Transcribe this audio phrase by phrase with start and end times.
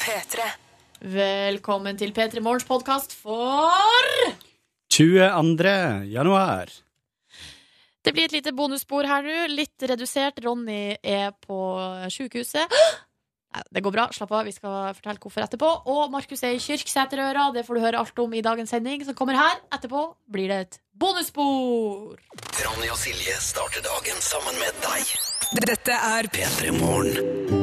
[0.00, 0.44] P3.
[1.00, 4.06] Velkommen til P3 Morgens podkast for
[4.94, 5.72] 22.
[6.12, 6.70] januar.
[8.04, 9.48] Det blir et lite bonusspor her nå.
[9.50, 10.38] Litt redusert.
[10.44, 11.58] Ronny er på
[12.12, 12.70] sjukehuset.
[13.66, 15.70] Det går bra, slapp av, vi skal fortelle hvorfor etterpå.
[15.90, 19.16] Og Markus er i Kyrksæterøra, det får du høre alt om i dagens sending, som
[19.18, 19.58] kommer her.
[19.74, 22.14] Etterpå blir det et bonusspor.
[22.60, 25.16] Ronny og Silje starter dagen sammen med deg.
[25.66, 27.59] Dette er P3 Morgen.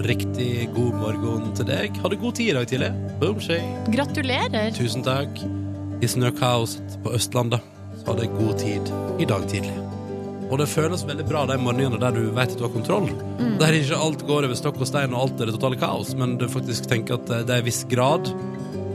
[0.00, 1.96] Riktig god morgen til deg.
[2.02, 2.90] Hadde god tid i dag tidlig.
[3.20, 3.38] Boom.
[3.92, 4.72] Gratulerer.
[4.76, 5.42] Tusen takk.
[6.00, 7.64] I snøkaoset på Østlandet
[8.00, 9.74] så hadde jeg god tid i dag tidlig.
[10.50, 13.10] Og det føles veldig bra de morgenene der du vet at du har kontroll.
[13.60, 16.38] Der ikke alt går over stokk og stein og alt er det totale kaos, men
[16.40, 18.32] du faktisk tenker at det er en viss grad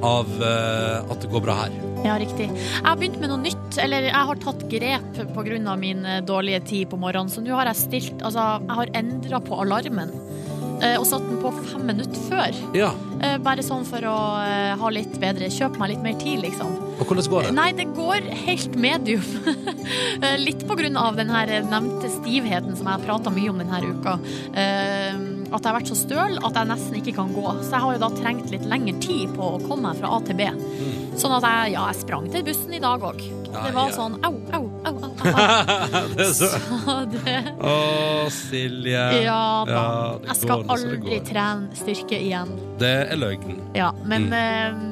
[0.06, 1.76] av uh, at det går bra her.
[2.06, 2.50] Ja, riktig.
[2.52, 5.76] Jeg har begynt med noe nytt, eller jeg har tatt grep pga.
[5.80, 7.32] min eh, dårlige tid på morgenen.
[7.34, 10.12] Så nå har jeg stilt Altså, jeg har endra på alarmen.
[10.82, 12.64] Eh, Og satt den på fem minutter før.
[12.78, 16.42] Ja, Eh, Bare sånn for å eh, ha litt bedre Kjøpe meg litt mer tid,
[16.44, 16.74] liksom.
[17.00, 17.54] og hvordan går det?
[17.56, 19.24] Nei, det går helt medium.
[20.46, 23.80] Litt på grunn av den her nevnte stivheten som jeg har prata mye om denne
[23.84, 24.14] uka.
[24.56, 27.44] At jeg har vært så støl at jeg nesten ikke kan gå.
[27.66, 30.22] Så jeg har jo da trengt litt lengre tid på å komme meg fra A
[30.28, 30.48] til B.
[31.20, 33.22] Sånn at jeg, ja, jeg sprang til bussen i dag òg.
[33.56, 34.96] Det var sånn au, au, au.
[34.96, 36.16] au, au.
[36.18, 36.50] det så...
[36.86, 37.76] Så det, Å,
[38.32, 39.06] Silje.
[39.26, 39.74] ja da.
[39.76, 39.86] Ja,
[40.30, 42.52] Jeg skal aldri trene styrke igjen.
[42.82, 43.60] Det er løgn.
[43.78, 44.34] Ja, men Mm.
[44.34, 44.92] eh,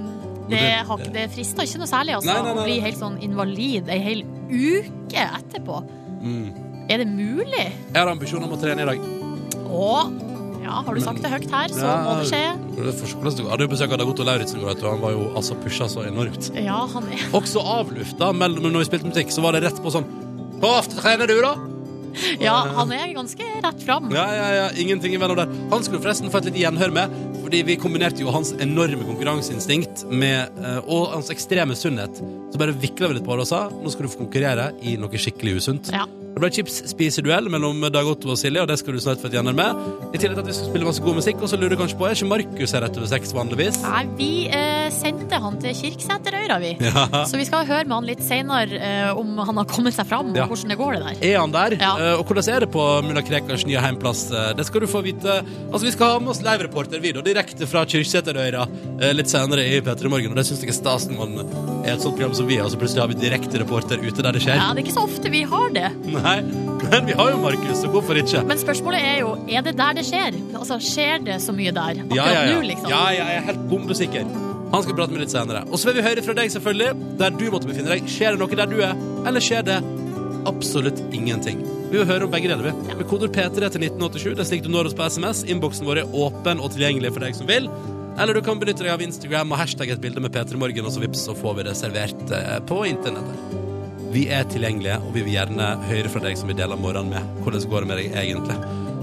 [0.49, 0.59] det,
[0.99, 2.33] det- det frister ikke noe særlig, altså.
[2.33, 5.79] Nei, nei, nei, Å bli helt sånn invalid ei hel uke etterpå.
[6.23, 6.49] Mm.
[6.91, 7.67] Er det mulig?
[7.93, 8.99] Jeg har ambisjoner om å trene i dag.
[9.71, 9.87] Å,
[10.63, 12.43] ja, har du sagt det høyt her, så må det skje.
[12.77, 13.49] Går.
[13.51, 14.87] Hadde jo besøk av Dagoto Lauritzen i går, du.
[14.87, 16.49] Han var jo altså pusha så enormt.
[16.57, 19.91] Ja, han er Også avlufta men når vi spilte musikk, så var det rett på
[19.93, 20.07] sånn
[20.61, 21.53] Hvor ofte trener du, da?
[22.41, 24.11] Ja, han er ganske rett fram.
[24.13, 25.53] Ja, ja, ja, ingenting imellom der.
[25.71, 30.05] Han skulle forresten få et litt gjenhør med, fordi vi kombinerte jo hans enorme konkurranseinstinkt
[30.11, 32.21] med, eh, og hans ekstreme sunnhet.
[32.53, 34.95] Så bare vikla vi litt på det og sa nå skal du få konkurrere i
[35.01, 35.93] noe skikkelig usunt.
[35.93, 36.05] Ja.
[36.33, 39.35] Det ble chipsspiseduell mellom Dag Otto og Silje, og det skal du snart få et
[39.37, 39.77] gjennom med.
[40.13, 41.97] I tillegg til at vi skal spille masse god musikk, og så lurer du kanskje
[41.99, 43.77] på er ikke Markus her rett over seks vanligvis?
[43.85, 46.71] Nei, vi eh, sendte han til Kirksæterøyra, vi.
[46.81, 47.03] Ja.
[47.29, 50.31] Så vi skal høre med han litt seinere eh, om han har kommet seg fram,
[50.33, 50.47] Ja.
[50.47, 51.21] og hvordan det går det der.
[51.29, 51.75] Er han der?
[51.77, 51.91] Ja.
[52.01, 54.25] Eh, og hvordan er det på mulla Krekars nye heimplass?
[54.33, 55.37] Eh, det skal du få vite.
[55.69, 58.65] Altså, Vi skal ha med oss livereporter video direkte fra Kirksæterøyra
[58.97, 60.33] eh, litt senere i P3 Morgen.
[60.33, 61.37] Og det syns jeg er stas når man
[61.85, 64.25] er et sånt program som vi er, og så plutselig har vi direkte reporter ute
[64.25, 64.57] der det skjer.
[64.57, 65.89] Ja, Det er ikke så ofte vi har det.
[66.09, 68.43] Nei, men vi har jo Markus, så hvorfor ikke?
[68.47, 70.37] Men spørsmålet er jo, er det der det skjer?
[70.55, 71.99] Altså, Skjer det så mye der?
[72.03, 72.55] Akkurat Ja, ja, ja.
[72.57, 72.89] nå, liksom?
[72.91, 74.27] ja, ja, jeg er helt bombesikker.
[74.73, 75.65] Han skal prate med litt senere.
[75.69, 78.07] Og så vil vi høre fra deg, selvfølgelig, der du måtte befinne deg.
[78.09, 78.95] Skjer det noe der du er,
[79.29, 79.77] eller skjer det
[80.49, 81.61] absolutt ingenting?
[81.91, 82.71] Vi vil høre om begge deler.
[82.71, 82.95] vi.
[82.97, 84.31] Med koder P3 til 1987.
[84.33, 85.43] Det er slik du når oss på SMS.
[85.45, 87.69] Innboksen vår er åpen og tilgjengelig for deg som vil.
[88.17, 91.01] Eller du kan benytte deg av Instagram og hashtag et bilde med P3morgen, og så
[91.05, 93.62] vips, så får vi det servert eh, på internettet.
[94.13, 97.29] Vi er tilgjengelige, og vi vil gjerne høre fra deg som vi deler morgenen med.
[97.41, 98.57] Hvordan går det med deg egentlig?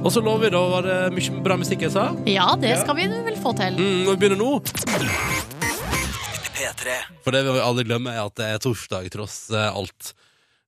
[0.05, 2.05] Og så lover vi, da, var det mye bra musikk jeg sa?
[2.31, 3.75] Ja, det skal vi vel få til.
[3.75, 4.61] Mm, og vi begynner nå.
[6.55, 6.95] P3.
[7.25, 10.13] For det vi aldri glemmer, er at det er torsdag, tross eh, alt.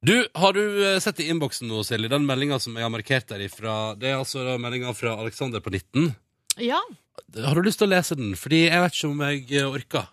[0.03, 3.30] Du, har du eh, sett i innboksen nå, Silje, den meldinga som jeg har markert
[3.30, 6.10] der ifra Det er altså meldinga fra Alexander på 19.
[6.66, 6.82] Ja.
[7.38, 8.34] Har du lyst til å lese den?
[8.34, 10.10] Fordi jeg vet ikke om jeg eh, orker.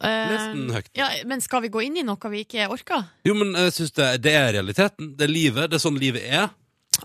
[0.00, 0.88] Les Eh, høyt.
[0.96, 3.04] ja, men skal vi gå inn i noe vi ikke orker?
[3.24, 5.14] Jo, men jeg synes det, det er realiteten.
[5.16, 5.70] Det er livet.
[5.70, 6.48] Det er sånn livet er.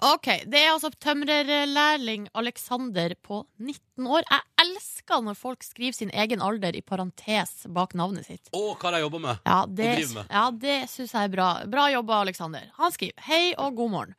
[0.02, 4.24] Ok, Det er altså tømrerlærling Alexander på 19 år.
[4.32, 8.50] Jeg elsker når folk skriver sin egen alder i parentes bak navnet sitt.
[8.52, 9.44] Å, hva jeg jobba med?
[9.46, 10.32] Ja, det, driver med.
[10.32, 11.50] ja, det syns jeg er bra.
[11.72, 12.66] Bra jobba, Alexander.
[12.80, 14.16] Han skriver hei og god morgen.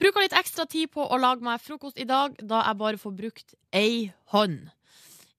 [0.00, 3.16] Bruker litt ekstra tid på å lage meg frokost i dag, da jeg bare får
[3.18, 4.70] brukt ei hånd.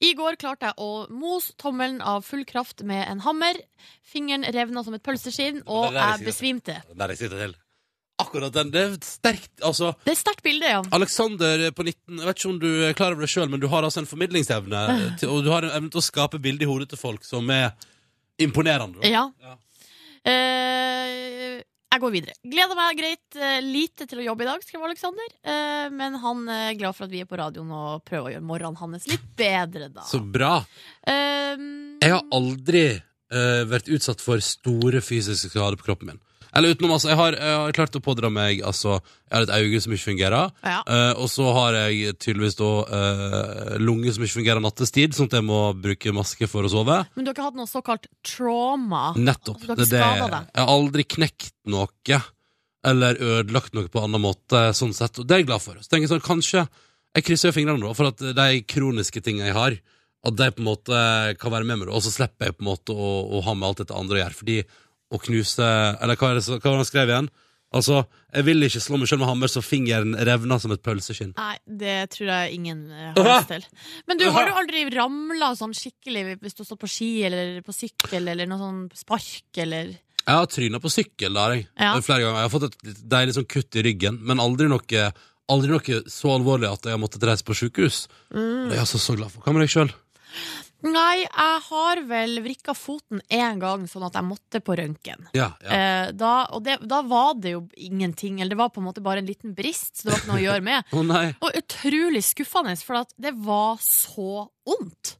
[0.02, 3.60] I går klarte jeg å mose tommelen av full kraft med en hammer.
[4.08, 6.80] Fingeren revna som et pølseskinn, og jeg besvimte.
[6.98, 7.54] Der jeg sitter til.
[8.22, 8.70] Akkurat den.
[8.74, 9.52] Det er sterkt.
[9.66, 10.82] Altså, Det er et sterkt bilde, ja.
[10.94, 13.68] Alexander på 19 Jeg vet ikke om du er klar over det sjøl, men du
[13.72, 14.82] har altså en formidlingsevne.
[15.22, 17.50] Til, og du har en evne til å skape bilde i hodet til folk som
[17.54, 17.72] er
[18.42, 19.02] imponerende.
[19.02, 19.10] da.
[19.10, 19.24] Ja.
[19.42, 19.56] Ja.
[20.32, 22.36] Eh, jeg går videre.
[22.48, 25.28] Gleder meg greit eh, lite til å jobbe i dag, skrev Alexander.
[25.44, 28.48] Eh, men han er glad for at vi er på radioen og prøver å gjøre
[28.48, 30.06] morgenen hans litt bedre, da.
[30.08, 30.62] Så bra.
[31.04, 36.22] Um, Jeg har aldri uh, vært utsatt for store fysiske skader på kroppen min.
[36.54, 38.98] Eller utenom, altså, jeg har, jeg har klart å pådra meg Altså,
[39.30, 40.50] jeg har et øye som ikke fungerer.
[40.68, 40.82] Ja.
[40.84, 45.38] eh, og så har jeg tydeligvis da eh, lunge som ikke fungerer nattestid, sånn at
[45.40, 46.98] jeg må bruke maske for å sove.
[47.16, 49.06] Men du har ikke hatt noe såkalt trauma?
[49.16, 49.64] Nettopp.
[49.64, 50.52] Altså, du har Det, er det, skadet deg?
[50.56, 52.22] jeg har aldri knekt noe.
[52.92, 55.20] eller ødelagt noe på en annen måte, sånn sett.
[55.22, 55.78] Og det er jeg glad for.
[55.80, 56.68] Så tenker jeg sånn, kanskje
[57.14, 59.74] Jeg krysser jo fingrene nå for at de kroniske tingene jeg har,
[60.24, 61.00] at de på en måte
[61.42, 63.54] kan være med meg, da, og så slipper jeg på en måte å, å ha
[63.58, 64.38] med alt dette andre å gjøre.
[64.40, 64.56] Fordi
[65.12, 65.66] å knuse
[66.02, 67.32] Eller hva det hva var det han skrev igjen?
[67.72, 68.02] Altså,
[68.36, 71.32] jeg vil ikke slå meg selv med hammer så fingeren revner som et pølseskinn.
[71.38, 73.64] Nei, det tror jeg ingen eh, har lyst til.
[74.12, 77.62] Men du, har du aldri ramla sånn skikkelig hvis du har stått på ski eller
[77.64, 81.70] på sykkel eller noe sånn spark eller Jeg har tryna på sykkel, har jeg.
[81.80, 81.96] Ja.
[82.04, 82.42] Flere ganger.
[82.42, 85.08] Jeg har fått et deilig sånn kutt i ryggen, men aldri noe,
[85.56, 88.04] aldri noe så alvorlig at jeg har måttet reise på sykehus.
[88.36, 88.68] Mm.
[88.68, 89.48] Det er jeg altså så glad for.
[89.48, 89.96] Hva med deg sjøl?
[90.88, 95.30] Nei, jeg har vel vrikka foten én gang sånn at jeg måtte på røntgen.
[95.38, 95.78] Ja, ja.
[95.78, 99.04] Eh, da, og det, da var det jo ingenting, eller det var på en måte
[99.06, 100.92] bare en liten brist, så det var ikke noe å gjøre med.
[100.98, 101.16] oh.
[101.46, 105.18] Og utrolig skuffende, for det var så vondt.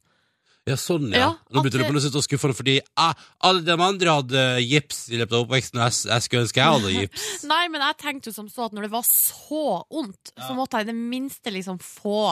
[0.62, 1.18] Ja, sånn, ja.
[1.18, 5.08] Ja, Nå begynte du på noe så skuffende fordi ah, alle de andre hadde gips
[5.10, 7.24] i løpet av oppveksten, og jeg, jeg skulle ønske jeg hadde gips.
[7.50, 10.78] Nei, men jeg tenkte jo som så at når det var så vondt, så måtte
[10.78, 12.22] jeg i det minste liksom få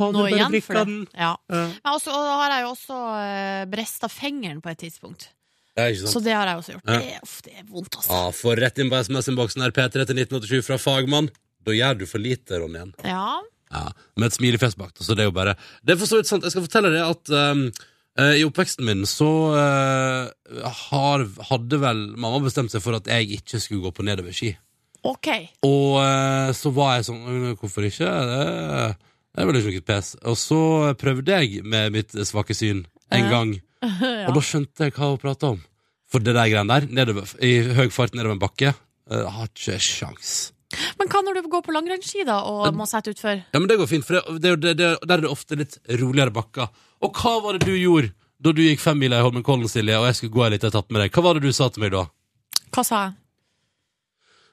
[0.00, 0.84] hadde noe igjen for det.
[0.88, 1.04] den.
[1.12, 1.34] Ja.
[1.52, 1.62] Ja.
[1.76, 5.28] Men også, og da har jeg jo også uh, bresta fingeren på et tidspunkt.
[5.76, 6.12] Ja, ikke sant?
[6.12, 6.88] Så det har jeg også gjort.
[6.88, 6.98] Ja.
[7.00, 8.18] Det, uff, det er vondt, altså.
[8.18, 11.30] Ah, for rett inn på SMS-innboksen her, P3 til 1987 fra Fagmann.
[11.64, 12.82] Da gjør du for lite, Ronny.
[13.06, 13.38] Ja.
[13.72, 13.86] Ja,
[14.20, 14.92] med et smilefjes bak.
[15.00, 16.44] Så det er jo bare Det er for så vidt sant.
[16.44, 17.62] Jeg skal fortelle deg at um,
[18.20, 23.30] uh, i oppveksten min så uh, har, hadde vel mamma bestemt seg for at jeg
[23.38, 24.52] ikke skulle gå på nedoverski.
[25.08, 25.30] OK.
[25.66, 28.06] Og uh, så var jeg sånn «Øh, Hvorfor ikke?
[28.06, 28.92] Det,
[29.36, 30.14] det vel ikke noe pes.
[30.28, 30.60] Og så
[31.00, 33.52] prøvde jeg med mitt svake syn en gang,
[33.82, 34.26] ja.
[34.28, 35.60] og da skjønte jeg hva hun prata om.
[36.12, 38.74] For det der greiene der, nedover, i høy fart nedover en bakke,
[39.12, 40.52] Jeg har ikke sjans.
[40.96, 43.42] Men hva når du går på langrennsski da og må sette utfor?
[43.42, 45.76] Ja, men det går fint, for det, det, det, det, der er det ofte litt
[46.00, 46.70] roligere bakker.
[47.02, 48.12] Og hva var det du gjorde
[48.42, 51.04] da du gikk femmila i Holmenkollen, Silje, og jeg skulle gå en liten etappe med
[51.04, 51.12] deg?
[51.14, 52.06] Hva var det du sa til meg da?
[52.72, 53.18] Hva sa jeg?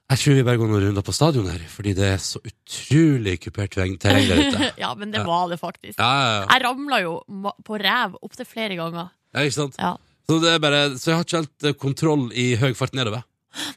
[0.09, 3.35] Jeg tror vi bare går noen runder på stadion her, fordi det er så utrolig
[3.43, 4.69] kupert terreng der ute.
[4.83, 5.99] ja, men det var det faktisk.
[5.99, 6.45] Ja, ja, ja.
[6.55, 7.11] Jeg ramla jo
[7.67, 9.11] på ræv opptil flere ganger.
[9.37, 9.77] ja ikke sant?
[9.77, 9.93] Ja.
[10.29, 13.21] Så, det bare, så jeg har ikke helt eh, kontroll i høy fart nedover.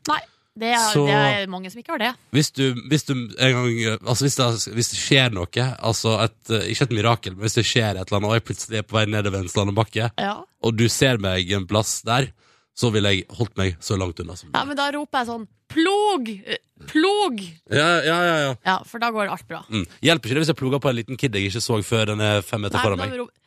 [0.08, 0.18] Nei,
[0.60, 2.10] det er, Så- det er mange som ikke har det.
[2.36, 6.36] Hvis du, hvis du en gang Altså hvis det, hvis det skjer noe, altså et,
[6.52, 8.88] eh, ikke et mirakel, men hvis det skjer et eller annet, og jeg plutselig er
[8.88, 10.34] på vei nedover en slandebakke, Ja.
[10.64, 12.28] og du ser meg en plass der,
[12.74, 15.48] så ville jeg holdt meg så langt unna som ja, men da roper jeg sånn
[15.72, 16.28] Plog!
[16.28, 16.58] Eh,
[16.90, 17.38] Plog!
[17.72, 18.56] Ja, ja, ja, ja.
[18.66, 19.62] Ja, for da går alt bra.
[19.72, 19.86] Mm.
[20.04, 22.20] Hjelper ikke det hvis jeg ploger på en liten kid jeg ikke så før den
[22.20, 23.14] er fem meter Nei, foran meg?
[23.22, 23.38] roper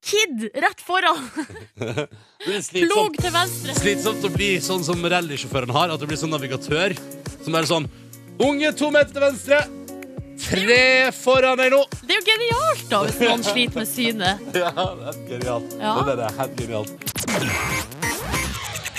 [0.00, 0.46] Kid!
[0.56, 1.26] Rett foran!
[2.88, 3.74] Plog til venstre!
[3.76, 6.96] slitsomt å bli sånn som rallysjåføren har, at du blir sånn navigatør.
[7.44, 7.90] Som er sånn
[8.40, 9.60] Unge to meter til venstre!
[10.40, 11.82] Tre foran deg nå!
[12.00, 14.48] Det er jo genialt, da, hvis noen sliter med synet.
[14.64, 15.76] Ja, det er genialt.
[15.76, 15.96] Ja.
[16.00, 18.19] Det er helt genialt.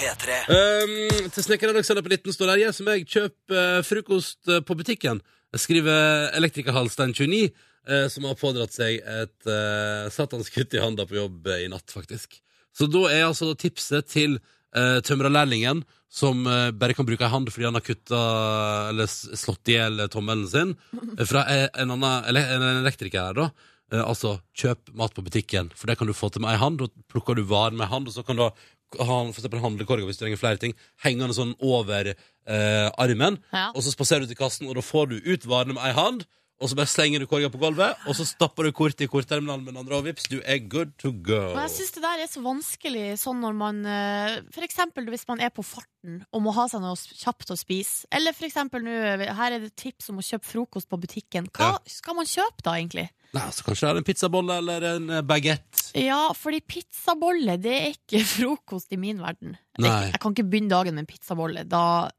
[0.01, 0.37] P3.
[0.49, 4.63] Um, til snekker Alexander på 19 står der Jeg som jeg kjøper eh, frokost eh,
[4.65, 5.21] på butikken
[5.53, 11.19] Jeg skriver elektrikerhalstein 29 uh, Som har pådratt seg et uh, satans i handa på
[11.19, 12.39] jobb eh, i natt faktisk
[12.73, 14.39] Så da er altså tipset til
[14.73, 18.17] uh, tømrerlærlingen Som uh, bare kan bruke en hand fordi han har kuttet
[18.89, 20.73] Eller slått slått ihjel tommelen sin
[21.19, 23.51] eh, Fra eh, en annen en elektriker her da
[23.91, 26.79] Eh, altså, kjøp mat på butikken, for det kan du få til med ei hand.
[26.79, 28.45] Da plukker du varen med ei hand, og så kan du
[28.99, 33.39] ha ha for eksempel handlekorga hvis du trenger flere ting, hengende sånn over eh, armen.
[33.53, 33.69] Ja.
[33.75, 36.27] Og så spaserer du til kassen, og da får du ut varene med ei hand.
[36.61, 39.63] Og så bare slenger du korga på gulvet, og så stapper du kortet i kortterminalen
[39.65, 41.39] med den andre, og vips, du er good to go.
[41.55, 45.25] Men jeg syns det der er så vanskelig sånn når man eh, For eksempel hvis
[45.29, 48.05] man er på farten og må ha seg noe kjapt å spise.
[48.13, 48.93] Eller for eksempel nå,
[49.41, 51.49] her er det tips om å kjøpe frokost på butikken.
[51.49, 53.07] Hva skal man kjøpe da, egentlig?
[53.31, 55.27] Nei, altså, kanskje det er en pizzabolle eller en baguette?
[55.31, 55.83] bagett.
[55.97, 59.57] Ja, fordi pizzabolle, det er ikke frokost i min verden.
[59.79, 59.89] Er Nei.
[59.89, 61.63] ikke- Jeg kan ikke begynne dagen med en pizzabolle.
[61.67, 62.09] Da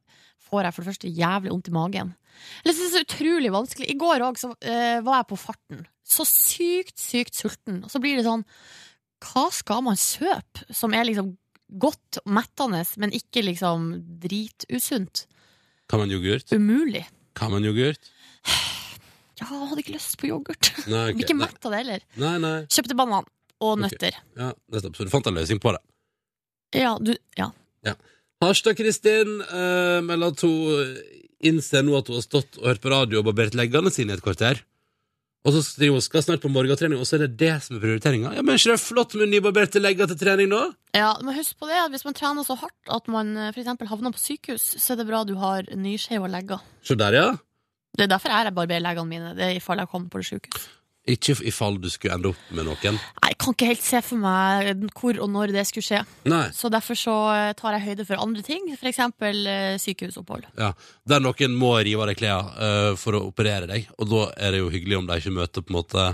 [0.49, 2.15] får jeg for det første jævlig vondt i magen.
[2.63, 3.89] Så er det så utrolig vanskelig.
[3.91, 5.85] I går òg uh, var jeg på farten.
[6.07, 7.83] Så sykt, sykt sulten.
[7.85, 8.45] Og så blir det sånn
[9.23, 11.35] Hva skal man søpe som er liksom
[11.81, 15.27] godt og mettende, men ikke liksom dritusunt?
[15.89, 16.53] Kan man yoghurt?
[16.53, 17.07] Umulig.
[17.39, 18.11] Kan man yoghurt?
[19.41, 20.69] Ja, jeg hadde ikke lyst på yoghurt.
[20.85, 21.17] Nei, okay.
[21.17, 22.05] Blir ikke mett av det heller.
[22.21, 22.57] nei, nei.
[22.71, 23.27] Kjøpte banan
[23.63, 24.13] og nøtter.
[24.13, 24.21] nøtter.
[24.39, 24.99] Ja, nettopp.
[24.99, 25.83] Så du fant en løsning på det.
[26.83, 27.51] Ja, du Ja.
[28.43, 30.97] Harstad-Kristin uh, melder at hun
[31.43, 34.19] innser nå at hun har stått og hørt på radio og barbert leggene sine i
[34.19, 34.63] et kvarter.
[35.43, 38.31] Og så skal hun snart på morgentrening, og så er det det som er prioriteringa.
[38.37, 40.61] Ja, men ikke det er flott med nybarberte legger til trening, nå?
[40.95, 43.57] Ja, men husk på det at hvis man trener så hardt at man f.eks.
[43.57, 46.63] for eksempel havner på sykehus, så er det bra du har nyskjeva legger.
[46.87, 47.27] Se der, ja.
[47.99, 49.35] Det er derfor jeg barberer leggene mine.
[49.35, 50.71] Det er i fall jeg kommer på det sykehus.
[51.11, 52.95] Ikke i fall du skulle ende opp med noen.
[52.95, 56.03] Nei, Jeg kan ikke helt se for meg hvor og når det skulle skje.
[56.31, 56.45] Nei.
[56.55, 59.01] Så derfor så eh, tar jeg høyde for andre ting, f.eks.
[59.19, 60.47] Uh, sykehusopphold.
[60.61, 60.73] Ja,
[61.11, 64.55] Der noen må rive av deg klærne uh, for å operere deg, og da er
[64.55, 66.07] det jo hyggelig om de ikke møter på en måte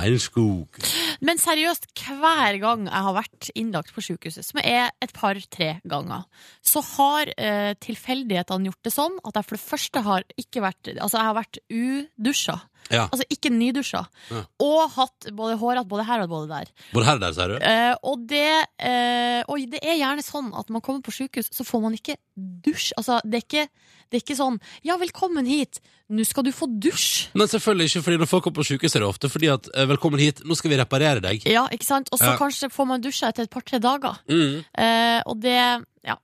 [0.00, 0.80] en skog.
[1.24, 6.26] Men seriøst, hver gang jeg har vært innlagt på sykehuset, som er et par-tre ganger,
[6.60, 10.92] så har uh, tilfeldighetene gjort det sånn at jeg for det første har ikke vært
[10.96, 12.60] Altså, jeg har vært udusja.
[12.90, 13.04] Ja.
[13.08, 14.00] Altså ikke nydusja.
[14.30, 14.40] Ja.
[14.66, 16.72] Og hatt både håret, både her og både der.
[16.92, 17.56] Både her og der, sier du?
[17.62, 18.48] Eh, og, det,
[18.82, 21.94] eh, og det er gjerne sånn at når man kommer på sykehus, så får man
[21.94, 22.90] ikke dusj.
[22.98, 23.66] Altså, det er ikke,
[24.10, 25.78] det er ikke sånn 'ja, velkommen hit,
[26.10, 27.28] nå skal du få dusj'.
[27.38, 29.86] Men selvfølgelig ikke, fordi når folk kommer på sykehus, er det ofte fordi at eh,
[29.86, 31.46] 'velkommen hit, nå skal vi reparere deg'.
[31.46, 32.08] Ja, ikke sant?
[32.12, 32.36] Og så Ja.
[32.36, 34.18] kanskje får man dusja etter et par-tre dager.
[34.28, 34.64] Mm.
[34.74, 36.16] Eh, og det ja,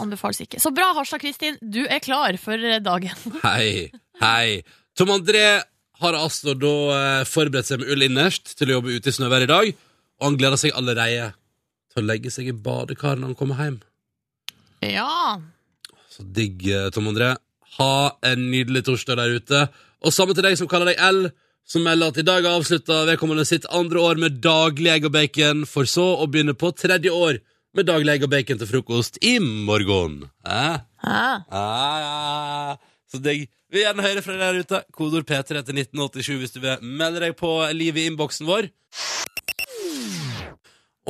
[0.00, 0.60] anbefales ikke.
[0.60, 1.58] Så bra, Harstad Kristin.
[1.60, 3.16] Du er klar for dagen.
[3.42, 3.90] Hei,
[4.20, 4.62] hei.
[4.94, 5.46] Tom André
[6.02, 9.46] har altså da eh, forberedt seg med ull innerst til å jobbe ute i snøvær
[9.46, 9.70] i dag,
[10.20, 11.32] og han gleder seg allerede
[11.90, 13.80] til å legge seg i badekaret når han kommer hjem.
[14.84, 15.38] Ja.
[16.10, 17.32] Så digg, eh, Tom André.
[17.78, 17.94] Ha
[18.30, 19.64] en nydelig torsdag der ute.
[20.04, 21.26] Og samme til deg som kaller deg L,
[21.66, 25.64] som melder at i dag avslutta vedkommende sitt andre år med daglig egg og bacon,
[25.66, 27.40] for så å begynne på tredje år
[27.74, 30.20] med daglig egg og bacon til frokost i morgen.
[30.46, 30.78] Eh?
[31.02, 31.26] Hæ?
[31.50, 31.66] Ja,
[32.04, 32.76] ja.
[33.10, 33.48] Så digg.
[33.74, 34.78] Vi vil gjerne høre fra deg der ute.
[34.94, 38.68] Kodord P3 til 1987 hvis du vil melde deg på livet i innboksen vår.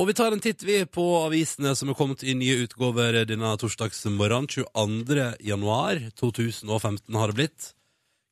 [0.01, 3.51] Og vi tar en titt vi på avisene som er kommet i nye utgaver denne
[3.61, 4.49] torsdagsmorgenen.
[4.49, 5.27] 22.
[5.45, 7.69] januar 2015 har det blitt.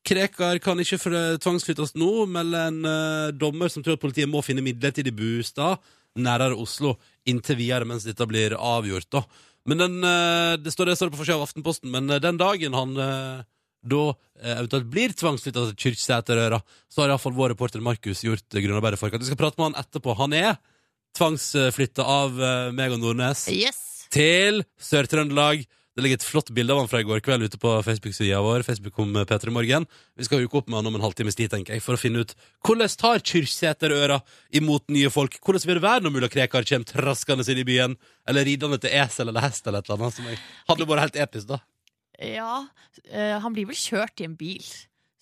[0.01, 0.97] Krekar kan ikke
[1.37, 5.77] tvangsflyttes nå, melder en uh, dommer som tror at politiet må finne midlertidig bostad
[6.17, 6.97] nærere Oslo
[7.29, 9.13] inntil videre mens dette blir avgjort.
[9.13, 9.27] da.
[9.69, 12.73] Men den, uh, Det står det står på forsida av Aftenposten, men uh, den dagen
[12.73, 12.97] han
[13.83, 14.03] da
[14.41, 19.11] eh, eventuelt blir tvangsflytta til Kyrksæterøra, så har iallfall vår reporter Markus gjort grunnarbeidet for
[19.11, 20.15] at Vi skal prate med han etterpå.
[20.21, 20.55] Han er
[21.17, 24.07] tvangsflytta av eh, meg og Nordnes Yes.
[24.13, 25.65] til Sør-Trøndelag.
[25.93, 28.63] Det ligger et flott bilde av han fra i går kveld ute på Facebook-sida vår.
[28.65, 29.83] Facebook om Peter i Morgen.
[30.17, 32.23] Vi skal huke opp med han om en halvtimes tid, tenker jeg, for å finne
[32.25, 32.33] ut
[32.65, 34.17] hvordan tar Kyrksæterøra
[34.57, 35.37] imot nye folk?
[35.45, 37.93] Hvordan vil det være når mulla Krekar kommer traskende inn i byen?
[38.25, 40.17] Eller ridende til esel eller hest eller et eller annet?
[40.17, 41.61] Som jeg hadde vært helt episk, da.
[42.20, 42.65] Ja,
[43.10, 44.65] eh, han blir vel kjørt i en bil,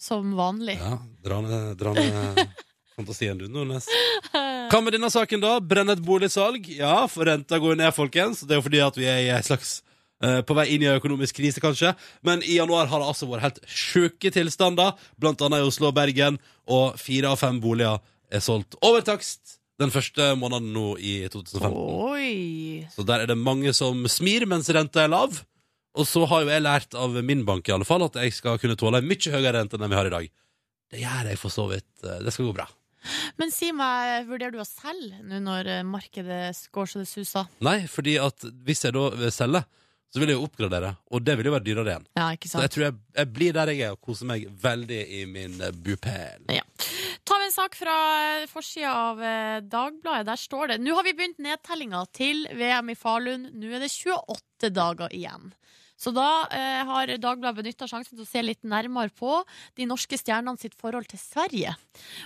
[0.01, 0.77] som vanlig.
[0.81, 2.41] Ja, dra ned, dra ned
[3.01, 3.87] fantasien du, Nordnes.
[4.33, 5.55] Hva med denne saken, da?
[5.63, 6.67] Brenne et boligsalg?
[6.75, 8.43] Ja, for renta går ned, folkens.
[8.45, 9.79] Det er jo fordi at vi er i en slags
[10.23, 11.93] eh, på vei inn i en økonomisk krise, kanskje.
[12.27, 15.97] Men i januar har det altså vært helt sjuke tilstander, blant annet i Oslo og
[15.97, 16.37] Bergen,
[16.69, 21.71] og fire av fem boliger er solgt over takst den første måneden nå i 2015.
[22.05, 22.85] Oi.
[22.93, 25.39] Så der er det mange som smir mens renta er lav.
[25.99, 28.59] Og så har jo jeg lært av min bank i alle fall at jeg skal
[28.61, 30.29] kunne tåle en mye høyere rente enn vi har i dag.
[30.91, 31.89] Det gjør jeg for så vidt.
[32.03, 32.67] Eh, Det skal gå bra.
[33.41, 37.47] Men si meg, vurderer du å selge nå når eh, markedet går så det suser?
[37.65, 39.65] Nei, fordi at hvis jeg da selger,
[40.11, 42.07] så vil jeg jo oppgradere, og det vil jo være dyrere igjen.
[42.19, 44.99] Ja, ikke Så jeg tror jeg, jeg blir der jeg er, og koser meg veldig
[45.07, 46.43] i min eh, bupel.
[46.51, 46.65] Ja.
[47.23, 47.95] Ta med en sak fra
[48.51, 49.19] forsida av
[49.71, 50.25] Dagbladet.
[50.27, 53.47] Der står det Nå har vi begynt nedtellinga til VM i Falun.
[53.55, 55.51] Nå er det 28 dager igjen.
[56.01, 59.41] Så da eh, har Dagbladet benytta sjansen til å se litt nærmere på
[59.77, 61.75] de norske stjernene sitt forhold til Sverige.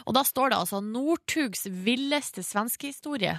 [0.08, 3.36] Og da står det altså Northugs villeste svenskehistorie.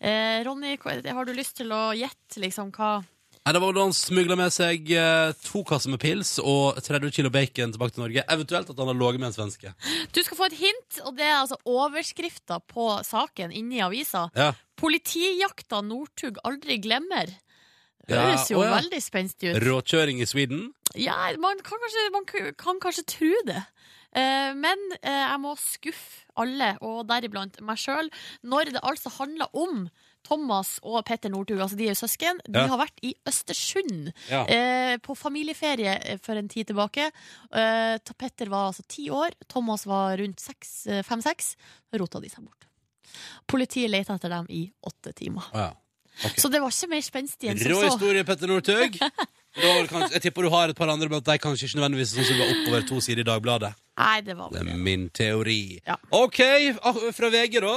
[0.00, 2.98] Eh, Ronny, har du lyst til å gjette liksom hva
[3.46, 7.12] Nei, det var da han smugla med seg eh, to kasser med pils og 30
[7.14, 8.24] kilo bacon tilbake til Norge.
[8.34, 9.70] Eventuelt at han har ligget med en svenske.
[10.10, 14.24] Du skal få et hint, og det er altså overskrifta på saken inni avisa.
[14.34, 14.48] Ja.
[14.74, 17.30] Politijakta Northug aldri glemmer.
[18.08, 18.74] Høres jo ja, ja.
[18.80, 19.62] veldig spenstig ut.
[19.66, 20.68] Råkjøring i Sweden.
[20.94, 23.62] Ja, man kan kanskje, man kan kanskje tro det.
[24.16, 28.08] Eh, men eh, jeg må skuffe alle, og deriblant meg sjøl,
[28.46, 29.88] når det altså handler om
[30.26, 32.40] Thomas og Petter Northug, altså de er jo søsken.
[32.46, 32.66] De Ja.
[32.72, 34.44] har vært i Østersund Ja.
[34.48, 37.10] eh, på familieferie eh, for en tid tilbake.
[37.52, 41.56] Eh, Petter var altså ti år, Thomas var rundt fem-seks.
[41.94, 42.66] Rota de seg bort.
[43.46, 45.44] Politiet leita etter dem i åtte timer.
[45.54, 45.72] Ja.
[46.24, 46.38] Ok.
[46.40, 47.90] Så det var ikke mer spenstig enn som Rå så.
[47.90, 49.00] historie, Petter Northug.
[49.56, 52.42] Jeg tipper du har et par andre blant deg, kanskje ikke nødvendigvis sånn som du
[52.42, 53.70] var oppover to sider i Dagbladet.
[53.96, 55.78] Nei, det var Det er min teori.
[55.86, 55.96] Ja.
[56.12, 56.40] OK,
[56.84, 57.76] ah, fra VG, da.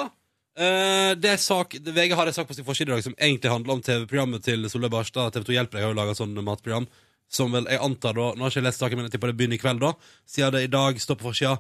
[1.15, 3.77] Det er sak, VG har en sak på sin forside i dag som egentlig handler
[3.77, 5.31] om TV-programmet til Solveig Barstad.
[5.31, 6.89] TV 2 Hjelper deg har jo laga sånn matprogram.
[7.31, 9.38] Som vel, jeg antar da Nå har ikke jeg lest saken, men jeg tipper det
[9.39, 9.93] begynner i kveld, da.
[10.27, 11.55] Siden det i dag står på forsida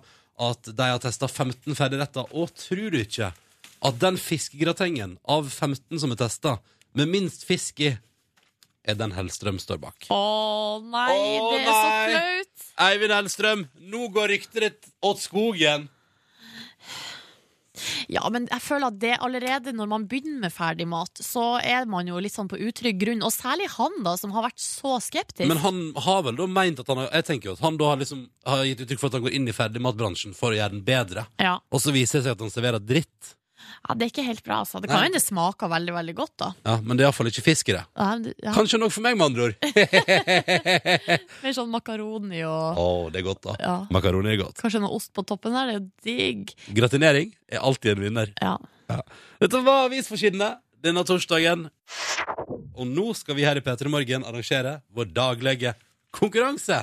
[0.49, 2.27] at de har testa 15 ferdigretter.
[2.27, 3.31] Å, tror du ikke
[3.85, 6.57] at den fiskegratengen av 15 som er testa,
[6.97, 7.93] med minst fisk i,
[8.89, 10.07] er den Hellstrøm står bak?
[10.11, 12.09] Å nei, Åh, det er så nei.
[12.09, 12.67] flaut!
[12.89, 15.87] Eivind Hellstrøm, nå går ryktet ditt åt skogen.
[18.11, 21.85] Ja, men jeg føler at det allerede når man begynner med ferdig mat, så er
[21.87, 23.21] man jo litt sånn på utrygg grunn.
[23.23, 25.47] Og særlig han, da, som har vært så skeptisk.
[25.47, 27.91] Men han har vel da meint at han har Jeg tenker jo at han da
[27.93, 30.75] har liksom har gitt uttrykk for at han går inn i ferdigmatbransjen for å gjøre
[30.75, 31.27] den bedre.
[31.39, 31.55] ja.
[31.71, 33.35] Og så viser det seg at han serverer dritt.
[33.69, 34.79] Ja, det er ikke helt bra, altså.
[34.81, 35.05] Det kan Nei.
[35.09, 36.49] hende det smaker veldig, veldig godt, da.
[36.65, 37.83] Ja, Men det er iallfall ikke fisk i det.
[37.97, 38.53] Ja, det- ja.
[38.55, 39.55] Kanskje noe for meg, med andre ord.
[41.43, 43.55] Mer sånn makaroni og Å, det er godt, da.
[43.63, 43.75] ja.
[43.93, 44.57] Makaroni er godt.
[44.61, 45.69] Kanskje noe ost på toppen der.
[45.69, 46.55] Det er jo digg.
[46.77, 48.33] Gratinering er alltid en vinner.
[48.41, 48.57] Ja.
[49.39, 51.67] Dette var avisforsidene denne torsdagen.
[52.79, 55.73] Og nå skal vi her i P3 Morgen arrangere vår daglige
[56.15, 56.81] konkurranse.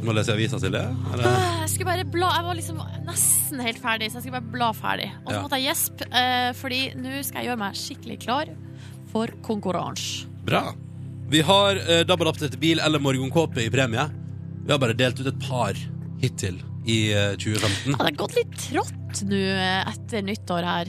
[0.00, 0.80] Opptatt med å lese avisa, Silje?
[1.60, 4.68] Jeg skulle bare bla Jeg var liksom nesten helt ferdig, så jeg skulle bare bla
[4.72, 5.10] ferdig.
[5.26, 5.42] Og så Ja.
[5.42, 8.46] måtte jeg gjespe, uh, fordi nå skal jeg gjøre meg skikkelig klar
[9.12, 10.26] for konkurranse.
[10.44, 10.72] Bra.
[11.28, 14.08] Vi har uh, DAB-adapter til bil eller morgenkåpe i premie.
[14.64, 15.74] Vi har bare delt ut et par
[16.22, 17.92] hittil i uh, 2015.
[17.92, 20.88] Ja, det har gått litt trått nå eh, etter nyttår her.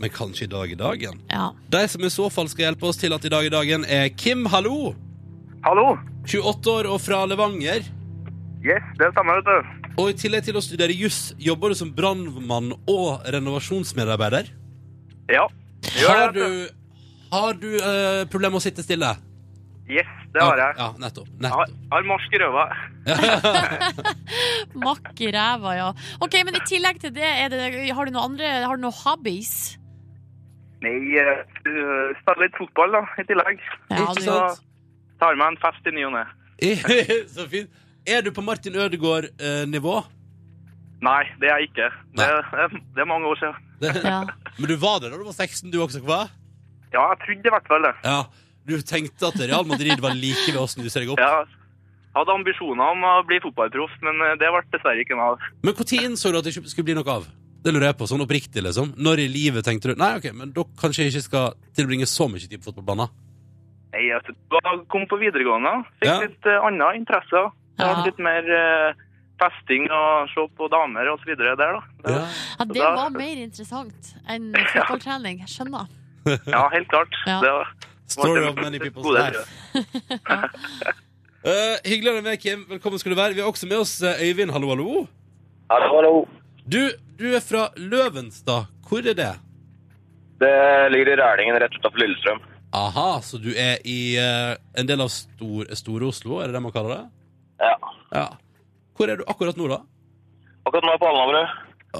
[0.00, 1.20] Men kanskje i dag i dagen.
[1.30, 1.52] Ja.
[1.70, 4.08] De som i så fall skal hjelpe oss til at i dag i dagen er
[4.08, 4.94] Kim Hallo.
[5.62, 5.98] Hallo.
[6.26, 7.84] 28 år og fra Levanger.
[8.60, 9.88] Yes, det stemmer, vet du.
[10.02, 14.50] Og i tillegg til å studere juss, jobber du som brannmann og renovasjonsmedarbeider.
[15.32, 15.46] Ja.
[15.86, 19.14] det gjør Har det, vet du, har du eh, problemer med å sitte stille?
[19.90, 20.74] Yes, det har jeg.
[20.78, 21.28] Ja, nettopp.
[21.40, 21.90] Jeg har, nettopp.
[21.94, 22.64] har marsk i røva.
[24.84, 25.88] Makk i ræva, ja.
[26.22, 28.98] Ok, Men i tillegg til det, er det har du noen andre Har du noen
[29.02, 29.54] hobbies?
[30.84, 33.58] Nei, eh, uh, spiller litt fotball da, i tillegg.
[33.90, 34.62] Ja, Ikke du- sant?
[35.20, 36.22] Tar meg en fest i ny og ne.
[37.34, 37.68] Så fint.
[38.08, 39.96] Er du på Martin Ødegaard-nivå?
[41.04, 41.88] Nei, det er jeg ikke.
[42.16, 43.66] Det, det, det er mange år siden.
[43.80, 44.20] Ja.
[44.58, 46.26] Men du var der da du var 16, du også, hva?
[46.92, 47.94] Ja, jeg trodde i hvert fall det.
[48.04, 48.20] Ja.
[48.68, 51.22] Du tenkte at Real Madrid var like ved åssen du ser deg opp?
[51.22, 51.44] Ja,
[52.10, 55.46] jeg hadde ambisjoner om å bli fotballproff, men eh, det ble dessverre ikke noe av.
[55.62, 57.28] Men når innså du at det ikke skulle bli noe av?
[57.60, 58.94] Det lurer jeg på, sånn oppriktig, liksom.
[58.98, 62.26] Når i livet tenkte du Nei, ok, men da kanskje jeg ikke skal tilbringe så
[62.32, 63.12] mye tid på fotballbanen?
[63.92, 64.36] Nei, jeg
[64.90, 66.18] kom på videregående, fikk Ja.
[66.24, 67.50] litt uh, andre interesser.
[67.80, 67.94] Det Ja.
[67.94, 68.98] var litt mer eh,
[69.40, 71.82] festing og se på damer videre der da.
[72.04, 72.18] Ja.
[72.58, 75.40] ja, det var mer interessant enn fotballtrening.
[75.46, 75.88] Jeg skjønner.
[76.28, 77.14] ja, helt klart.
[77.26, 77.38] Ja.
[77.40, 77.72] Det var,
[78.10, 79.46] Story of many people's life.
[81.46, 82.64] uh, hyggelig å ha deg med, Kim.
[82.68, 83.36] Velkommen skal du være.
[83.38, 84.52] Vi har også med oss eh, Øyvind.
[84.52, 85.04] Hallo, hallo.
[85.70, 86.14] Hallo, hallo.
[86.66, 86.80] Du,
[87.20, 88.66] du er fra Løvenstad.
[88.90, 89.30] Hvor er det?
[90.42, 90.52] Det
[90.92, 92.42] ligger i Rælingen rett utenfor Lillestrøm.
[92.74, 96.74] Aha, så du er i uh, en del av Stor-Oslo, Stor er det det man
[96.74, 97.04] kaller det?
[97.60, 97.76] Ja.
[98.16, 98.26] Ja.
[98.96, 99.82] Hvor er du akkurat nå, da?
[100.66, 101.40] Akkurat nå er jeg på Alnabru.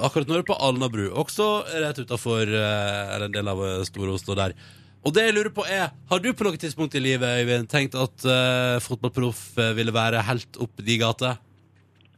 [0.01, 1.49] Akkurat nå er du på Alnabru, også
[1.83, 4.55] rett utafor en del av Storost og der.
[5.01, 7.97] Og det jeg lurer på er, Har du på noe tidspunkt i livet Øyvind, tenkt
[7.97, 11.39] at uh, fotballproff eh, ville være helt opp de gater?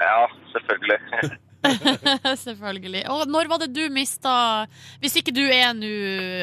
[0.02, 1.00] Ja, selvfølgelig.
[2.46, 3.06] Selvfølgelig.
[3.08, 4.66] Og når var det du mista
[5.00, 5.92] Hvis ikke du er nå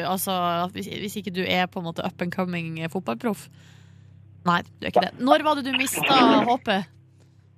[0.09, 0.33] Altså,
[0.73, 3.45] hvis, hvis ikke du er på en måte up and coming fotballproff
[4.47, 5.13] Nei, du er ikke det.
[5.21, 6.89] Når var det du mista håpet?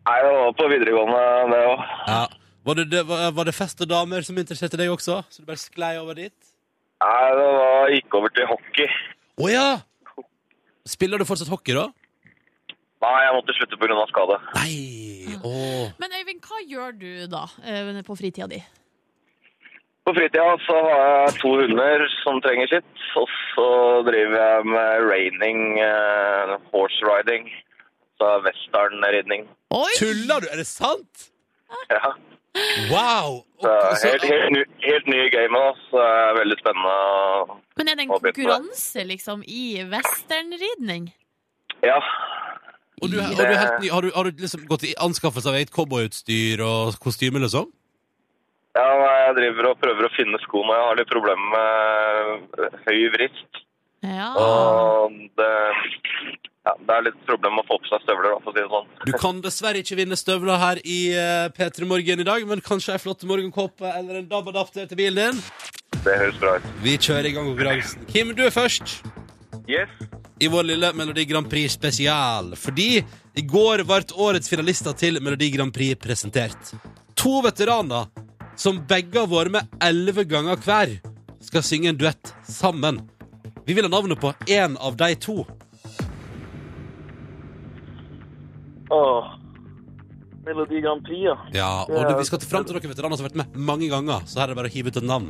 [0.03, 1.21] Nei, det var på videregående,
[1.53, 1.83] det òg.
[2.09, 2.23] Ja.
[2.63, 5.21] Var det, det, var, var det fest og damer som interesserte deg også?
[5.31, 6.35] Så du bare sklei over dit?
[7.03, 8.87] Nei, det var gikk over til hockey.
[9.43, 9.67] Å ja!
[10.87, 11.89] Spiller du fortsatt hockey, da?
[13.03, 14.05] Nei, jeg måtte slutte pga.
[14.11, 14.39] skade.
[14.59, 15.35] Nei!
[15.43, 15.91] Åh.
[15.99, 18.61] Men Øyvind, hva gjør du da eh, på fritida di?
[20.03, 23.05] På fritida så har jeg to hunder som trenger sitt.
[23.19, 23.69] Og så
[24.09, 27.47] driver jeg med raining, uh, horse riding.
[28.19, 29.47] Så westernridning.
[29.99, 30.47] Tuller du?
[30.51, 31.29] Er det sant?
[31.91, 32.13] Ja.
[32.93, 33.41] Wow!
[33.61, 33.69] Så
[34.01, 35.71] så, helt, helt, ny, helt ny i gamet, da.
[35.89, 37.57] Så det er veldig spennende.
[37.77, 41.07] Men er det en konkurranse, liksom, i westernridning?
[41.83, 41.99] Ja.
[43.01, 43.89] og du, og du helt ny.
[43.89, 47.71] Har du, har du liksom gått i anskaffelse av eget cowboyutstyr og kostyme, liksom?
[48.73, 48.85] Ja,
[49.27, 50.73] jeg driver og prøver å finne skoene.
[50.79, 53.59] Jeg har litt problemer med høy vrist.
[54.03, 54.31] Ja.
[54.35, 55.51] Og det,
[56.65, 58.63] ja, det er litt problem med å få på seg støvler, da, for å si
[58.63, 58.89] det sånn.
[59.07, 62.95] Du kan dessverre ikke vinne støvler her i eh, P3 Morgen i dag, men kanskje
[62.97, 65.43] ei flott morgenkåpe eller en DAB-adapter til bilen din?
[66.03, 66.65] Det høres bra ut.
[66.83, 68.03] Vi kjører i gang konkurransen.
[68.09, 68.97] Kim, du er først
[69.69, 69.87] Yes.
[70.43, 72.55] i vår lille Melodi Grand Prix spesial.
[72.59, 72.89] Fordi
[73.39, 76.73] i går ble årets finalister til Melodi Grand Prix presentert.
[77.21, 78.09] To veteraner
[78.55, 80.97] som begge har vært med elleve ganger hver,
[81.43, 83.01] skal synge en duett sammen.
[83.65, 85.43] Vi vil ha navnet på én av de to.
[88.93, 89.31] Åh.
[90.45, 91.37] Melodi Grand Prix, ja.
[91.55, 93.87] Ja, og du, Vi skal til fram til noen veteraner som har vært med mange
[93.91, 95.29] ganger, så her er det bare å hive ut et navn.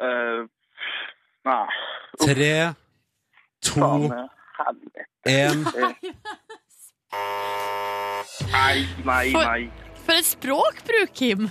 [0.00, 0.40] Eh,
[1.50, 1.66] nei,
[2.20, 2.54] Tre,
[3.66, 4.04] to, faen,
[5.26, 5.58] eh, én
[8.54, 9.89] Nei, nei, nei.
[10.10, 11.44] For et språkbruk, Kim!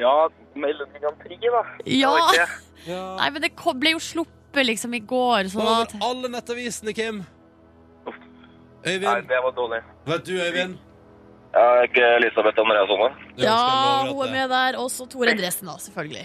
[0.00, 1.60] Ja, Melodi Grand Prix, da.
[1.84, 2.12] Ja.
[2.32, 2.46] Det det.
[2.88, 3.00] Ja.
[3.18, 5.92] Nei, men det ble jo sluppet liksom i går, Sånn Over at...
[6.06, 7.18] alle nettavisene, Kim.
[8.08, 9.26] Nei, Øyvind.
[9.28, 9.82] det var dårlig.
[10.08, 10.78] Vet du, Øyvind?
[11.52, 13.02] Ja, ikke Elisabeth Andreasson.
[13.04, 13.10] da?
[13.44, 13.58] Ja,
[14.08, 14.78] hun er med der.
[14.80, 16.24] Og så Tore Endresen, da, selvfølgelig.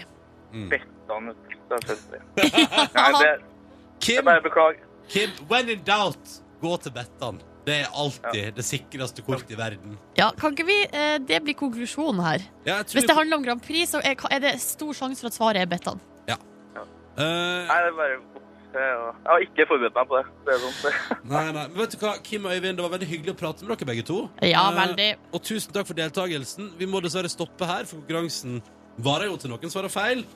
[0.72, 2.24] Bettan, det er søster.
[2.96, 4.88] Nei, det, det Kim, er bare beklager.
[5.12, 7.44] Kim, when in doubt, gå til Bettan.
[7.66, 9.96] Det er alltid det sikreste kortet i verden.
[10.18, 12.44] Ja, kan ikke vi eh, Det blir konklusjonen her.
[12.64, 15.24] Ja, jeg tror Hvis det handler om Grand Prix, så er, er det stor sjanse
[15.24, 15.98] for at svaret er Bettan.
[17.16, 18.16] Eh, Nei, det er bare
[18.76, 20.24] jeg har ikke forberedt meg på det.
[20.44, 20.96] det er sånn.
[21.30, 23.64] Nei, nei, men vet du hva, Kim og Øyvind, det var veldig hyggelig å prate
[23.64, 24.18] med dere begge to.
[24.44, 25.06] Ja, Eh, veldig.
[25.32, 26.68] Og tusen takk for deltakelsen.
[26.76, 28.58] Vi må dessverre stoppe her, for konkurransen
[29.00, 30.26] varer jo til noen svarer feil.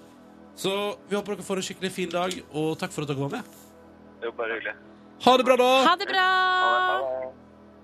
[0.56, 0.72] Så
[1.10, 3.58] vi håper dere får en skikkelig fin dag, og takk for at dere var med.
[4.16, 4.78] Det er jo bare hyggelig.
[5.24, 5.70] Ha det bra, da!
[5.84, 6.26] Ha det bra!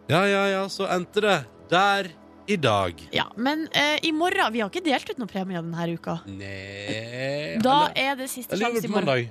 [0.08, 1.36] Ja, ja, ja, så endte det
[1.70, 2.08] der
[2.46, 3.00] i dag.
[3.12, 6.20] Ja, men eh, i morgen Vi har ikke delt ut noen premie denne uka.
[6.30, 9.28] Nei Da Eller- er det siste Eller sjanse i morgen.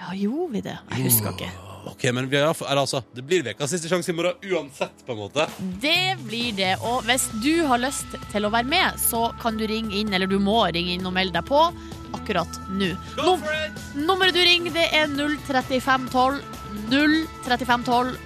[0.00, 0.76] Ja, gjorde vi det?
[0.92, 1.50] Jeg husker ikke.
[1.90, 5.18] Ok, men vi har, altså, det blir ukas siste sjanse i morgen uansett, på en
[5.22, 5.46] måte.
[5.80, 6.74] Det blir det.
[6.84, 10.28] Og hvis du har lyst til å være med, så kan du ringe inn, eller
[10.28, 11.62] du må ringe inn og melde deg på
[12.20, 12.92] akkurat nå.
[13.16, 13.80] Go Num for it!
[13.96, 15.08] nummeret du ringer, det er
[15.48, 16.42] 03512.
[16.90, 18.16] 03512.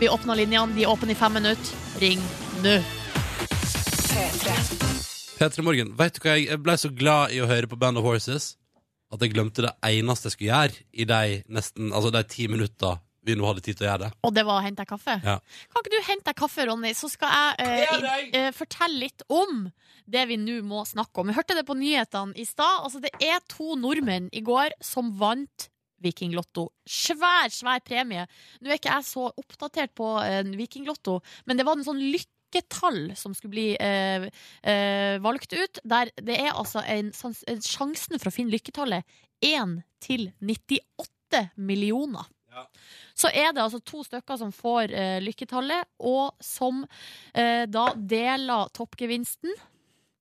[0.00, 0.74] Vi åpner linjene.
[0.74, 1.74] De er åpne i fem minutter.
[2.02, 2.20] Ring
[2.64, 2.78] nå.
[5.38, 8.06] Petre Morgen, vet du hva jeg, ble så glad i å høre på Band of
[8.06, 8.52] Horses
[9.14, 11.18] at jeg glemte det eneste jeg skulle gjøre i de
[11.54, 14.10] nesten, altså de ti minutter vi nå hadde tid til å gjøre det.
[14.26, 15.14] Og det var å hente deg kaffe.
[15.24, 15.36] Ja.
[15.72, 18.34] Kan ikke du hente deg kaffe, Ronny, så skal jeg uh, Ja, i- deg.
[18.40, 19.62] eh, fortelle litt om
[20.06, 21.30] det vi nå må snakke om.
[21.32, 22.82] Vi hørte det på nyhetene i stad.
[22.84, 25.70] Altså, det er to nordmenn i går som vant
[26.04, 26.68] Vikinglotto.
[26.86, 28.26] Svær, svær premie.
[28.60, 33.14] Nå er ikke jeg så oppdatert på eh, Vikinglotto, men det var en sånn lykketall
[33.18, 34.28] som skulle bli eh,
[34.62, 35.82] eh, valgt ut.
[35.84, 39.08] Der det er altså en, en Sjansen for å finne lykketallet
[39.44, 42.28] 1 til 98 millioner.
[43.14, 46.82] Så er det altså to stykker som får eh, lykketallet, og som
[47.34, 49.54] eh, da deler toppgevinsten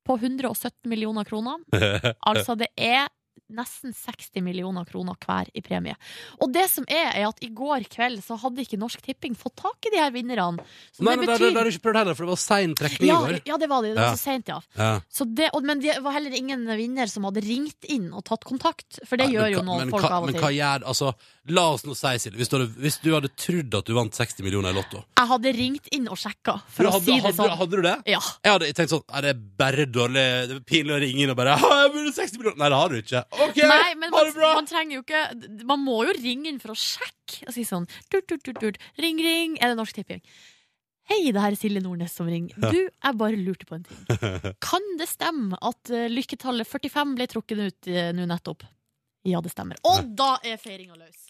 [0.04, 1.62] på 117 millioner kroner.
[2.30, 3.08] Altså det er
[3.54, 5.94] nesten 60 millioner kroner hver i premie.
[6.42, 9.56] Og det som er, er at i går kveld så hadde ikke Norsk Tipping fått
[9.62, 10.64] tak i de her vinnerne.
[10.96, 12.74] Så Nei, det det, det, det har du ikke prøvd heller, for det var sein
[12.80, 13.36] trekning i ja, går.
[13.52, 13.92] ja, det var det.
[13.94, 14.58] Det var så sent, ja.
[14.80, 14.90] Ja.
[15.14, 18.48] Så det, og, men det var heller ingen vinner som hadde ringt inn og tatt
[18.48, 20.44] kontakt, for det Nei, gjør men jo noen men folk hva, av og Men til.
[20.48, 21.14] hva gjør Altså,
[21.54, 24.74] la oss nå si, Silje, hvis, hvis du hadde trodd at du vant 60 millioner
[24.74, 27.54] i Lotto Jeg hadde ringt inn og sjekka, for hadde, å si det sånn.
[27.60, 27.96] hadde du det?
[28.16, 28.22] Ja.
[28.46, 31.40] Jeg hadde tenkt sånn Er det bare dårlig Det er pinlig å ringe inn og
[31.40, 33.23] bare «Ha, Jeg burde 60 millioner Nei, det har du ikke.
[33.32, 34.54] OK, Nei, men ha man, det bra!
[34.60, 35.22] man trenger jo ikke
[35.70, 38.82] Man må jo ringe inn for å sjekke og si sånn tut, tut, tut, tut.
[39.02, 39.56] Ring, ring.
[39.62, 40.22] Er det Norsk Tipping?
[41.10, 42.56] Hei, det her er Silje Nordnes som ringer.
[42.74, 44.54] Du, jeg bare lurte på en ting.
[44.64, 48.64] Kan det stemme at eh, lykketallet 45 ble trukket ut eh, nå nettopp?
[49.28, 49.80] Ja, det stemmer.
[49.88, 51.30] Og da er feiringa løs.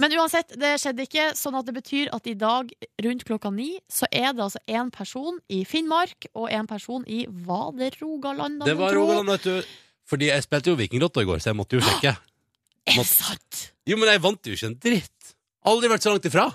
[0.00, 2.72] Men uansett, det skjedde ikke, sånn at det betyr at i dag
[3.04, 7.22] rundt klokka ni så er det altså én person i Finnmark og én person i
[7.28, 8.64] Var det Rogaland?
[8.64, 8.96] Det var?
[8.96, 9.72] Rogaland, vet du.
[10.08, 12.16] Fordi jeg spilte jo Vikinglotto i går, så jeg måtte jo sjekke.
[12.82, 13.60] Er det sant?
[13.88, 15.32] Jo, men jeg vant jo ikke en dritt.
[15.70, 16.48] Aldri vært så langt ifra.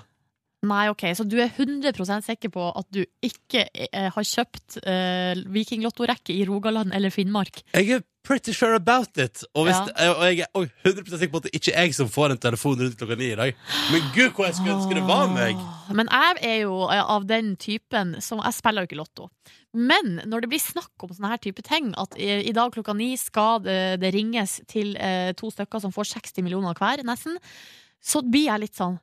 [0.68, 5.38] Nei, ok, Så du er 100% sikker på at du ikke eh, har kjøpt eh,
[5.54, 7.62] Vikinglottorekke i Rogaland eller Finnmark?
[7.76, 9.40] Jeg er pretty sure about it.
[9.54, 9.84] Og, hvis Ja.
[9.88, 12.34] det, og jeg er også 100 sikker på at det ikke er jeg som får
[12.34, 13.54] en telefon rundt klokka ni i dag.
[13.92, 15.56] Men gud, hvor jeg skulle ønske det var meg!
[15.96, 19.30] Men jeg er jo eh, av den typen som Jeg spiller jo ikke Lotto.
[19.74, 22.94] Men når det blir snakk om sånne her type ting, at i, i dag klokka
[22.96, 27.36] ni skal det, det ringes til eh, to stykker som får 60 millioner hver, nesten,
[28.04, 28.96] så blir jeg litt sånn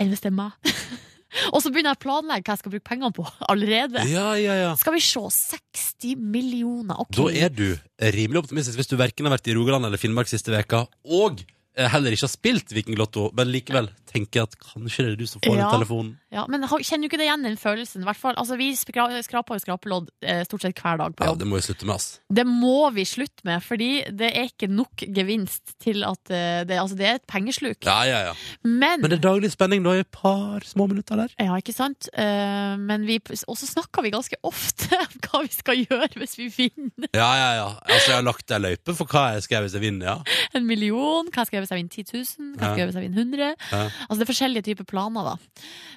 [0.00, 0.52] Enn hvis det er meg?
[1.52, 4.04] Og så begynner jeg å planlegge hva jeg skal bruke pengene på allerede.
[4.10, 4.74] Ja, ja, ja.
[4.80, 7.16] Skal vi se, 60 millioner, ok.
[7.18, 7.66] Da er du
[8.12, 11.44] rimelig optimistisk hvis du verken har vært i Rogaland eller Finnmark siste veka, og
[11.76, 15.40] heller ikke har spilt Vikinglotto, men likevel tenker jeg at kanskje det er du som
[15.40, 15.62] får Ja.
[15.62, 16.10] den telefonen.
[16.32, 18.04] Ja, men kjenner du ikke det igjen, den følelsen?
[18.16, 21.56] Fall, altså, vi skraper jo skrapelodd Lodd stort sett hver dag på Ja, det må
[21.56, 22.20] vi slutte med, ass.
[22.28, 26.76] Det må vi slutte med, fordi det er ikke nok gevinst til at eh, det,
[26.80, 27.80] altså, det er et pengesluk.
[27.88, 28.34] Ja, ja, ja.
[28.64, 31.32] Men, Men det er daglig spenning da i et par små minutter der.
[31.40, 32.08] Ja, ikke sant?
[32.12, 36.36] Eh, men vi, og så snakker vi ganske ofte om hva vi skal gjøre hvis
[36.40, 37.68] vi vinner Ja, ja, ja.
[37.88, 40.46] Altså, jeg har lagt ei løype for hva jeg skal hvis jeg vinner, ja.
[40.56, 41.28] en million.
[41.32, 42.04] Hva skal jeg hvis jeg vinner 10
[42.38, 42.52] 000?
[42.60, 43.50] kan gjøre hvis jeg vinner 100?
[43.72, 43.82] Ja.
[44.06, 45.34] Altså, det er forskjellige typer planer, da.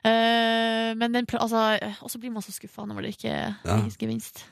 [0.06, 1.66] Uh, men den, altså,
[2.06, 3.78] og så blir man så skuffa når det ikke Ja.
[3.86, 4.46] gis gevinst.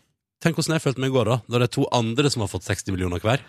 [0.43, 1.39] Tenk hvordan jeg følte meg i går, da.
[1.47, 3.43] Da det er to andre som har fått 60 millioner hver.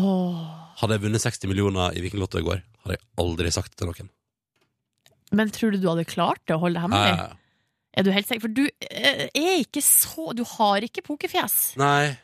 [0.00, 0.44] Åh.
[0.80, 3.90] Hadde jeg vunnet 60 millioner i Vikinglotto i går, hadde jeg aldri sagt det til
[3.92, 4.08] noen.
[5.34, 7.16] Men tror du du hadde klart det å holde det hemmelig?
[7.18, 7.32] ja.
[7.94, 8.42] Er du helt sikker?
[8.42, 11.76] For du eh, er ikke så Du har ikke pokerfjes.
[11.78, 12.16] Nei.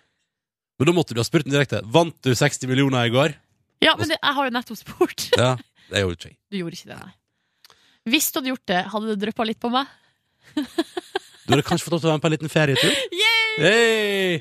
[0.81, 1.79] Men da måtte du ha spurt den direkte.
[1.87, 3.37] Vant du 60 millioner i går?
[3.81, 5.29] Ja, men det, jeg har jo nettopp spurt.
[5.41, 5.55] Ja,
[5.91, 6.37] det gjorde ikke jeg.
[6.53, 7.13] Du gjorde ikke det, nei.
[8.11, 9.87] Hvis du hadde gjort det, hadde det dryppa litt på meg?
[11.51, 12.93] Du hadde kanskje fått lov til å være med på en liten ferietur?
[13.11, 13.55] Yay!
[13.59, 14.35] Hey!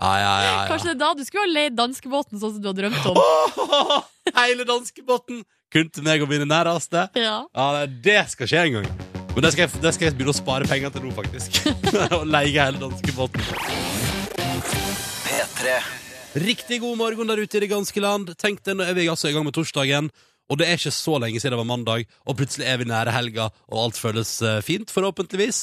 [0.00, 0.64] Ja, ja, ja, ja.
[0.68, 3.16] Kanskje det er da du skulle ha leid danskebåten sånn som du har drømt om.
[3.16, 3.94] Åh,
[4.36, 5.40] hele danskebåten!
[5.72, 7.06] Kun til meg og mine næreste.
[7.16, 7.38] Ja.
[7.56, 8.90] Ja, det- det skal skje en gang.
[9.32, 11.62] Men det skal jeg, det skal jeg begynne å spare penger til nå, faktisk.
[12.18, 13.40] Å leie hele danskebåten.
[15.24, 15.78] P3.
[16.30, 18.28] Riktig god morgen der ute i det ganske land.
[18.38, 20.12] Tenk deg, nå er vi altså i gang med torsdagen.
[20.50, 23.14] Og det er ikke så lenge siden det var mandag, og plutselig er vi nære
[23.14, 25.58] helga, og alt føles eh, fint, forhåpentligvis.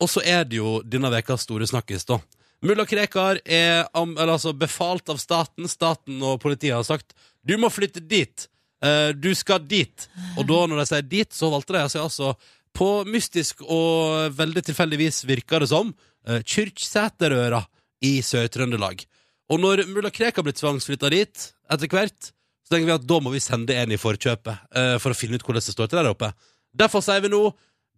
[0.00, 2.16] Og så er det jo denne ukas store snakkis, da.
[2.64, 5.68] Mulla Krekar er altså, befalt av staten.
[5.68, 7.12] Staten og politiet har sagt
[7.44, 8.48] du må flytte dit.
[8.84, 10.08] Eh, du skal dit.
[10.36, 12.32] Og da, når de sier dit, så valgte de å si altså
[12.76, 15.92] på mystisk og veldig tilfeldigvis virker det som
[16.28, 17.62] uh, Kyrksæterøra
[18.04, 19.06] i Sør-Trøndelag.
[19.46, 22.32] Og når mulla Krekar blir tvangsflytta dit etter hvert,
[22.66, 25.38] så tenker vi at da må vi sende en i forkjøpet uh, for å finne
[25.38, 26.32] ut hvordan det står til der oppe.
[26.76, 27.42] Derfor sier vi nå,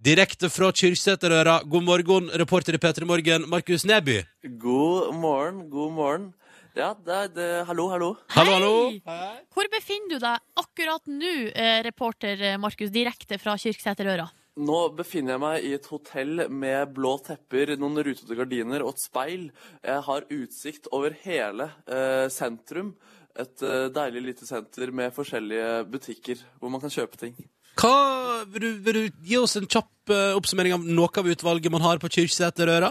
[0.04, 4.20] direkte fra Kyrksæterøra, god morgen, reporter i P3 Morgen, Markus Neby.
[4.60, 6.28] God morgen, god morgen.
[6.76, 8.10] Ja, det er det, hallo, hallo.
[8.36, 8.74] Hallo, hallo.
[9.08, 9.38] Hei!
[9.56, 14.28] Hvor befinner du deg akkurat nå, eh, reporter Markus, direkte fra Kyrksæterøra?
[14.58, 19.04] Nå befinner jeg meg i et hotell med blå tepper, noen rutete gardiner og et
[19.04, 19.44] speil.
[19.86, 22.96] Jeg har utsikt over hele eh, sentrum.
[23.38, 27.36] Et eh, deilig lite senter med forskjellige butikker hvor man kan kjøpe ting.
[27.78, 31.70] Hva, vil, du, vil du gi oss en kjapp eh, oppsummering av noe av utvalget
[31.70, 32.90] man har på Kyrksæterøra?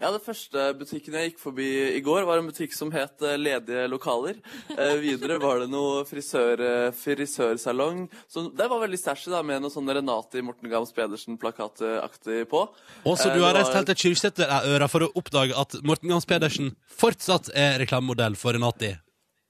[0.00, 3.36] Ja, Det første butikken jeg gikk forbi i går, var en butikk som het eh,
[3.40, 4.40] Ledige lokaler.
[4.76, 8.08] Eh, videre var det noe frisør, eh, frisørsalong.
[8.30, 12.66] Så det var veldig stæsj da, med noe sånn Renate Morten Gams Pedersen-plakataktig på.
[13.04, 16.26] Og så Eh, du har reist helt til Kyrksæterøra for å oppdage at Morten Gams
[16.28, 18.94] Pedersen fortsatt er reklamemodell for Renati.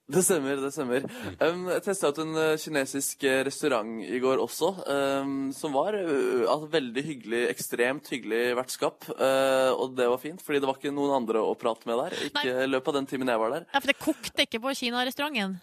[0.04, 1.04] Det stemmer, det stemmer.
[1.40, 5.96] Um, jeg testa ut en eh, kinesisk eh, restaurant i går også, um, som var
[5.96, 9.08] uh, altså, veldig hyggelig, ekstremt hyggelig vertskap.
[9.16, 12.18] Uh, og det var fint, fordi det var ikke noen andre å prate med der.
[12.28, 13.64] Ikke i løpet av den timen jeg var der.
[13.70, 15.56] Ja, for det kokte ikke på kinarestauranten.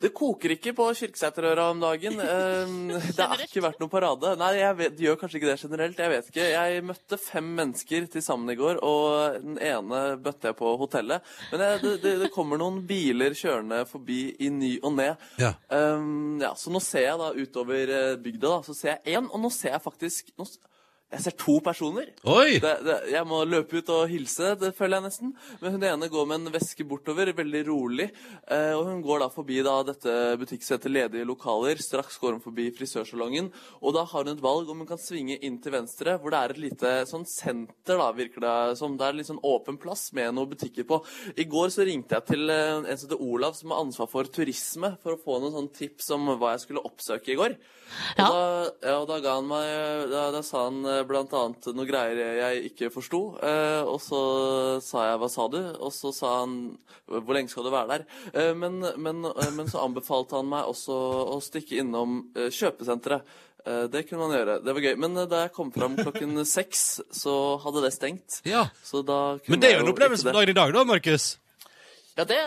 [0.00, 2.18] Det koker ikke på Kirkesæterøra om dagen.
[2.18, 4.34] Um, det har ikke vært noen parade.
[4.42, 6.02] Nei, jeg vet, det gjør kanskje ikke det generelt.
[6.02, 6.50] Jeg vet ikke.
[6.50, 11.34] Jeg møtte fem mennesker til sammen i går, og den ene bøtte jeg på hotellet.
[11.52, 15.10] Men jeg, det, det, det kommer noen biler kjørende forbi i ny og ne.
[15.40, 15.54] Ja.
[15.70, 19.28] Um, ja, så nå ser jeg da utover eh, bygda, da, så ser jeg én,
[19.30, 20.48] og nå ser jeg faktisk nå,
[21.12, 22.08] Jeg ser to personer.
[22.26, 22.56] Oi!
[22.62, 25.34] Det, det, jeg må løpe ut og hilse, det føler jeg nesten.
[25.60, 28.08] Men hun ene går med en veske bortover, veldig rolig.
[28.50, 31.78] Eh, og hun går da forbi da dette butikksettet Ledige lokaler.
[31.82, 33.52] Straks går hun forbi frisørsalongen.
[33.84, 36.40] Og da har hun et valg om hun kan svinge inn til venstre, hvor det
[36.40, 38.98] er et lite sånn senter, da, virker det som.
[38.98, 40.98] Det er litt sånn åpen plass med noen butikker på.
[41.38, 44.34] I går så ringte jeg til eh, en som heter Olav, som har ansvar for
[44.34, 47.58] turisme, for å få noen sånne tips om hva jeg skulle oppsøke i går.
[48.18, 48.26] Ja.
[48.26, 48.44] Da,
[48.82, 52.40] ja, og da ga han meg Da, da sa han eh, blant annet noe greier
[52.40, 53.20] jeg ikke forsto.
[53.44, 57.64] Eh, og så sa jeg 'hva sa du?' Og så sa han 'hvor lenge skal
[57.64, 60.94] du være der?' Eh, men, men, eh, men så anbefalte han meg også
[61.34, 63.22] å stikke innom kjøpesenteret.
[63.64, 64.62] Det kunne man gjøre.
[64.62, 64.96] Det var gøy.
[64.98, 68.42] Men da jeg kom fram klokken seks, så hadde det stengt.
[68.44, 68.68] Ja.
[68.84, 71.38] Så da kunne Men det er jo en opplevelse på dagen i dag, da, Markus.
[72.14, 72.38] Ja, det,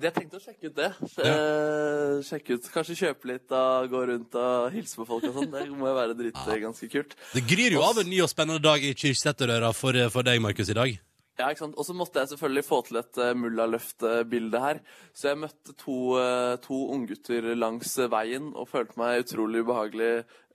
[0.00, 0.90] jeg tenkte å sjekke ut det.
[1.26, 5.52] Eh, sjekke ut, Kanskje kjøpe litt, og gå rundt og hilse på folk og sånn.
[5.52, 7.14] Det må jo være dritt ganske kult.
[7.34, 10.72] Det gryr jo av en ny og spennende dag i Kyrksæterøra for, for deg, Markus,
[10.72, 10.98] i dag.
[11.40, 11.78] Ja, ikke sant?
[11.80, 14.80] Og så måtte jeg selvfølgelig få til et uh, Mullaløft-bilde her.
[15.16, 20.10] Så jeg møtte to, uh, to unggutter langs eh, veien og følte meg utrolig ubehagelig.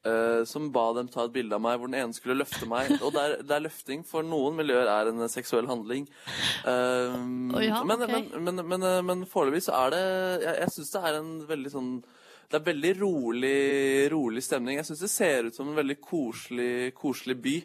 [0.06, 2.92] Eh, som ba dem ta et bilde av meg hvor den ene skulle løfte meg.
[3.02, 6.08] Og det er, det er løfting for noen miljøer er en seksuell handling.
[6.66, 8.28] Um, oh, ja, men, okay.
[8.36, 10.04] men, men, men, eh, men foreløpig så er det
[10.46, 11.92] Jeg, jeg syns det er en veldig sånn
[12.46, 13.60] det er veldig rolig,
[14.14, 14.78] rolig stemning.
[14.78, 17.56] Jeg syns det ser ut som en veldig koselig, koselig by.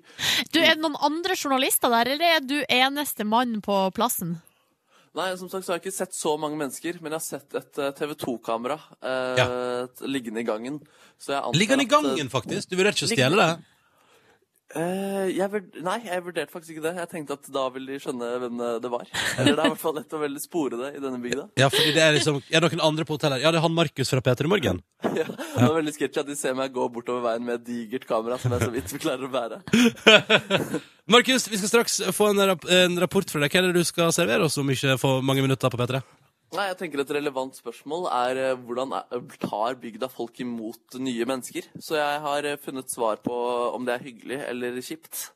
[0.49, 4.39] Du, Er det noen andre journalister der, eller er du eneste mann på plassen?
[5.19, 7.57] Nei, som sagt så har jeg ikke sett så mange mennesker, men jeg har sett
[7.59, 9.47] et eh, TV 2-kamera eh, ja.
[10.07, 10.79] liggende i gangen.
[11.19, 12.71] Så jeg Ligger den i at, eh, gangen, faktisk?
[12.71, 13.80] Du vurderte ikke å stjele det?
[14.79, 16.93] Eh, jeg vurd nei, jeg vurderte faktisk ikke det.
[17.01, 19.09] Jeg tenkte at da ville de skjønne hvem eh, det var.
[19.39, 21.49] Eller det er i hvert fall lett å veldig spore det i denne bygda.
[21.61, 23.43] Ja, fordi det er liksom Er det noen andre på hotellet?
[23.43, 24.83] Ja, det er han Markus fra Peter i Morgen.
[25.21, 28.07] Ja, det var veldig sketsjy at de ser meg gå bortover veien med et digert
[28.09, 29.59] kamera som jeg så vidt klarer å bære.
[31.13, 33.51] Markus, vi skal straks få en rapport fra deg.
[33.51, 36.01] Hva er det du skal servere oss om ikke for mange minutter på P3?
[36.51, 38.91] Nei, jeg tenker Et relevant spørsmål er eh, hvordan
[39.39, 41.69] tar bygda folk imot nye mennesker?
[41.79, 43.35] Så jeg har eh, funnet svar på
[43.77, 45.29] om det er hyggelig eller kjipt.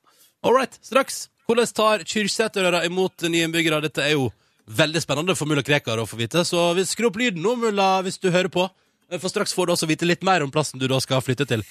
[0.42, 1.28] All right, straks.
[1.46, 3.78] Hvordan tar Kyrksæterøra imot nye innbyggere?
[3.84, 4.26] Dette er jo
[4.66, 8.00] veldig spennende for mulla Krekar å få vite, så vi- skru opp lyden nå, mulla,
[8.02, 8.66] hvis du hører på.
[9.20, 11.62] For straks får du også vite litt mer om plassen du da skal flytte til.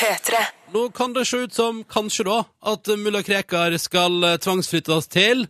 [0.00, 0.40] P3.
[0.72, 2.38] Nå kan det se ut som, kanskje da,
[2.72, 5.46] at mulla Krekar skal eh, tvangsflyttes til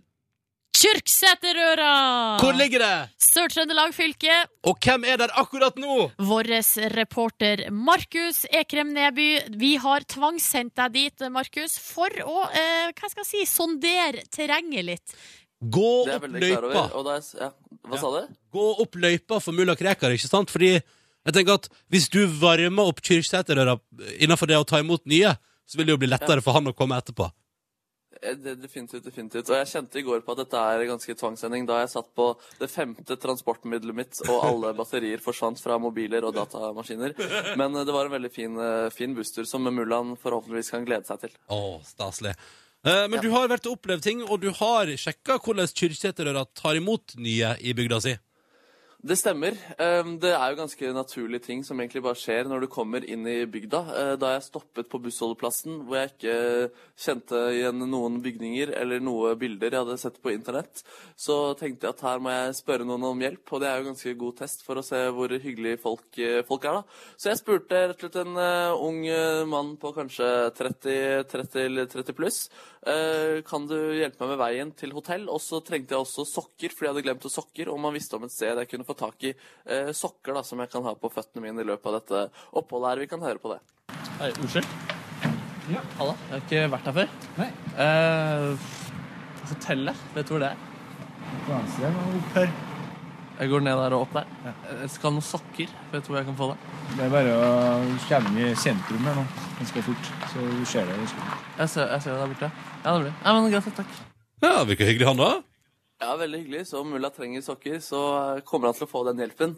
[0.80, 1.94] Kyrksæterøra!
[2.40, 2.94] Hvor ligger det?
[3.20, 4.36] Sør-Trøndelag fylke.
[4.64, 6.06] Og hvem er der akkurat nå?
[6.24, 6.48] Vår
[6.94, 9.26] reporter Markus Ekrem Neby,
[9.60, 14.86] vi har tvangssendt deg dit, Markus, for å eh, hva skal jeg si, sondere terrenget
[14.88, 15.18] litt.
[15.60, 16.86] Gå opp løypa.
[16.88, 17.50] er, ja.
[17.84, 18.32] Hva sa du?
[18.56, 20.48] Gå opp løypa for mulla Krekar, ikke sant?
[20.54, 23.76] Fordi jeg tenker at hvis du varmer opp Kyrksæterøra
[24.16, 25.36] innenfor det å ta imot nye,
[25.68, 27.28] så vil det jo bli lettere for han å komme etterpå.
[28.22, 29.48] Eh, det- Definitivt, definitivt.
[29.50, 32.26] Og jeg kjente i går på at dette er ganske tvangssending da jeg satt på
[32.60, 37.14] det femte transportmiddelet mitt, og alle batterier forsvant fra mobiler og datamaskiner.
[37.56, 41.06] Men eh, det var en veldig fin, eh, fin busstur som mullaen forhåpentligvis kan glede
[41.08, 41.30] seg til.
[41.48, 42.34] Å, staselig.
[42.84, 46.76] Eh, men du har vært og opplevd ting, og du har sjekka hvordan Kyrkjeterøra tar
[46.80, 48.14] imot nye i bygda si.
[49.00, 49.54] Det stemmer.
[50.20, 53.46] Det er jo ganske naturlige ting som egentlig bare skjer når du kommer inn i
[53.48, 53.78] bygda.
[53.96, 56.34] Eh, Da jeg stoppet på bussholdeplassen, hvor jeg ikke
[57.00, 60.82] kjente igjen noen bygninger eller noe bilder jeg hadde sett på internett,
[61.16, 63.86] så tenkte jeg at her må jeg spørre noen om hjelp, og det er jo
[63.88, 67.00] ganske god test for å se hvor hyggelige folk, eh, folk er, da.
[67.16, 69.00] Så jeg spurte rett og slett en eh, ung
[69.48, 70.28] mann på kanskje
[70.60, 72.42] 30, 30 eller 30 pluss.
[73.44, 75.26] Kan du hjelpe meg med veien til hotell?
[75.28, 78.16] Og så trengte jeg også sokker, fordi jeg hadde glemt å sokker, og man visste
[78.16, 79.34] om et sted jeg kunne få tak i
[79.66, 82.22] eh, sokker da, som jeg kan ha på føttene mine i løpet av dette
[82.58, 83.04] oppholdet her.
[83.04, 83.60] Vi kan høre på det.
[84.20, 84.72] Hei, unnskyld?
[85.70, 85.82] Ja.
[86.00, 87.12] Halla, jeg har ikke vært her før.
[87.38, 87.50] Nei.
[87.84, 88.72] Eh,
[89.52, 90.66] hotellet, vet du hvor det er?
[91.46, 92.52] På venstre og opp her.
[93.40, 94.26] Jeg går ned der og opp der.
[94.82, 95.70] Jeg skal ha noen sokker.
[95.94, 96.58] Vet du hvor jeg kan få det?
[96.90, 97.52] Det er bare å
[98.08, 99.24] komme i sentrum her nå,
[99.60, 100.10] ganske fort.
[100.32, 100.98] Så du ser det.
[101.06, 102.50] Jeg ser, jeg ser det der borte.
[102.82, 103.14] Ja, det blir.
[103.22, 103.96] Ja, men greit, takk.
[104.44, 105.30] Ja, Virker hyggelig, han da.
[106.00, 106.66] Ja, veldig hyggelig.
[106.70, 108.00] Så om mulla trenger sokker, så
[108.36, 109.56] eh, kommer han til å få den hjelpen.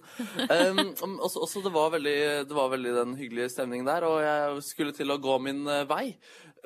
[0.50, 0.80] Um,
[1.22, 2.16] også, også det, var veldig,
[2.50, 5.84] det var veldig den hyggelige stemningen der, og jeg skulle til å gå min eh,
[5.86, 6.16] vei.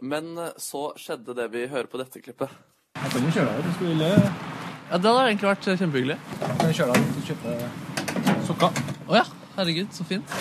[0.01, 2.53] Men eh, så skjedde det vi hører på dette klippet.
[2.97, 4.07] Jeg kan jo kjøre deg hvis du vil.
[4.07, 6.17] Ja, Det hadde egentlig vært kjempehyggelig.
[6.41, 8.81] Jeg kan kjøre deg og kjøpe sokker.
[9.11, 9.27] Å ja.
[9.57, 10.33] Herregud, så fint.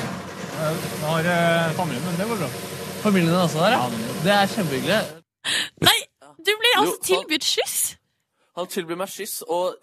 [0.56, 2.50] Jeg har eh, familien, men det går bra.
[3.04, 4.10] Familien din også der, ja?
[4.24, 5.04] Det er kjempehyggelig.
[5.84, 6.00] Nei,
[6.40, 7.78] du blir altså tilbudt skyss!
[8.56, 9.76] Han tilbyr meg skyss, og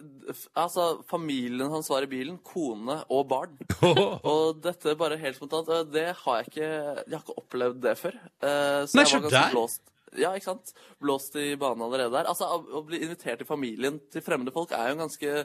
[0.56, 3.58] altså, familien hans var i bilen, kone og barn.
[4.32, 8.16] Og dette bare helt spontant, det har jeg ikke Jeg har ikke opplevd det før.
[8.40, 9.52] Eh, Så Nei, jeg var ganske der.
[9.52, 9.82] blåst.
[10.16, 10.72] Ja, ikke sant?
[11.00, 12.26] Blåst i banen allerede der.
[12.32, 15.36] Altså, å å bli invitert i familien til fremmede folk er jo en ganske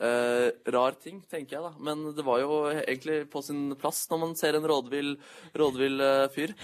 [0.00, 1.72] eh, rar ting, tenker jeg da.
[1.84, 5.14] Men det var jo egentlig på sin plass når man ser en rådvill,
[5.58, 6.54] rådvill eh, fyr.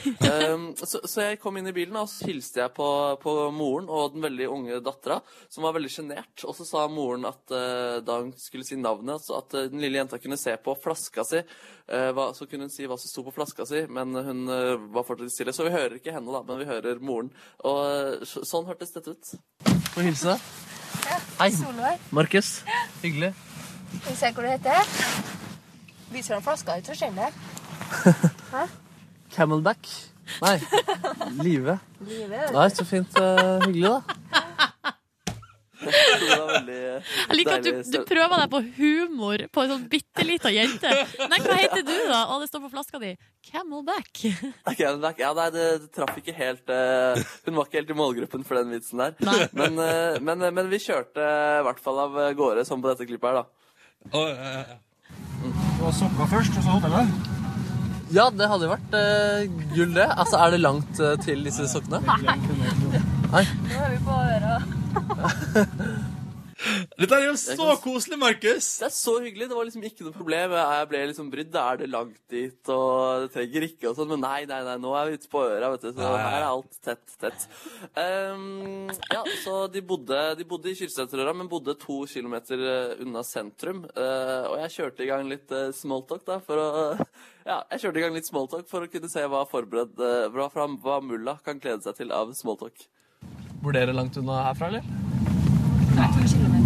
[0.51, 2.89] Um, så, så jeg kom inn i bilen, og så hilste jeg på,
[3.23, 5.21] på moren og den veldig unge dattera,
[5.53, 6.47] som var veldig sjenert.
[6.47, 10.01] Og så sa moren at eh, da hun skulle si navnet, så at den lille
[10.01, 11.43] jenta kunne se på flaska si.
[11.87, 14.47] hva, så kunne hun si hva som sto på flaska si, men hun
[14.95, 15.53] var fortsatt stille.
[15.53, 17.33] Så vi hører ikke henne, da, men vi hører moren.
[17.65, 19.84] Og så- sånn hørtes dette ut.
[19.95, 20.33] Få hilse.
[21.39, 21.51] Hei.
[21.55, 21.99] Solveig.
[22.11, 22.65] Markus.
[23.03, 23.35] Hyggelig.
[23.95, 24.89] Skal vi se hva du heter?
[26.11, 27.33] Viser han flaska ut, så skjønner jeg.
[29.37, 29.87] Camelback.
[30.43, 30.57] Nei.
[31.39, 31.79] Live.
[32.09, 32.43] Live.
[32.57, 33.15] Nei, så fint.
[33.15, 34.01] Uh, hyggelig, da.
[34.35, 39.73] Det var veldig eh, Jeg liker at du, du prøver deg på humor på en
[39.75, 40.91] sånn bitte lita jente.
[41.31, 42.21] Nei, hva heter du, da?
[42.33, 43.13] Å, det står på flaska di.
[43.51, 44.25] Camelback.
[44.71, 44.81] Er-
[45.21, 47.15] Ja, nei, det, det traff ikke helt uh,
[47.47, 49.15] Hun var ikke helt i målgruppen for den vitsen der.
[49.57, 53.07] Men, uh, men, men vi kjørte eh, i hvert fall av gårde, som på dette
[53.09, 53.45] klippet her, da.
[54.15, 57.33] Du har sokka først, og så hotellet.
[58.15, 60.07] Ja, det hadde jo vært uh, gull, det.
[60.13, 62.01] Altså, Er det langt eh, til disse sokkene?
[62.05, 63.45] Nei.
[63.45, 64.59] Nå er vi på øra.
[66.95, 68.67] Dette er jo så koselig, Markus!
[68.81, 69.49] Det er så hyggelig.
[69.51, 70.55] Det var liksom ikke noe problem.
[70.57, 71.59] Jeg ble liksom brydd.
[71.61, 74.11] Er det langt dit, og det trenger ikke og sånn.
[74.15, 75.91] Men nei, nei, nei, nå er vi ute på øra, vet du.
[75.97, 77.47] Så her er alt tett, tett.
[77.99, 83.25] Um, ja, så de bodde, de bodde i Kyrksæterøra, men bodde to kilometer eh, unna
[83.27, 83.85] sentrum.
[83.93, 86.69] Uh, og jeg kjørte i gang litt uh, smalltalk, da, for å
[87.45, 89.99] Ja, jeg kjørte i gang litt smalltalk for å kunne se hva forberedt
[90.33, 92.87] hva, hva mulla kan glede seg til av smalltalk.
[93.65, 94.83] Bor dere langt unna herfra, eller?
[95.97, 96.65] Nei, to kilometer.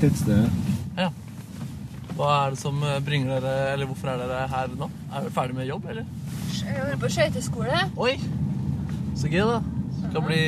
[0.00, 0.50] Tettstedet.
[0.96, 1.10] Ja.
[2.16, 4.88] Hva er det som eh, bringer dere Eller hvorfor er dere her nå?
[5.10, 6.08] Er dere ferdig med jobb, eller?
[6.56, 7.82] Jeg holder på skøyteskole.
[8.00, 8.14] Oi!
[9.18, 9.58] Så gøy, da.
[10.06, 10.40] Skal bli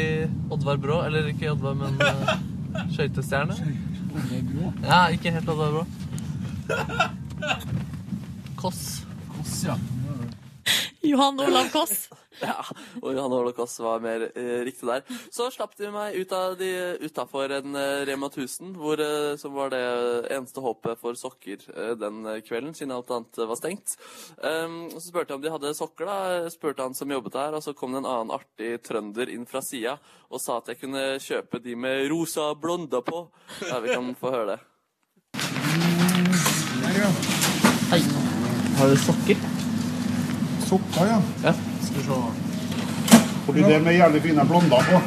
[0.49, 1.03] Oddvar Brå.
[1.05, 2.33] Eller ikke Oddvar, men uh,
[2.95, 3.55] skøytestjerne.
[4.87, 5.85] Ja, ikke helt Oddvar Brå.
[8.57, 8.83] Koss.
[9.37, 9.77] Koss, ja.
[11.05, 12.09] Johan Olav Koss.
[12.41, 12.57] Ja,
[13.03, 15.05] og Johan Holocaust var mer eh, riktig der.
[15.33, 16.71] Så slapp de meg ut av de
[17.05, 19.83] utafor en eh, Rema 1000, hvor, eh, som var det
[20.33, 23.97] eneste håpet for sokker eh, den kvelden, siden alt annet var stengt.
[24.41, 26.51] Um, så spurte jeg om de hadde sokker, da.
[26.53, 29.63] Spurte han som jobbet der, og så kom det en annen artig trønder inn fra
[29.65, 29.99] sida
[30.31, 33.27] og sa at jeg kunne kjøpe de med rosa blonder på.
[33.69, 34.61] Ja, vi kan få høre det.
[37.91, 38.05] Hei.
[38.79, 39.60] Har du sokker?
[40.71, 41.17] Sokker, ja.
[41.43, 41.53] Ja.
[41.83, 42.17] Skal vi se.
[43.47, 44.99] Fordi det med jævlig fine blonder på.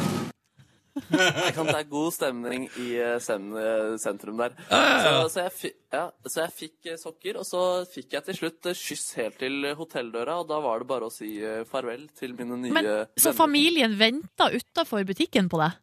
[1.47, 4.57] Jeg kan ta god stemning i eh, eh, sentrum der.
[4.69, 4.97] ja, ja.
[5.23, 7.61] Så, så, jeg, fi- ja, så jeg fikk eh, sokker, og så
[7.93, 11.31] fikk jeg til slutt skyss helt til hotelldøra, og da var det bare å si
[11.69, 15.77] farvel til mine nye Men, så familien venta utafor butikken på deg?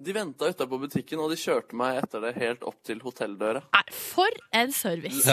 [0.00, 3.66] De venta utenfor butikken, og de kjørte meg etter det helt opp til hotelldøra.
[3.92, 5.28] For en service!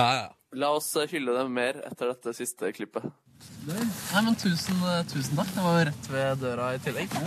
[0.59, 3.07] La oss hylle dem mer etter dette siste klippet.
[3.67, 5.49] Nei, men tusen, eh, tusen takk.
[5.55, 7.17] Det var jo rett ved døra i tillegg.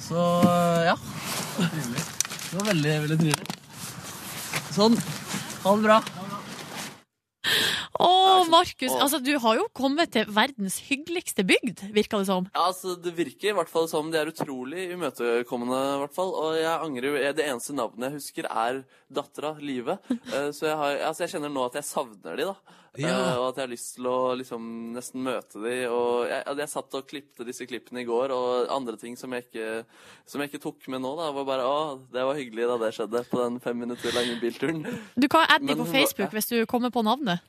[0.00, 0.96] Så eh, ja.
[1.60, 3.58] Det var veldig, veldig trivelig.
[4.74, 4.96] Sånn.
[5.64, 6.00] Ha det bra.
[8.00, 8.08] Å,
[8.48, 12.46] Markus, altså, du har jo kommet til verdens hyggeligste bygd, virka det som.
[12.54, 15.80] Ja, altså, Det virker i hvert fall som de er utrolig imøtekommende.
[15.96, 18.80] i hvert fall, Og jeg angrer Det eneste navnet jeg husker, er
[19.12, 19.98] dattera Live.
[20.08, 22.56] Eh, Så jeg, har, altså, jeg kjenner nå at jeg savner de da.
[22.98, 23.10] Ja.
[23.12, 24.64] Eh, Og at jeg har lyst til å liksom
[24.96, 25.74] nesten møte de.
[25.92, 29.46] Og jeg, jeg satt og klippte disse klippene i går, og andre ting som jeg
[29.46, 29.84] ikke,
[30.26, 31.78] som jeg ikke tok med nå, da, var bare Å,
[32.10, 34.82] det var hyggelig da det skjedde på den fem minutter lange bilturen.
[35.14, 37.46] Du kan adde de på Facebook hvis du kommer på navnet.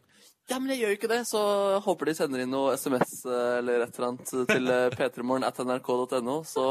[0.50, 1.42] Ja, men jeg gjør jo ikke det, så
[1.86, 6.42] håper de sender inn noe SMS eh, eller et eller annet til eh, p3morgen.nrk.no.
[6.48, 6.66] Så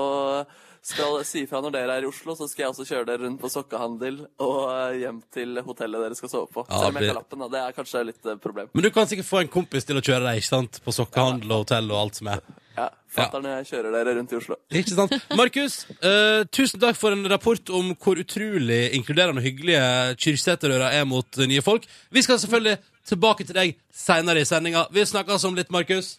[0.83, 3.41] skal si ifra når dere er i Oslo, så skal jeg også kjøre dere rundt
[3.43, 6.65] på sokkehandel og eh, hjem til hotellet dere skal sove på.
[6.67, 7.51] Ja, Selv om jeg har lappen, da.
[7.53, 8.71] Det er kanskje litt eh, problem.
[8.73, 10.81] Men du kan sikkert få en kompis til å kjøre deg, ikke sant?
[10.85, 12.45] På sokkehandel og hotell og alt som er.
[12.79, 14.57] Ja, Fatter når jeg kjører dere rundt i Oslo.
[14.81, 15.15] Ikke sant?
[15.37, 19.83] Markus, uh, tusen takk for en rapport om hvor utrolig inkluderende og hyggelige
[20.23, 21.89] Kyrksæterøra er mot eh, nye folk.
[22.15, 22.79] Vi skal selvfølgelig
[23.09, 24.87] tilbake til deg seinere i sendinga.
[24.93, 26.19] Vi snakkes om litt, Markus.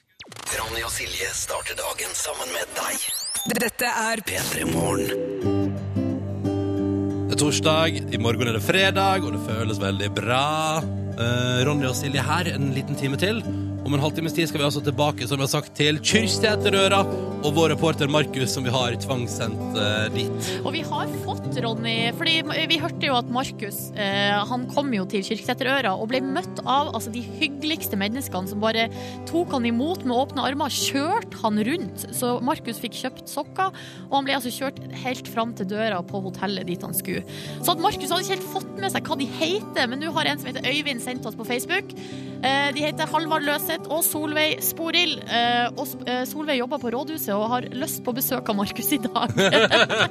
[0.56, 3.08] Ronny og Silje starter dagen sammen med deg.
[3.58, 5.80] Dette er P3 Morgen.
[7.32, 10.46] Det er torsdag, i morgen er det fredag, og det føles veldig bra.
[11.18, 13.42] Uh, Ronny og Silje her en liten time til.
[13.82, 17.02] Om en halvtimes tid skal vi altså tilbake som jeg har sagt, til Kyrsteterøra
[17.42, 20.50] og vår reporter Markus, som vi har tvangssendt uh, dit.
[20.62, 22.36] Og vi har fått Ronny, fordi
[22.70, 26.92] vi hørte jo at Markus uh, han kom jo til Kirkeseterøra og ble møtt av
[26.94, 28.86] altså, de hyggeligste menneskene som bare
[29.30, 32.06] tok han imot med åpne armer, kjørte han rundt.
[32.14, 33.74] Så Markus fikk kjøpt sokker,
[34.12, 37.26] og han ble altså kjørt helt fram til døra på hotellet dit han skulle.
[37.64, 40.30] Så at Markus hadde ikke helt fått med seg hva de heter, men nå har
[40.30, 41.98] en som heter Øyvind sendt oss på Facebook.
[42.42, 45.13] Uh, de heter Halvard Løseth og Solveig Sporil.
[45.24, 48.99] Eh, og eh, Solveig jobber på rådhuset og har lyst på besøk av Markus i
[48.99, 49.32] dag.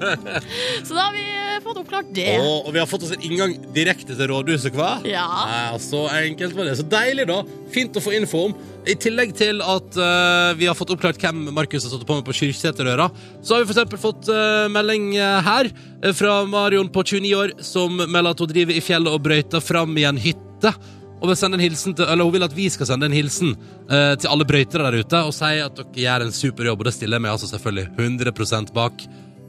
[0.86, 2.38] Så da har vi eh, fått oppklart det.
[2.40, 5.00] Og, og vi har fått oss en inngang direkte til rådhuset, hva?
[5.04, 5.26] Ja.
[5.74, 6.78] Eh, så enkelt var det.
[6.80, 7.42] Så deilig, da.
[7.74, 8.54] Fint å få info om.
[8.88, 12.24] I tillegg til at uh, vi har fått oppklart hvem Markus har stått på med
[12.24, 13.11] på Kyrksæterøra,
[13.44, 15.68] så har vi eksempel fått uh, melding her
[16.16, 19.92] fra Marion på 29 år, som melder at hun driver i fjellet og brøyter fram
[20.00, 20.72] i en hytte.
[21.21, 23.55] Og vil sende en hilsen til, eller Hun vil at vi skal sende en hilsen
[23.91, 26.89] eh, til alle brøytere der ute og si at dere gjør en super jobb, og
[26.89, 29.05] det stiller jeg meg altså selvfølgelig 100 bak.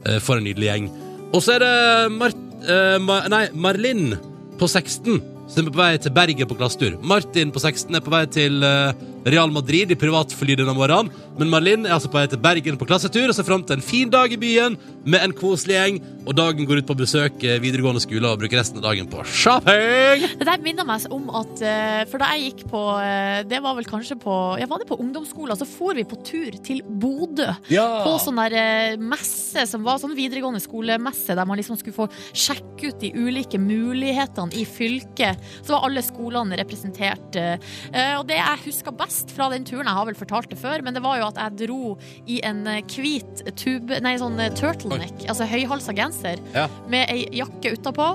[0.06, 0.88] Eh, for en nydelig gjeng.
[1.32, 4.16] Og så er det Mart, eh, Ma, nei, Marlin
[4.58, 6.96] på 16 som er på vei til Bergen på klassetur.
[7.04, 8.94] Martin på 16 er på vei til eh,
[9.24, 11.12] Real Madrid i privatfly denne morgenen.
[11.38, 13.84] Men Marlin er altså på vei til Bergen på klassetur og ser fram til en
[13.84, 14.74] fin dag i byen
[15.08, 16.00] med en koselig gjeng.
[16.22, 20.26] Og dagen går ut på besøk videregående skole og bruker resten av dagen på shopping.
[20.38, 23.74] Det der minner meg om at eh, For da jeg gikk på eh, Det var
[23.78, 25.58] vel kanskje på Ja, var det på ungdomsskolen?
[25.58, 27.48] Så for vi på tur til Bodø.
[27.72, 27.86] Ja.
[28.06, 32.06] På sånn der eh, messe som var sånn videregående skolemesse, der man liksom skulle få
[32.30, 35.42] sjekke ut de ulike mulighetene i fylket.
[35.62, 37.34] Så var alle skolene representert.
[37.38, 40.82] eh, Og det jeg husker best fra den turen, jeg har vel fortalt det før,
[40.86, 41.96] men det var jo at jeg dro
[42.30, 46.66] i en eh, hvit tube Nei, sånn turtleneck, turtleneck, altså høyhalsa genser, Ja.
[46.90, 48.08] med ei jakke utapå.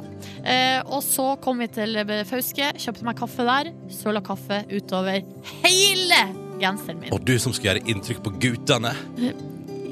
[0.44, 5.22] Eh, og så kom vi til eh, Fauske, kjøpte meg kaffe der, søla kaffe utover
[5.64, 6.22] hele
[6.62, 7.14] genseren min.
[7.14, 8.94] Og du som skulle gjøre inntrykk på guttene.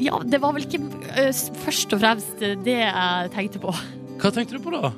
[0.02, 0.82] Ja, det var vel ikke
[1.16, 1.32] eh,
[1.66, 3.76] først og fremst det jeg tenkte på.
[4.22, 4.92] Hva tenkte du på da?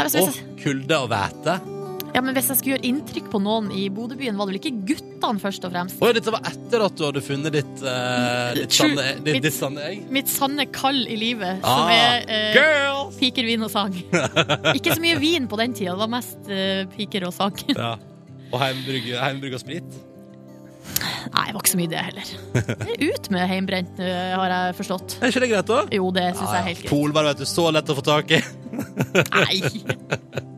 [0.00, 0.30] Å,
[0.62, 1.58] kulde og hvete?
[2.14, 4.84] Ja, men hvis jeg skulle gjøre inntrykk på noen i Bodøbyen, var det vel ikke
[4.90, 6.00] guttene først og fremst?
[6.02, 8.90] Å, dette var etter at du hadde funnet ditt, uh, ditt, True.
[8.96, 10.00] sanne, ditt, Mitt- ditt sanne jeg?
[10.18, 12.28] Mitt sanne kall i livet, som Ah, er
[12.90, 13.94] uh, piker, vin og sang.
[14.78, 17.56] ikke så mye vin på den tida, det var mest uh, piker og sang.
[17.72, 17.94] Ja.
[18.50, 19.98] Og heimbrygg og sprit?
[21.30, 22.30] Nei, det var ikke så mye det heller.
[22.80, 25.18] Det er Ut med heimbrent, har jeg forstått.
[25.20, 25.80] Er ikke det greit, da?
[25.94, 26.90] Jo, det syns jeg er helt greit.
[26.90, 27.46] Polvar, vet du.
[27.46, 28.40] Så lett å få tak i.
[29.36, 29.60] Nei.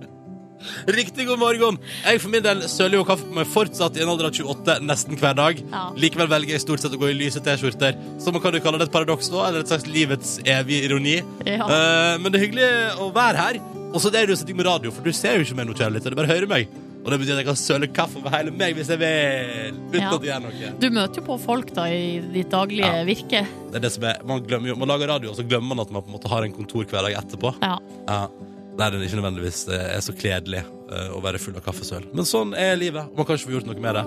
[0.87, 1.79] Riktig god morgen.
[2.05, 4.79] Jeg for min del søler jo kaffe på meg fortsatt i en alder av 28
[4.87, 5.63] nesten hver dag.
[5.73, 5.85] Ja.
[5.99, 7.99] Likevel velger jeg stort sett å gå i lyse T-skjorter.
[8.23, 11.19] Så man kan jo kalle det et paradoks nå, eller et slags livets evige ironi.
[11.49, 11.67] Ja.
[11.67, 12.71] Uh, men det er hyggelig
[13.03, 13.61] å være her.
[13.93, 15.69] Og så er det jo sånn ting med radio, for du ser jo ikke meg
[15.69, 16.15] nå, kjære lytter.
[16.15, 16.71] du bare hører meg.
[17.03, 19.75] Og det betyr at jeg kan søle kaffe over hele meg hvis jeg vil.
[19.91, 20.13] Uten Ja.
[20.15, 20.69] at jeg gjør noe.
[20.79, 23.03] Du møter jo på folk da i ditt daglige Ja.
[23.05, 23.41] virke.
[23.73, 25.81] Det er det som er, man, glemmer jo, man lager radio, og så glemmer man
[25.83, 27.57] at man på en måte har en kontorhverdag etterpå.
[27.61, 27.79] Ja.
[28.07, 28.29] Ja.
[28.73, 32.07] Nei, det er ikke nødvendigvis er så kledelig eh, å være full av kaffesøl.
[32.17, 33.05] Men sånn er livet.
[33.13, 34.05] og Man kan ikke få gjort noe med det.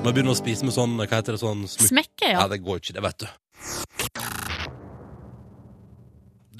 [0.00, 2.44] Man begynner å spise med sånn, hva heter det, sånn smuk- Smekke, ja.
[2.44, 3.28] Nei, det går ikke, det, vet du.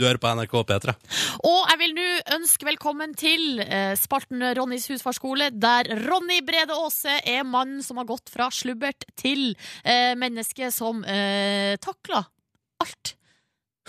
[0.00, 0.94] Du hører på NRK P3.
[1.44, 2.04] Og jeg vil nå
[2.38, 8.08] ønske velkommen til eh, spalten Ronnys husfarskole, der Ronny Brede Aase er mannen som har
[8.08, 9.52] gått fra slubbert til
[9.84, 12.26] eh, menneske som eh, takler
[12.82, 13.14] alt.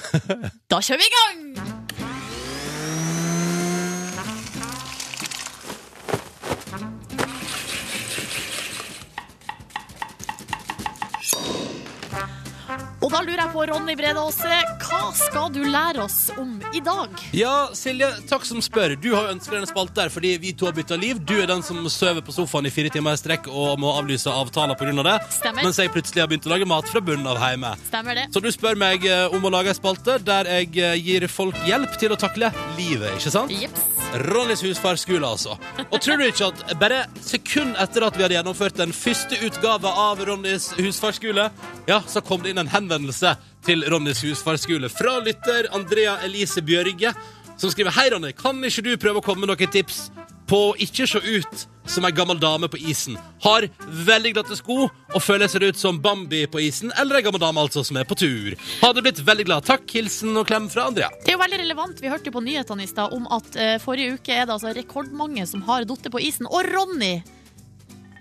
[0.72, 1.81] Da kjører vi i gang!
[13.12, 16.80] Og da lurer jeg på, Ronny Brede Aase, hva skal du lære oss om i
[16.80, 17.12] dag?
[17.36, 18.94] Ja, Silje, takk som spør.
[18.96, 21.20] Du har ønska denne spalten her fordi vi to har bytta liv.
[21.28, 24.32] Du er den som sover på sofaen i fire timer i strekk og må avlyse
[24.32, 24.96] avtaler pga.
[24.96, 25.18] Av det.
[25.36, 25.68] Stemmer.
[25.68, 27.74] Mens jeg plutselig har begynt å lage mat fra bunnen av hjemme.
[27.90, 28.26] Stemmer det?
[28.32, 31.60] Så du spør meg eh, om å lage en spalte der jeg eh, gir folk
[31.68, 33.52] hjelp til å takle livet, ikke sant?
[33.52, 33.88] Jeps.
[34.28, 35.56] Ronnys husfarskole, altså.
[35.88, 39.94] Og tror du ikke at bare sekund etter at vi hadde gjennomført den første utgava
[40.10, 41.48] av Ronnys husfarskole,
[41.88, 43.01] ja, så kom det inn en henvendelse
[43.66, 47.14] til Ronnys husfarskole fra lytter Andrea Elise Bjørge,
[47.58, 50.10] som skriver Hei, Ronny, kan ikke du prøve å komme med noen tips
[50.50, 53.18] på å ikke se ut som ei gammel dame på isen?
[53.44, 53.68] Har
[54.08, 57.62] veldig glatte sko og føler ser ut som Bambi på isen, eller ei gammel dame
[57.62, 58.56] altså som er på tur.
[58.82, 59.68] Hadde blitt veldig glad.
[59.68, 61.12] Takk, hilsen og klem fra Andrea.
[61.22, 62.02] Det er jo veldig relevant.
[62.04, 64.74] Vi hørte jo på nyhetene i stad om at uh, forrige uke er det altså
[64.76, 66.50] rekordmange som har falt på isen.
[66.50, 67.22] Og Ronny,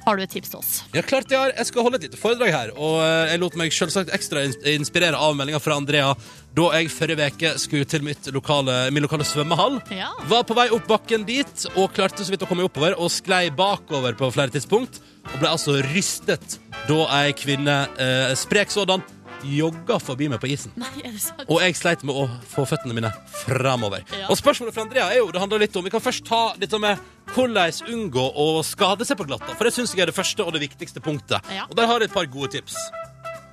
[0.05, 0.70] har du et tips til oss?
[0.96, 1.53] Ja, klart jeg har.
[1.57, 2.72] Jeg skal holde et lite foredrag her.
[2.76, 6.14] Og eh, jeg lot meg selvsagt ekstra inspirere av meldinga fra Andrea
[6.57, 9.78] da jeg forrige uke skulle til mitt lokale, min lokale svømmehall.
[9.94, 10.11] Ja.
[10.30, 13.46] Var på vei opp bakken dit og klarte så vidt å komme oppover og sklei
[13.55, 14.98] bakover på flere tidspunkt.
[15.30, 19.05] Og ble altså rystet da ei kvinne, eh, sprek sådan,
[19.47, 20.72] jogga forbi meg på isen.
[20.80, 21.45] Nei, er det sant?
[21.47, 23.12] Og jeg sleit med å få føttene mine
[23.43, 24.05] framover.
[24.16, 24.28] Ja.
[24.32, 26.74] Og spørsmålet fra Andrea er jo, det handler litt om Vi kan først ta litt
[26.76, 27.01] om eh,
[27.34, 29.55] hvordan unngå å skade seg på glatta.
[29.57, 31.47] For det syns jeg er det første og det viktigste punktet.
[31.55, 31.68] Ja.
[31.68, 32.76] Og der har jeg et par gode tips.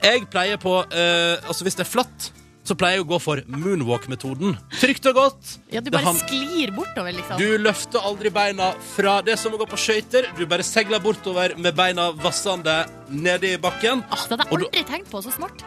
[0.04, 2.32] Jeg pleier på eh, Altså hvis det er flatt,
[2.68, 4.58] så pleier jeg å gå for moonwalk-metoden.
[4.82, 5.54] Trygt og godt.
[5.72, 7.40] Ja, du bare han- sklir bortover, liksom.
[7.40, 10.28] du løfter aldri beina fra det som å gå på skøyter.
[10.38, 14.04] Du bare segler bortover med beina vassende nede i bakken.
[14.12, 15.24] Ah, det hadde jeg aldri du- tenkt på.
[15.24, 15.64] Så smart.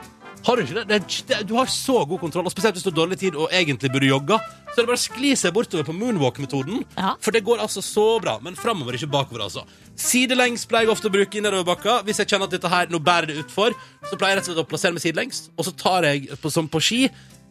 [0.47, 0.87] Har du ikke det?
[0.89, 3.53] det, det du har så god kontroll, og spesielt hvis du har dårlig tid og
[3.53, 4.39] egentlig burde jogge.
[4.71, 6.85] Så er det bare å skli seg bortover på moonwalk-metoden.
[6.97, 7.15] Ja.
[7.21, 8.39] For det går altså så bra.
[8.43, 9.65] Men framover, ikke bakover, altså.
[10.01, 11.99] Sidelengs pleier jeg ofte å bruke i nedoverbakka.
[12.07, 13.75] Hvis jeg kjenner at dette her, nå bærer det utfor,
[14.07, 15.43] så pleier jeg rett og slett å plassere meg sidelengs.
[15.59, 17.01] Og så tar jeg, på, som på ski,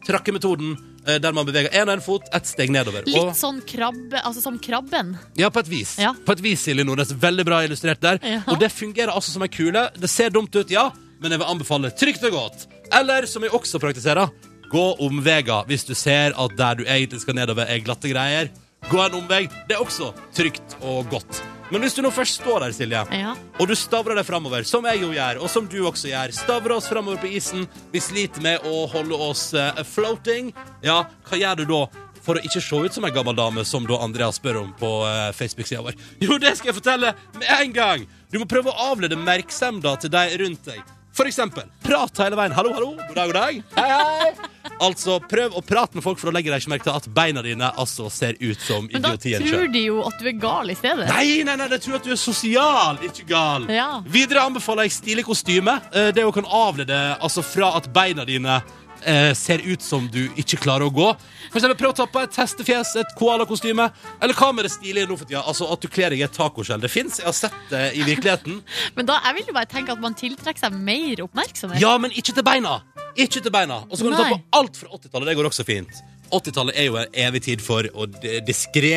[0.08, 0.72] trakkemetoden
[1.06, 3.04] eh, der man beveger én og én fot ett steg nedover.
[3.06, 5.12] Litt Og, sånn krabbe, altså som krabben.
[5.38, 5.94] ja, på et vis.
[6.00, 6.14] Ja.
[6.26, 7.12] På et vis, Silje Nordnes.
[7.20, 8.20] Veldig bra illustrert der.
[8.24, 8.40] Ja.
[8.50, 9.86] Og det fungerer altså som ei kule.
[10.00, 10.88] Det ser dumt ut, ja,
[11.20, 12.66] men jeg vil anbefale trygt og godt.
[12.92, 14.30] Eller, som jeg også praktiserer,
[14.70, 18.50] gå omveier hvis du ser at der du egentlig skal nedover, er glatte greier.
[18.90, 19.44] Gå en omvei.
[19.68, 21.42] Det er også trygt og godt.
[21.70, 23.34] Men hvis du nå først står der, Silje, Ja.
[23.60, 26.74] og du stavrer deg framover, som jeg jo gjør, og som du også gjør, stavrer
[26.74, 30.50] oss framover på isen, vi sliter med å holde oss uh, floating,
[30.82, 31.82] ja, hva gjør du da?
[32.20, 34.90] For å ikke se ut som en gammel dame, som da Andrea spør om på
[35.06, 35.94] uh, Facebook-sida vår.
[36.20, 38.08] Jo, det skal jeg fortelle med en gang!
[38.32, 40.82] Du må prøve å avlede merksemda til de rundt deg.
[41.12, 42.52] For eksempel, prat hele veien.
[42.54, 43.62] Hallo, hallo, god dag, god dag.
[43.76, 44.48] Hei, hei.
[44.80, 47.42] Altså, prøv å prate med folk, for da legger de ikke merke til at beina
[47.44, 49.72] dine altså ser ut som Men da idiotien tror sjøl.
[49.74, 51.08] de jo at du er gal i stedet.
[51.10, 53.66] Nei, nei, nei, de tror at du er sosial, ikke gal.
[53.74, 53.88] Ja.
[54.08, 55.76] Videre anbefaler jeg stilig kostyme.
[55.92, 58.60] Eh, Det å kan avlede altså fra at beina dine
[59.06, 61.08] eh, ser ut som du ikke klarer å gå.
[61.50, 63.88] For eksempel prøv å ta på et hestefjes, et koalakostyme.
[64.20, 65.42] Eller hva med det stilige nå for tida?
[65.42, 66.82] Altså at du kler deg i et tacoskjell.
[66.82, 68.60] Det fins, jeg har sett det i virkeligheten.
[68.98, 71.82] Men da, jeg vil jo bare tenke at man tiltrekker seg mer oppmerksomhet.
[71.82, 72.80] Ja, men ikke til beina!
[73.18, 73.82] Ikke til beina.
[73.88, 75.28] Og så kan du ta på alt fra 80-tallet.
[75.30, 76.00] Det går også fint.
[76.30, 78.06] 80-tallet er jo en evig tid for å
[78.46, 78.94] diskré.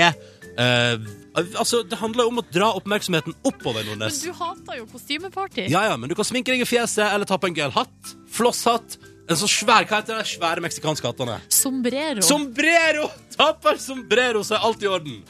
[0.54, 1.02] Uh,
[1.34, 5.66] altså, det handler jo om å dra oppmerksomheten oppover, Men du hater jo kostymeparty.
[5.72, 8.14] Ja, ja, men du kan sminke deg i fjeset, eller ta på en gøyal hatt.
[8.34, 9.00] Flosshatt.
[9.24, 10.26] En sånn svær, hva heter det?
[10.28, 11.38] Svære meksikanske hattene.
[11.54, 12.24] Sombrero.
[12.28, 13.08] Sombrero!
[13.34, 15.22] Ta på sombrero, så er alt i orden.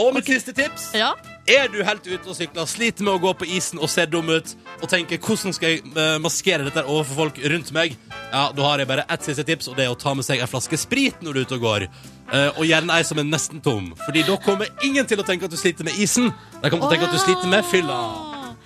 [0.00, 1.10] Og mitt siste tips ja.
[1.50, 4.30] Er du helt ute og sykler, sliter med å gå på isen og ser dum
[4.30, 7.98] ut, og tenker hvordan skal jeg eh, maskere dette overfor folk rundt meg,
[8.30, 10.40] ja, da har jeg bare ett siste tips, og det er å ta med seg
[10.40, 11.88] en flaske sprit når du er ute og går.
[12.30, 15.48] Uh, og gjerne ei som er nesten tom, Fordi da kommer ingen til å tenke
[15.48, 16.30] at du sliter med isen.
[16.62, 17.98] De kommer til å tenke at du sliter med fylla.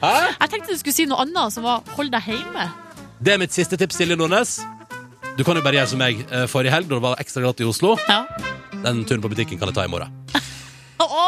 [0.04, 0.14] Hæ?
[0.36, 2.83] Jeg tenkte du skulle si noe annet, som var 'hold deg hjemme'.
[3.24, 4.58] Det er mitt siste tips, Silje Nordnes.
[5.38, 7.62] Du kan jo bare gjøre som meg eh, forrige helg, da det var ekstra glatt
[7.62, 7.94] i Oslo.
[8.84, 10.12] Den turen på butikken kan jeg ta i morgen.
[11.00, 11.22] Å,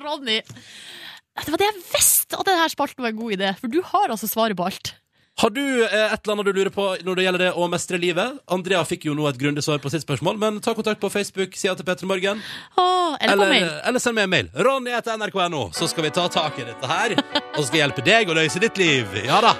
[0.00, 0.40] Ronny!
[0.42, 4.10] Det var det jeg visste at denne spalten var en god idé, for du har
[4.10, 4.90] altså svaret på alt.
[5.38, 8.02] Har du eh, et eller annet du lurer på når det gjelder det å mestre
[8.02, 8.42] livet?
[8.58, 11.78] Andrea fikk jo nå et grundig svar på sitt spørsmål, men ta kontakt på Facebook-sida
[11.78, 12.42] til Petter Morgen.
[12.74, 14.52] Åh, eller på eller send meg en mail.
[14.66, 17.14] Ronny etter nrk.no, så skal vi ta tak i dette her.
[17.54, 19.20] Og så skal jeg hjelpe deg å løse ditt liv.
[19.22, 19.54] Ja da.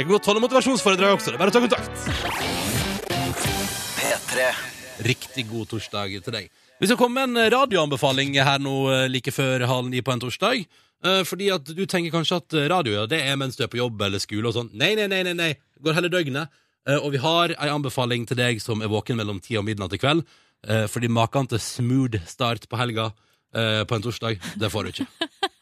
[0.00, 1.28] Jeg kan godt holde motivasjonsforedrag også.
[1.28, 1.90] Det er bare å ta kontakt.
[3.98, 4.46] P3.
[5.04, 6.46] Riktig god torsdag til deg.
[6.80, 10.22] Vi skal komme med en radioanbefaling her nå eh, like før halv ni på en
[10.24, 10.62] torsdag.
[11.04, 13.82] Eh, Fordi at du tenker kanskje at radio ja, det er mens du er på
[13.82, 14.72] jobb eller skole og sånn.
[14.72, 15.50] Nei, nei, nei, nei, nei.
[15.84, 16.48] Går hele døgnet.
[16.88, 19.92] Eh, Og vi har ei anbefaling til deg som er våken mellom ti og midnatt
[19.92, 20.24] i kveld.
[20.64, 23.10] Eh, Fordi maken til smooth start på helga
[23.52, 25.10] eh, på en torsdag, det får du ikke.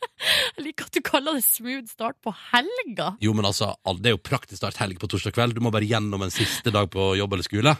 [0.57, 3.13] Jeg liker at du kaller det smooth start på helga.
[3.23, 5.57] Jo, men altså, det er jo praktisk start helg på torsdag kveld.
[5.57, 7.75] Du må bare gjennom en siste dag på jobb eller skole.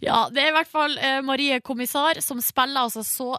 [0.00, 3.32] Ja, det er i hvert fall eh, Marie Kommissar som spiller altså så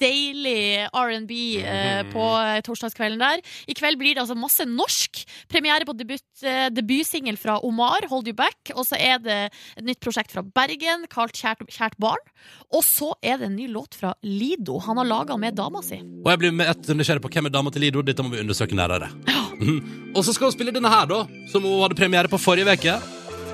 [0.00, 3.42] deilig R&B eh, på eh, torsdagskvelden der.
[3.68, 5.22] I kveld blir det altså masse norsk.
[5.50, 8.72] Premiere på debut, eh, debutsingel fra Omar, Hold You Back.
[8.74, 9.38] Og så er det
[9.76, 12.22] et nytt prosjekt fra Bergen, kalt Kjært, Kjært barn.
[12.74, 14.78] Og så er det en ny låt fra Lido.
[14.86, 16.00] Han har laga med dama si.
[16.24, 18.04] Og jeg blir med ett nysgjerrig på hvem er dama til Lido.
[18.06, 19.12] Dette må vi undersøke nærmere.
[19.58, 20.14] Mhm.
[20.14, 22.94] Og så skal hun spille denne her, da, som hun hadde premiere på forrige uke.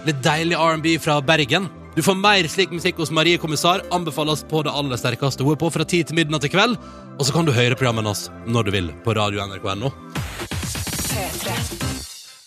[0.04, 1.70] Litt deilig R&B fra Bergen.
[1.94, 3.82] Du får mer slik musikk hos Marie Kommissar.
[3.94, 5.44] Anbefales på det aller sterkeste.
[5.46, 6.74] Hun er på fra ti til midnatt i kveld.
[7.14, 9.92] Og så kan du høre programmet hennes når du vil på radio nrk.no.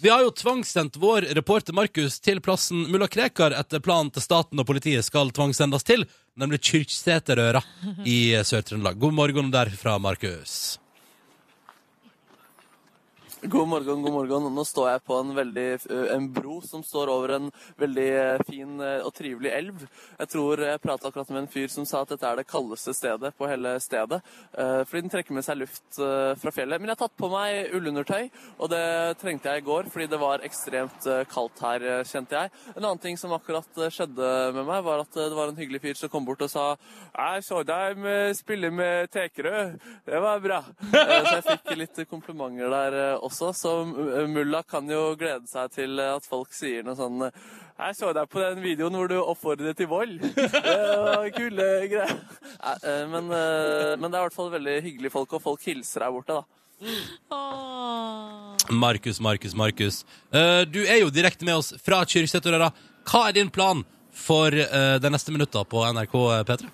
[0.03, 4.59] Vi har jo tvangssendt vår reporter Markus til plassen mulla Krekar etter planen til staten
[4.59, 6.03] og politiet skal tvangssendes til,
[6.37, 7.63] nemlig Kyrksæterøra
[8.03, 8.99] i Sør-Trøndelag.
[8.99, 10.75] God morgen derfra, Markus.
[13.41, 14.45] God morgen, god morgen.
[14.49, 18.39] Nå står jeg på en, veldig, eh, en bro som står over en veldig eh,
[18.47, 19.83] fin eh, og trivelig elv.
[20.17, 22.95] Jeg tror jeg prata akkurat med en fyr som sa at dette er det kaldeste
[22.97, 24.23] stedet på hele stedet.
[24.57, 25.99] Fordi den trekker med seg luft
[26.41, 26.81] fra fjellet.
[26.81, 28.81] Men jeg har tatt på meg ullundertøy, og det
[29.21, 32.51] trengte jeg i går fordi det var ekstremt kaldt her, kjente jeg.
[32.73, 35.99] En annen ting som akkurat skjedde med meg, var at det var en hyggelig fyr
[35.99, 36.65] som kom bort og sa
[37.13, 38.01] Jeg så deg
[38.39, 39.67] spille med Tekerø.
[40.07, 40.63] Det var bra.
[40.89, 43.53] Så jeg fikk litt komplimenter der eh, også.
[43.55, 48.29] Så mulla kan jo glede seg til at folk sier noe sånn Jeg så deg
[48.33, 50.17] på den videoen hvor du oppfordret til vold.
[50.25, 52.15] Det var kule greier.
[52.81, 56.07] Eh, Men, eh, men det er i hvert fall veldig hyggelige folk, og folk hilser
[56.07, 56.43] her borte, da.
[58.73, 60.01] Markus, Markus, Markus.
[60.31, 62.71] Eh, du er jo direkte med oss fra Kyrksæterøra.
[63.07, 63.85] Hva er din plan
[64.17, 64.67] for det
[65.03, 66.15] de neste minutta på NRK
[66.49, 66.69] P3?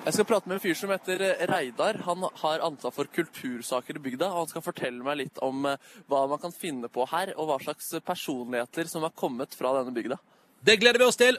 [0.00, 1.98] Jeg skal prate med en fyr som heter eh, Reidar.
[2.06, 4.30] Han har ansvar for kultursaker i bygda.
[4.30, 7.50] og Han skal fortelle meg litt om eh, hva man kan finne på her, og
[7.50, 10.16] hva slags personligheter som har kommet fra denne bygda.
[10.64, 11.36] Det gleder vi oss til.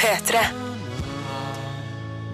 [0.00, 0.42] P3.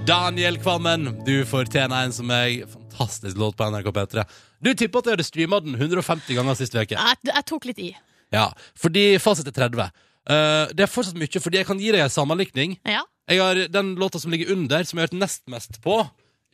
[0.08, 2.62] Daniel Kvammen, du fortjener en som meg.
[2.72, 4.24] Fantastisk låt på NRK P3.
[4.64, 6.96] Du tippa at jeg hadde streama den 150 ganger sist uke.
[6.96, 7.90] Jeg, jeg tok litt i.
[8.32, 8.46] Ja,
[8.80, 9.92] fordi fasit er 30.
[10.26, 12.78] Uh, det er fortsatt mye, fordi jeg kan gi deg en sammenlikning.
[12.88, 13.04] Ja.
[13.26, 15.98] Jeg har Den låta som ligger under, som jeg har hørt nest mest på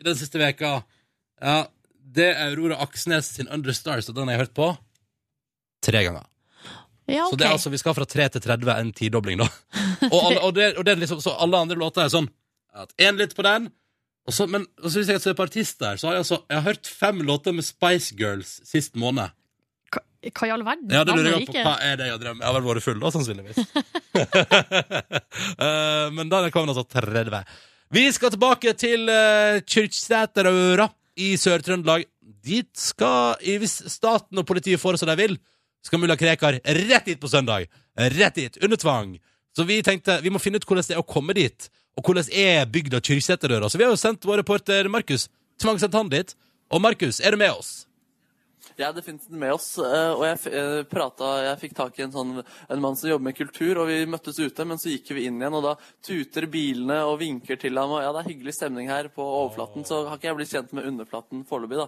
[0.01, 0.83] i den siste veka
[1.43, 1.67] Ja,
[2.13, 4.69] det er Aurora Aksnes sin Under Stars, og den har jeg hørt på
[5.83, 6.27] tre ganger.
[7.11, 9.49] Ja, Så det er altså, vi skal fra 3 til 30, en tidobling, da.
[10.07, 12.29] Og, alle, og, det, og det liksom, så alle andre låter er sånn
[12.79, 13.67] at Én litt på den,
[14.29, 16.57] og så, men og så hvis jeg ser på artister, så har jeg altså Jeg
[16.57, 19.35] har hørt fem låter med Spice Girls sist måned.
[20.23, 20.87] Hva i all verden?
[20.93, 21.57] Ja, det lurer jeg på.
[21.67, 22.45] Hva er det jeg drømmer?
[22.45, 23.59] Jeg har vel vært full, da, sannsynligvis.
[25.59, 27.43] uh, men da kommer altså 30.
[27.93, 30.87] Vi skal tilbake til uh, Kyrksæterøra
[31.21, 32.07] i Sør-Trøndelag.
[32.43, 35.37] Dit skal, hvis staten og politiet får det som de vil,
[35.83, 37.67] skal mulla Krekar rett dit på søndag.
[37.99, 39.17] Rett dit, under tvang.
[39.57, 41.69] Så vi tenkte vi må finne ut hvordan det er å komme dit.
[41.99, 43.69] Og hvordan er bygda Kyrksæterøra.
[43.69, 45.27] Så vi har jo sendt vår reporter Markus.
[45.61, 46.37] Tvangssendt han dit.
[46.73, 47.83] Og Markus, er du med oss?
[48.83, 52.11] Jeg er definitivt med oss, eh, og jeg, eh, prata, jeg fikk tak i en,
[52.11, 55.29] sånn, en mann som jobber med kultur, og vi møttes ute, men så gikk vi
[55.29, 58.57] inn igjen, og da tuter bilene og vinker til ham, og ja, det er hyggelig
[58.57, 61.87] stemning her på overflaten, så har ikke jeg blitt kjent med underflaten foreløpig, da.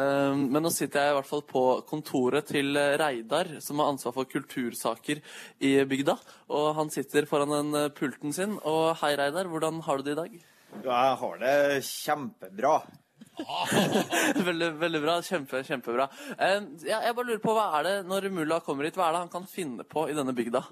[0.00, 4.16] Eh, Men nå sitter jeg i hvert fall på kontoret til Reidar, som har ansvar
[4.16, 5.20] for kultursaker
[5.60, 6.16] i bygda,
[6.56, 10.22] og han sitter foran den pulten sin, og hei Reidar, hvordan har du det i
[10.22, 10.40] dag?
[10.80, 12.78] Jeg har det kjempebra.
[14.48, 15.16] veldig, veldig bra.
[15.24, 16.10] Kjempe, kjempebra.
[16.38, 19.24] Ja, jeg bare lurer på, hva er det når mulla kommer hit, hva er det
[19.26, 20.64] han kan finne på i denne bygda?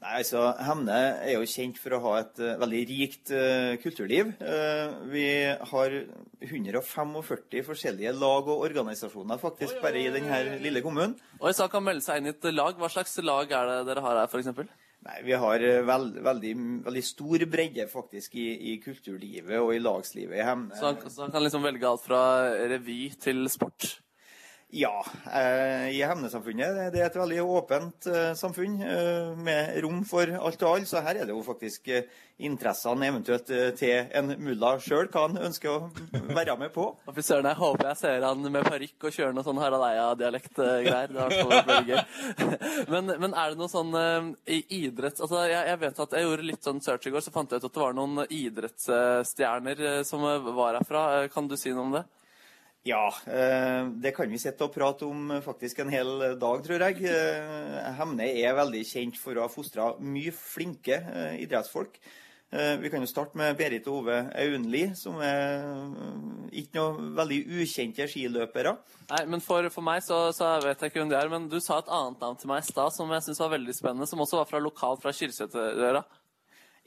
[0.00, 4.30] Nei, altså, Hemne er jo kjent for å ha et uh, veldig rikt uh, kulturliv.
[4.40, 5.96] Uh, vi har
[6.40, 11.18] 145 forskjellige lag og organisasjoner faktisk bare i denne lille kommunen.
[11.36, 12.80] Og sa han kan melde seg inn i et lag.
[12.80, 14.79] Hva slags lag er det dere har her, f.eks.?
[15.06, 16.50] Nei, Vi har veld, veldig,
[16.84, 20.76] veldig stor bredde faktisk i, i kulturlivet og i lagslivet i Hemne.
[20.76, 22.22] Så han, så han kan liksom velge alt fra
[22.68, 23.94] revy til sport?
[24.72, 25.04] Ja.
[25.34, 30.62] Eh, I Hemnesamfunnet det- er et veldig åpent eh, samfunn eh, med rom for alt
[30.62, 30.86] og alle.
[30.86, 31.90] Så her er det jo faktisk
[32.40, 35.90] interessene eventuelt til en mulla sjøl hva han ønsker å
[36.32, 36.86] være med på.
[37.16, 41.10] Fy jeg håper jeg ser han med parykk og kjører noe sånn Haraleia-dialekt-greier.
[41.10, 42.00] Det har vært gøy.
[42.94, 46.24] Men, men er det noe sånn eh, i idrett Altså, jeg, jeg vet at jeg
[46.24, 49.84] gjorde litt sånn search i går, så fant jeg ut at det var noen idrettsstjerner
[50.06, 51.04] som var herfra.
[51.34, 52.04] Kan du si noe om det?
[52.82, 56.80] Ja, eh, det kan vi sitte og prate om eh, faktisk en hel dag, tror
[56.86, 57.02] jeg.
[57.04, 61.02] Eh, Hemne er veldig kjent for å ha fostra mye flinke
[61.42, 62.00] idrettsfolk.
[62.50, 65.60] Vi kan jo starte med Berit og Ove Aunli, som er
[66.50, 68.72] ikke noe veldig ukjente skiløpere.
[69.12, 71.30] Nei, men for, for meg så, så vet jeg ikke hvem de er.
[71.30, 73.76] Men du sa et annet navn til meg i stad som jeg syns var veldig
[73.76, 76.02] spennende, som også var fra lokalt fra Kyrksæterøra.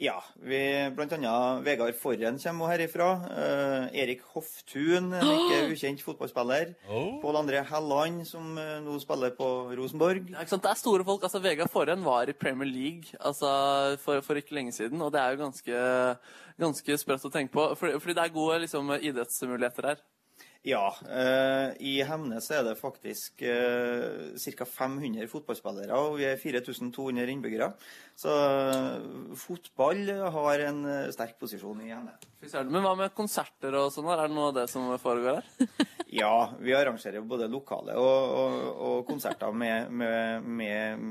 [0.03, 0.59] Ja, vi,
[0.97, 3.05] blant annet Vegard Forren kommer herifra.
[3.39, 6.73] Eh, Erik Hoftun, en ikke ukjent fotballspiller.
[7.21, 9.47] Pål André Helland, som eh, nå spiller på
[9.79, 10.27] Rosenborg.
[10.33, 10.65] Ja, ikke sant?
[10.65, 11.23] Det er store folk.
[11.23, 13.47] altså Vegard Forren var i Premier League altså,
[14.03, 15.85] for, for ikke lenge siden, og det er jo ganske,
[16.65, 17.69] ganske sprøtt å tenke på.
[17.79, 20.03] Fordi, fordi det er gode liksom, idrettsmuligheter her.
[20.63, 24.65] Ja, eh, i Hemnes er det faktisk eh, ca.
[24.65, 27.67] 500 fotballspillere, og vi er 4200 innbyggere.
[28.15, 32.55] Så eh, fotball har en sterk posisjon i Hemnes.
[32.71, 34.07] Men hva med konserter og sånn?
[34.13, 35.89] Er det noe av det som foregår her?
[36.13, 41.07] Ja, vi arrangerer både lokale og, og, og konserter med, med, med,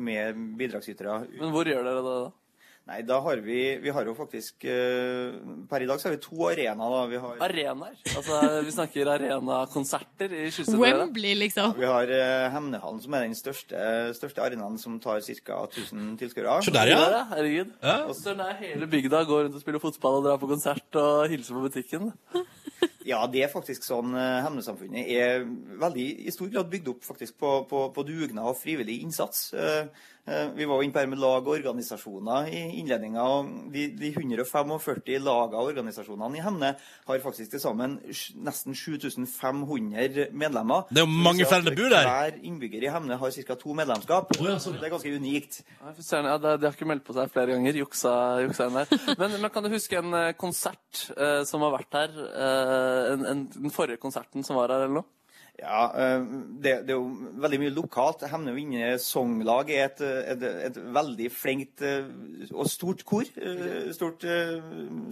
[0.00, 1.18] med bidragsytere.
[1.36, 2.45] Men hvor gjør dere det, da?
[2.86, 5.34] Nei, da har vi Vi har jo faktisk eh,
[5.70, 6.92] Per i dag så har vi to arenaer.
[6.94, 7.00] da.
[7.10, 7.96] Vi har, Arenaer?
[8.12, 11.00] Altså, vi snakker arenakonserter i Kyrksæterøra?
[11.02, 11.74] Wembley, liksom.
[11.80, 13.80] vi har eh, Hemnehallen, som er den største,
[14.14, 15.58] største arenaen som tar ca.
[15.66, 16.60] 1000 tilskuere.
[16.62, 17.24] Se der, ja.
[17.32, 17.74] Herregud.
[17.82, 17.96] Ja.
[18.06, 21.26] Og så er hele bygda går rundt og spiller fotball og drar på konsert og
[21.32, 22.12] hilser på butikken.
[23.06, 25.44] Ja, det er faktisk sånn eh, Hemnesamfunnet er
[25.78, 29.52] veldig i stor grad bygd opp faktisk på, på, på dugnad og frivillig innsats.
[29.54, 29.86] Eh,
[30.26, 33.22] eh, Vi var jo inne på her med lag og organisasjoner i innledninga.
[33.22, 36.72] og De, de 145 lagene og organisasjonene i Hemne
[37.06, 37.98] har faktisk til sammen
[38.42, 40.90] nesten 7500 medlemmer.
[40.90, 42.10] Det er jo mange flere enn det bor der.
[42.10, 43.58] Hver innbygger i Hemne har ca.
[43.60, 44.34] to medlemskap.
[44.34, 45.60] Det er ganske unikt.
[45.78, 45.94] Ja,
[46.42, 47.78] de, har ikke meldt på seg flere ganger.
[47.84, 48.16] Juksa,
[48.48, 48.98] juksa en der.
[49.20, 52.20] Men, men kan du huske en konsert eh, som har vært her?
[52.26, 55.10] Eh, en, en, den forrige konserten som var her, eller noe?
[55.56, 56.20] Ja, eh,
[56.60, 58.26] det, det er jo veldig mye lokalt.
[58.28, 60.02] Hemne Vinje Songlag er et,
[60.34, 62.04] et, et veldig flinkt eh,
[62.52, 63.24] og stort kor.
[63.40, 64.26] eh, Stort,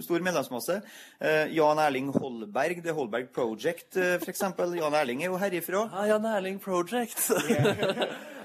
[0.05, 0.77] stor medlemsmasse.
[1.17, 4.21] Eh, Jan Erling Holberg, The Holberg Project f.eks.
[4.27, 4.77] for eksempel.
[4.77, 5.87] Jan Erling er jo herifra.
[5.95, 7.25] Ja, Jan Erling Project.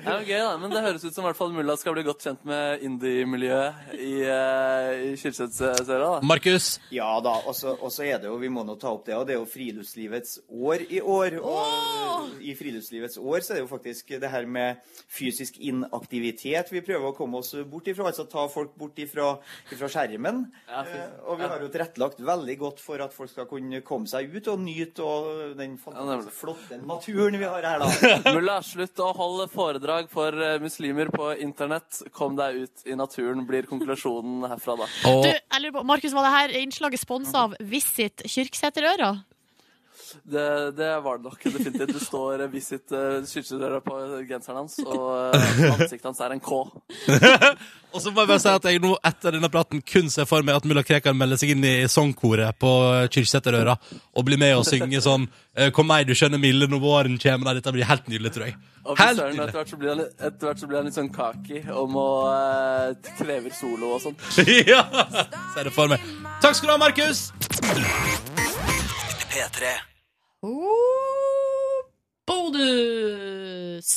[0.00, 0.52] Det er jo gøy, da.
[0.56, 3.90] Men det høres ut som i hvert fall mulla skal bli godt kjent med indie-miljøet
[4.00, 6.14] i, i Kirkesøra.
[6.24, 6.70] Markus?
[6.96, 9.18] Ja da, og så og så er det jo, vi må nå ta opp det,
[9.18, 11.36] og det er jo friluftslivets år i år.
[11.44, 11.89] Og
[12.40, 14.80] i friluftslivets år så er det jo faktisk det her med
[15.10, 18.08] fysisk inaktivitet vi prøver å komme oss bort ifra.
[18.10, 19.32] Altså ta folk bort ifra,
[19.72, 20.44] ifra skjermen.
[20.68, 24.08] Ja, Eh, og vi har jo tilrettelagt veldig godt for at folk skal kunne komme
[24.10, 28.32] seg ut og nyte og den fantastisk flotte naturen vi har her, da.
[28.36, 32.02] Mulla, slutt å holde foredrag for eh, muslimer på internett.
[32.16, 34.90] Kom deg ut i naturen, blir konklusjonen herfra, da.
[35.04, 39.14] Du, jeg lurer på, Markus, var det her innslaget sponsa av Visit Kyrksæterøra?
[40.24, 40.44] Det,
[40.76, 41.92] det var det nok definitivt.
[41.94, 43.98] Det står eh, 'Visit uh, Kyrksæterøra' på
[44.28, 46.60] genseren hans, og eh, ansiktet hans er en K.
[47.94, 50.44] Og så må jeg bare si at jeg nå etter denne praten kun ser for
[50.46, 52.70] meg at mulla Krekar melder seg inn i sangkoret på
[53.10, 53.74] Kyrksæterøra
[54.14, 57.50] og blir med og synge sånn eh, 'Kom meg, du skjønne milde når våren kommer.
[57.50, 58.56] Nei, Dette blir helt nydelig, tror jeg.
[58.86, 59.48] Og Helt søren, nydelig.
[59.48, 61.96] etter hvert så blir han, litt- etter hvert så blir han litt sånn kaki om
[62.00, 64.16] å uh, krever solo og sånn.
[64.72, 64.86] ja!
[65.54, 66.00] Ser det for meg.
[66.40, 67.26] Takk skal du ha, Markus!
[69.30, 69.89] P3.
[72.30, 73.90] Bodus!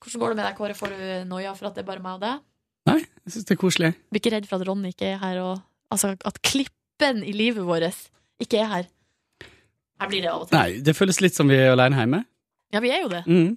[0.00, 0.74] Hvordan går det med deg, Kåre?
[0.76, 2.40] Får du noia for at det er bare meg og deg?
[2.88, 3.90] Nei, jeg syns det er koselig.
[4.10, 5.54] Blir ikke redd for at Ronny ikke er her, og
[5.92, 7.92] altså at klippen i livet vårt
[8.42, 8.84] ikke er her?
[10.00, 10.56] Her blir det av og til.
[10.56, 12.20] Nei, det føles litt som vi er alene hjemme.
[12.72, 13.22] Ja, vi er jo det.
[13.28, 13.52] Mm.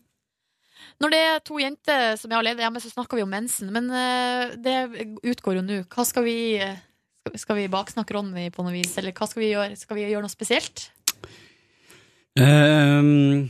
[1.01, 3.72] Når det er to jenter som er alene hjemme, så snakker vi om mensen.
[3.74, 4.76] Men eh, det
[5.32, 5.78] utgår jo nå.
[5.91, 6.78] Hva skal vi eh,
[7.41, 9.80] Skal vi baksnakke Ronny på noe vis, eller hva skal vi gjøre?
[9.80, 10.91] Skal vi gjøre noe spesielt?
[12.40, 13.48] Ehm,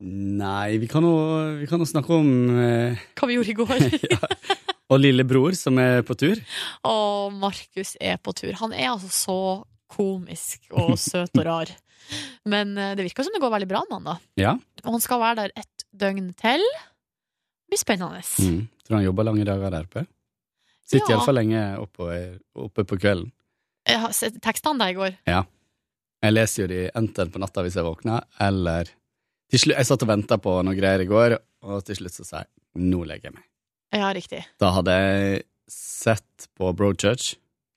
[0.00, 1.12] nei, vi kan jo
[1.60, 3.84] vi kan jo snakke om uh, Hva vi gjorde i går.
[4.92, 6.40] Og lillebror som er på tur.
[6.88, 8.52] Og Markus er på tur.
[8.60, 9.38] Han er altså så
[9.92, 11.72] komisk og søt og rar.
[12.44, 14.16] Men eh, det virker som det går veldig bra med han, da.
[14.40, 14.52] Ja.
[14.84, 16.60] Og han skal være der et døgn til.
[16.66, 18.20] Det blir spennende.
[18.42, 18.66] Mm.
[18.84, 20.04] Tror han jobber lange dager der oppe.
[20.84, 21.16] Sitter Ja.
[21.16, 22.08] iallfall lenge oppe,
[22.66, 23.30] oppe på kvelden.
[23.88, 25.16] Jeg har sett tekstene der i går.
[25.30, 25.44] Ja.
[26.22, 28.90] Jeg leser jo de enten på natta hvis jeg våkner, eller
[29.52, 31.34] slutt, Jeg satt og venta på noen greier i går,
[31.68, 33.46] og til slutt så sa jeg nå legger jeg meg.
[33.92, 34.44] Ja, riktig.
[34.62, 37.34] Da hadde jeg sett på Broadchurch,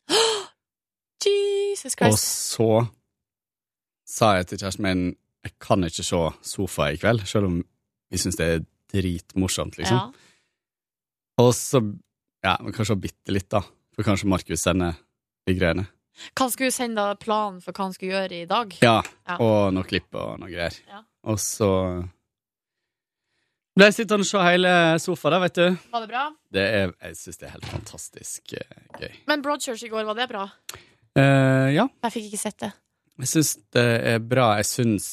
[1.26, 2.14] Jesus Christ.
[2.14, 2.70] og så
[4.06, 5.04] sa jeg til kjæresten min
[5.46, 7.58] jeg kan ikke se sofa i kveld, selv om
[8.10, 9.98] vi syns det er dritmorsomt, liksom.
[9.98, 10.12] Ja.
[11.44, 11.82] Og så
[12.46, 13.64] Ja, men kanskje bitte litt, da.
[13.96, 14.94] For kanskje Markus sender
[15.48, 15.88] de greiene.
[16.36, 18.76] Hva skulle du sende da planen for hva han skulle gjøre i dag?
[18.82, 19.38] Ja, Ja.
[19.44, 20.76] og noe klipp og noe greier.
[20.90, 21.02] Ja.
[21.28, 21.70] Og så
[23.76, 24.72] ble jeg sittende og se hele
[25.04, 25.66] sofaen, vet du.
[25.92, 26.24] Var det bra?
[26.56, 29.16] Det er, jeg syns det er helt fantastisk eh, gøy.
[29.28, 30.46] Men Broadchurch i går, var det bra?
[31.16, 32.72] Uh, ja, Jeg fikk ikke sett det.
[33.24, 34.48] jeg syns det er bra.
[34.62, 35.08] Jeg syns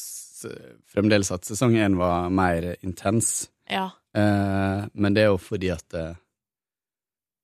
[0.46, 3.48] eh, fremdeles at sesong én var mer intens.
[3.70, 3.88] Ja.
[4.14, 6.06] Uh, men det er jo fordi at det,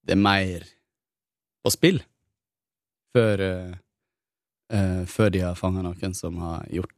[0.07, 0.67] det er mer
[1.65, 1.99] på spill
[3.17, 6.95] før eh, Før de har fanga noen som har gjort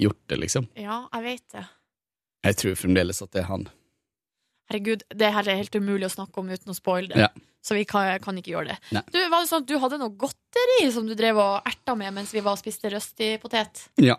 [0.00, 0.64] Gjort det, liksom.
[0.80, 1.66] Ja, jeg vet det.
[2.46, 3.66] Jeg tror fremdeles at det er han.
[4.70, 7.26] Herregud, det her er helt umulig å snakke om uten å spoile det.
[7.26, 7.28] Ja.
[7.60, 8.78] Så vi kan, kan ikke gjøre det.
[8.96, 9.02] Nei.
[9.12, 12.14] Du, var det sånn at du hadde noe godteri som du drev og erta med
[12.16, 13.82] mens vi var og spiste røsti-potet?
[14.00, 14.16] Ja.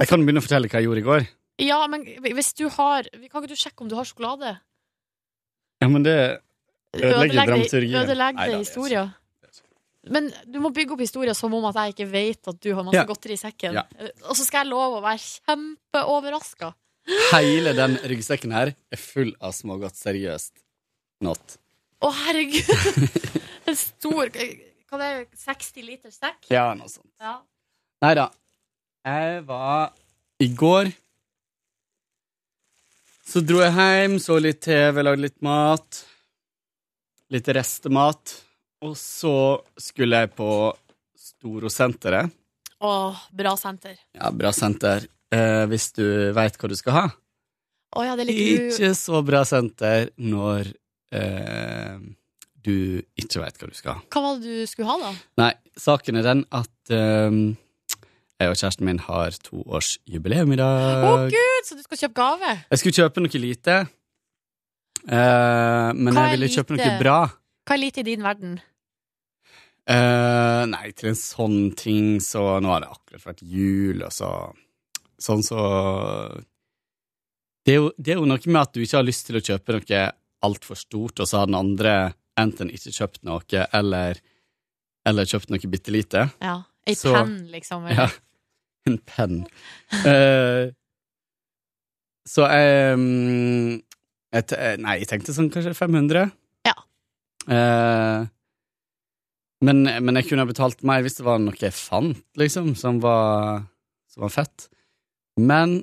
[0.00, 1.26] Jeg kan begynne å fortelle hva jeg gjorde i går.
[1.62, 4.56] Ja, men hvis du har Kan ikke du sjekke om du har sjokolade?
[5.78, 6.16] Ja, men det
[6.96, 8.00] ødelegger dramaturgien.
[8.00, 9.12] Ødelegger det det historier.
[10.10, 12.84] Men du må bygge opp historier som om at jeg ikke vet at du har
[12.84, 13.04] masse Ja.
[13.08, 13.74] godteri i sekken.
[13.78, 13.84] Ja.
[14.28, 16.74] Og så skal jeg love å være kjempeoverraska.
[17.32, 19.96] Hele den ryggsekken her er full av smågodt.
[19.96, 20.52] Seriøst.
[21.24, 21.58] Not.
[22.04, 23.20] Å, herregud!
[23.66, 26.50] En stor Hva det er 60 liter sekk?
[26.52, 27.08] Ja, noe sånt.
[27.20, 27.38] Ja.
[28.04, 28.28] Nei da.
[29.04, 29.92] Jeg var
[30.40, 30.92] I går
[33.24, 36.02] så dro jeg hjem, så litt TV, lagde litt mat.
[37.32, 38.34] Litt restemat.
[38.84, 39.34] Og så
[39.80, 40.48] skulle jeg på
[41.16, 42.32] Storosenteret.
[42.84, 42.94] Å,
[43.32, 43.96] bra senter.
[44.12, 45.06] Ja, bra senter.
[45.32, 46.04] Eh, hvis du
[46.36, 47.04] veit hva du skal ha.
[47.94, 50.68] Å ja, det er litt Ikke så bra senter når
[51.14, 51.96] eh,
[52.64, 52.76] du
[53.16, 54.04] ikke veit hva du skal ha.
[54.12, 55.12] Hva var det du skulle ha, da?
[55.40, 57.38] Nei, saken er den at eh,
[58.42, 61.26] jeg og kjæresten min har toårsjubileum i Å, dag.
[61.32, 61.64] gud!
[61.64, 62.52] Så du skal kjøpe gave?
[62.68, 63.80] Jeg skulle kjøpe noe lite,
[65.08, 67.18] eh, men jeg ville kjøpe noe bra.
[67.64, 68.58] Hva er lite i din verden?
[69.84, 74.30] Eh, nei, til en sånn ting så Nå har det akkurat vært jul, og så
[75.20, 75.60] Sånn så
[77.64, 79.44] det er, jo, det er jo noe med at du ikke har lyst til å
[79.44, 80.00] kjøpe noe
[80.44, 81.94] altfor stort, og så har den andre
[82.36, 84.20] enten ikke kjøpt noe, eller,
[85.08, 86.26] eller kjøpt noe bitte lite.
[86.44, 86.58] Ja.
[86.84, 87.88] Ei penn, liksom?
[87.88, 88.10] Ja.
[88.84, 89.38] En penn.
[90.04, 90.68] Uh,
[92.28, 93.78] så jeg, um,
[94.84, 96.26] Nei, jeg tenkte sånn kanskje 500.
[96.68, 96.74] Ja.
[97.48, 98.26] Eh,
[99.64, 103.00] men, men jeg kunne ha betalt mer hvis det var noe jeg fant, liksom, som
[103.02, 103.64] var,
[104.12, 104.68] som var fett.
[105.40, 105.80] Men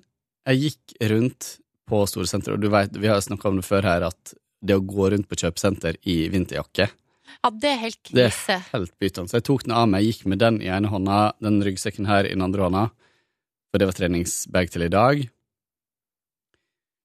[0.47, 1.55] jeg gikk rundt
[1.91, 4.85] på storsenteret, og du vet, vi har snakka om det før her, at det å
[4.85, 6.85] gå rundt på kjøpesenter i vinterjakke
[7.41, 9.31] Ja, det er helt det er helt bytende.
[9.31, 12.27] Så jeg tok den av meg, gikk med den i ene hånda, den ryggsekken her
[12.27, 12.83] i den andre hånda,
[13.71, 15.23] for det var treningsbag til i dag.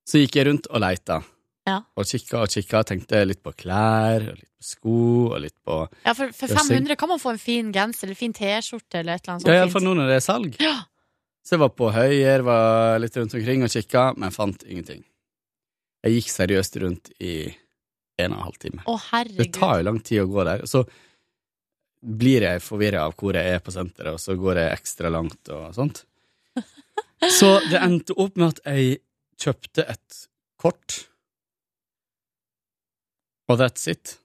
[0.06, 1.22] Så gikk jeg rundt og leita,
[1.66, 1.80] Ja.
[1.98, 4.98] og kikka og kikka, tenkte litt på klær, og litt på sko,
[5.34, 8.32] og litt på Ja, for, for 500 kan man få en fin genser eller fin
[8.36, 9.88] T-skjorte eller et eller annet Ja, sånt iallfall fint.
[9.90, 10.56] nå når det er salg.
[10.62, 10.76] Ja.
[11.46, 15.02] Så jeg var på Høyer, var litt rundt omkring og kikka, men fant ingenting.
[16.06, 17.34] Jeg gikk seriøst rundt i
[18.18, 18.82] en og en halv time.
[18.86, 18.96] Å,
[19.36, 20.64] Det tar jo lang tid å gå der.
[20.70, 20.84] Så
[22.06, 25.50] blir jeg forvirra av hvor jeg er på senteret, og så går jeg ekstra langt
[25.54, 26.04] og sånt.
[27.38, 28.98] Så det endte opp med at jeg
[29.40, 30.18] kjøpte et
[30.60, 31.06] kort,
[33.50, 34.16] og that's it.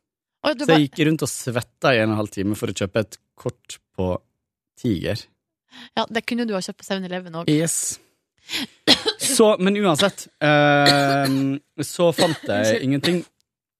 [0.41, 2.75] Oi, Så jeg gikk rundt og svetta i en og en halv time for å
[2.77, 4.07] kjøpe et kort på
[4.81, 5.19] Tiger.
[5.97, 7.51] Ja, det kunne du ha kjøpt på 7-Eleven òg.
[7.51, 7.99] Yes.
[9.21, 11.35] Så, men uansett eh,
[11.85, 13.21] Så fant jeg ingenting.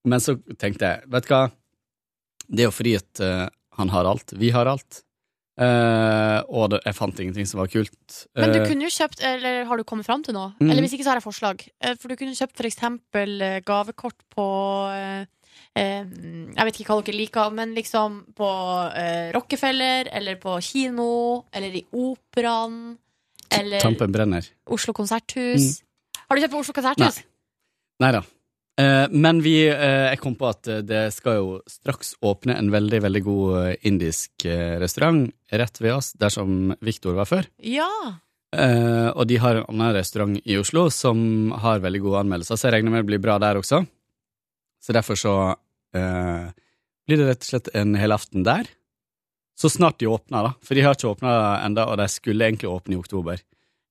[0.08, 1.42] Men så tenkte jeg, vet du hva
[2.48, 4.34] Det er jo fordi at uh, han har alt.
[4.38, 5.02] Vi har alt.
[5.62, 8.16] Eh, og det, jeg fant ingenting som var kult.
[8.40, 10.56] Men du Eh, kunne jo kjøpt, eller har du kommet fram til noe?
[10.60, 10.72] Mm.
[10.72, 11.62] Eller hvis ikke, så har jeg forslag.
[11.82, 14.48] Eh, For du kunne kjøpt for eksempel gavekort på
[14.90, 15.22] uh,
[15.76, 16.04] eh,
[16.56, 18.50] Jeg vet ikke hva dere liker, men liksom på
[19.38, 22.98] Rockefeller, eller på kino, eller i operaen.
[23.52, 24.48] Eller Tampen brenner.
[24.66, 25.84] Oslo konserthus.
[26.28, 27.22] Har du kjøpt på Oslo konserthus?
[28.02, 28.24] Nei da.
[28.82, 32.74] Eh, men vi, eh, jeg kom på at eh, det skal jo straks åpne en
[32.74, 34.48] veldig, veldig god indisk
[34.82, 37.50] restaurant rett ved oss, der som Viktor var før.
[37.62, 37.92] Ja.
[38.52, 42.76] Og de har en annen restaurant i Oslo som har veldig gode anmeldelser, så jeg
[42.76, 43.80] regner med det blir bra der også.
[44.82, 45.36] Så derfor så
[45.96, 46.48] eh,
[47.08, 48.68] blir det rett og slett en helaften der.
[49.56, 50.54] Så snart de åpner, da.
[50.66, 53.44] For de har ikke åpna enda, og de skulle egentlig åpne i oktober.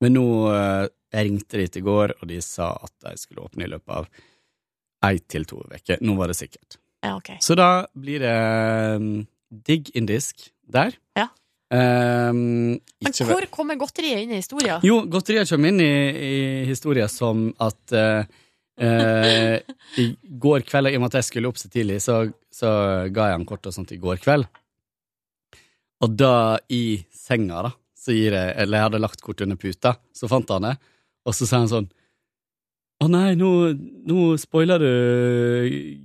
[0.03, 0.89] Men nå eh,
[1.23, 4.11] ringte de til i går, og de sa at de skulle åpne i løpet av
[5.07, 6.01] ei til to uker.
[6.05, 6.79] Nå var det sikkert.
[7.01, 7.39] Ja, okay.
[7.41, 8.37] Så da blir det
[9.01, 9.13] um,
[9.51, 10.97] digg indisk der.
[11.17, 11.31] Ja.
[11.71, 14.83] Um, Men hvor kommer godteriet inn i historien?
[14.83, 18.27] jo, godteriet kommer inn i, i historien som at uh,
[18.83, 19.57] uh,
[20.03, 20.07] I
[20.43, 22.73] går kveld, i og med at jeg skulle opp så tidlig, så, så
[23.15, 24.49] ga jeg han kort og sånt i går kveld.
[26.01, 29.95] Og da, i senga, da, så gir jeg Eller jeg hadde lagt kort under puta,
[30.17, 30.77] så fant han det,
[31.29, 31.91] og så sa han sånn
[33.01, 33.51] Å nei, nå,
[34.11, 34.91] nå spoiler du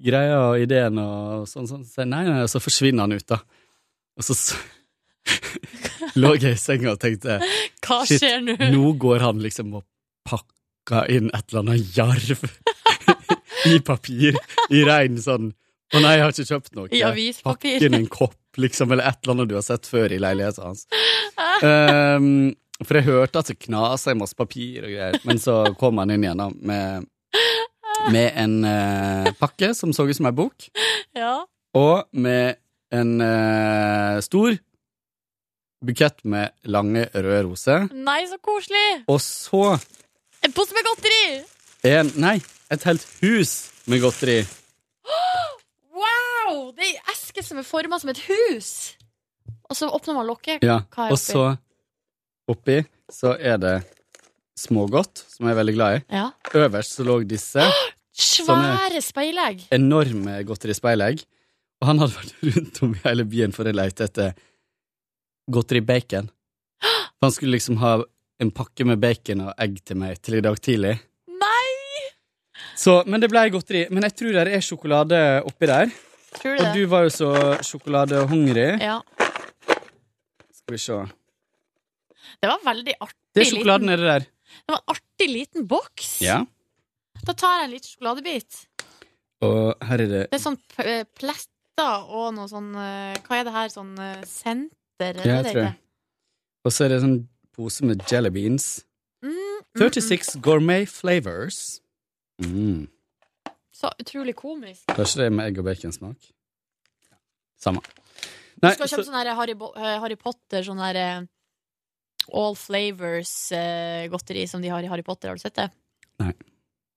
[0.06, 1.84] greia og ideen og sånn, sånn.
[1.84, 3.42] Så nei, nei, og så forsvinner han ut, da.
[4.16, 4.36] Og så
[6.22, 7.40] lå jeg i senga og tenkte
[7.84, 8.56] Hva Shit, skjer nå?
[8.72, 9.84] Nå går han liksom og
[10.30, 12.46] pakker inn et eller annet jarv
[13.74, 14.38] i papir,
[14.72, 16.90] i rein sånn Å nei, jeg har ikke kjøpt noe.
[16.96, 17.76] I avispapir.
[17.76, 20.66] Pakk inn en kopp, liksom, eller et eller annet du har sett før i leiligheten
[20.66, 20.88] hans.
[21.62, 25.98] Um, for jeg hørte at det knasa i masse papir og greier, men så kom
[26.02, 27.06] han inn igjen da, med,
[28.12, 30.68] med en eh, pakke som så ut som ei bok,
[31.16, 31.46] Ja.
[31.76, 32.58] og med
[32.92, 34.58] en eh, stor
[35.86, 37.88] bukett med lange røde roser.
[37.94, 39.04] Nei, så koselig!
[39.12, 39.78] Og så
[40.46, 41.44] En pose med godteri!
[41.86, 42.40] en Nei,
[42.74, 44.40] et helt hus med godteri.
[45.96, 46.72] Wow!
[46.76, 48.70] Det er ei eske som er forma som et hus.
[49.70, 50.64] Og så åpner man lokket.
[50.66, 51.32] Ja, Hva er Og oppi?
[51.34, 51.46] så
[52.52, 52.80] oppi
[53.12, 53.76] så er det
[54.60, 56.02] smågodt, som jeg er veldig glad i.
[56.16, 56.30] Ja.
[56.56, 57.66] Øverst så lå disse
[58.16, 59.66] Svære speilegg!
[59.76, 61.24] enorme godterispeilegg.
[61.84, 64.32] Og han hadde vært rundt om i hele byen for å lete etter
[65.52, 66.30] godteri bacon.
[67.22, 67.98] Han skulle liksom ha
[68.42, 70.96] en pakke med bacon og egg til meg til i dag tidlig.
[71.28, 72.08] Nei!
[72.80, 73.86] Så, men det ble godteri.
[73.92, 75.92] Men jeg tror det er sjokolade oppi der.
[76.40, 76.74] Tror du Og det?
[76.80, 77.30] du var jo så
[77.64, 78.70] sjokoladehungrig.
[78.84, 78.98] Ja.
[80.56, 80.98] Skal vi se.
[82.42, 83.22] Det var veldig artig.
[83.36, 84.28] Det er sjokoladen liten, nedi der.
[84.56, 86.10] Det var en artig liten boks.
[86.24, 86.40] Ja.
[87.26, 88.60] Da tar jeg en liten sjokoladebit.
[89.46, 93.48] Og her er det Det er sånn eh, pletter og noe sånn eh, Hva er
[93.48, 93.72] det her?
[93.74, 95.20] Sånn eh, senter?
[95.20, 95.72] Ja, det jeg tror det.
[96.66, 97.18] Og så er det sånn
[97.56, 98.70] pose med jelly beans.
[99.24, 101.80] Mm, mm, 36 gourmet flavors.
[102.42, 102.88] Mm.
[103.76, 104.88] Så utrolig komisk.
[104.92, 106.32] Kanskje det er med egg og baconsmak?
[107.62, 107.84] Samme.
[108.56, 109.56] Du skal skal så, kjøpe sånn Harry,
[110.04, 111.28] Harry Potter, sånn her eh,
[112.34, 115.30] All Flavors-godteri som de har i Harry Potter.
[115.32, 115.70] Har du sett det?
[116.22, 116.34] nei.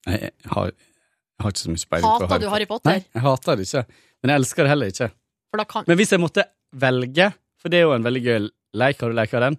[0.09, 2.95] Jeg, har, jeg har ikke så mye peiling på Hater du Harry Potter?
[2.95, 3.83] Nei, jeg hater det ikke.
[4.23, 5.09] Men jeg elsker det heller ikke.
[5.69, 6.45] Kan Men hvis jeg måtte
[6.79, 7.27] velge,
[7.61, 8.47] for det er jo en veldig gøy
[8.79, 9.59] leik, har du leka den?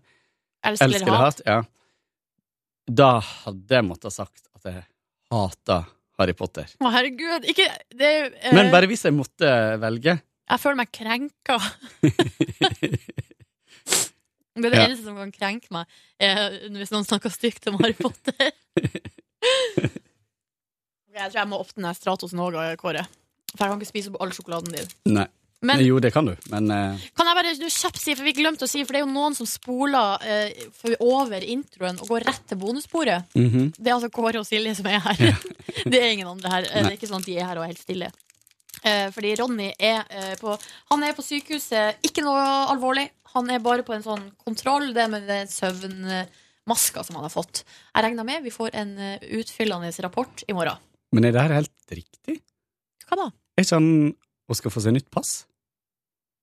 [0.66, 1.42] Elsker Elsker eller hat?
[1.46, 1.60] Ja.
[2.90, 4.84] Da hadde jeg måttet sagt at jeg
[5.34, 5.86] hater
[6.20, 6.72] Harry Potter.
[6.82, 7.46] Å, herregud.
[7.52, 11.60] Ikke det, eh, Men bare hvis jeg måtte velge Jeg føler meg krenka.
[14.62, 14.88] Det er det Ja.
[14.90, 15.86] eneste som kan krenke meg,
[16.20, 18.52] er hvis noen snakker stygt om Harry Potter.
[21.20, 23.02] Jeg tror jeg må åpne den Stratosen òg, Kåre.
[23.56, 24.92] For jeg kan ikke spise opp all sjokoladen din.
[25.18, 25.26] Nei.
[25.62, 26.96] Men- jo, det kan du, men uh...
[27.20, 29.12] Kan jeg bare du, kjapt si, for vi glemte å si, for det er jo
[29.12, 33.28] noen som spoler uh, over introen og går rett til bonussporet.
[33.36, 33.74] mhm.
[33.76, 35.20] Det er altså Kåre og Silje som er her.
[35.92, 36.70] det er ingen andre her.
[36.70, 36.86] Nei.
[36.86, 38.08] Det er ikke sånn at de er her og er helt stille.
[38.84, 40.54] Eh, fordi Ronny er eh, på
[40.92, 43.10] Han er på sykehuset, ikke noe alvorlig.
[43.36, 47.64] Han er bare på en sånn kontroll, det med den søvnmaska som han har fått.
[47.94, 50.80] Jeg regner med vi får en eh, utfyllende rapport i morgen.
[51.14, 52.40] Men er det her helt riktig?
[53.10, 53.30] Hva da?
[53.58, 53.94] Er ikke han
[54.50, 55.44] og skal få seg nytt pass?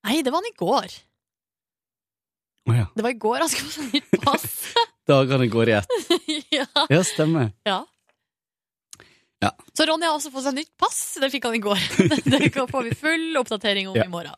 [0.06, 0.96] Nei, det var han i går.
[2.66, 2.86] Å ja.
[2.94, 4.56] Det var i går han skulle få seg nytt pass.
[5.10, 5.98] Dagene går i ett.
[6.58, 6.66] ja.
[6.90, 7.52] Ja, stemmer.
[7.66, 7.84] ja.
[9.46, 9.52] Ja.
[9.78, 11.00] Så Ronny har også fått seg nytt pass.
[11.22, 11.80] Det fikk han i går.
[12.34, 14.04] Det får vi full oppdatering om Ja.
[14.08, 14.34] i morgen.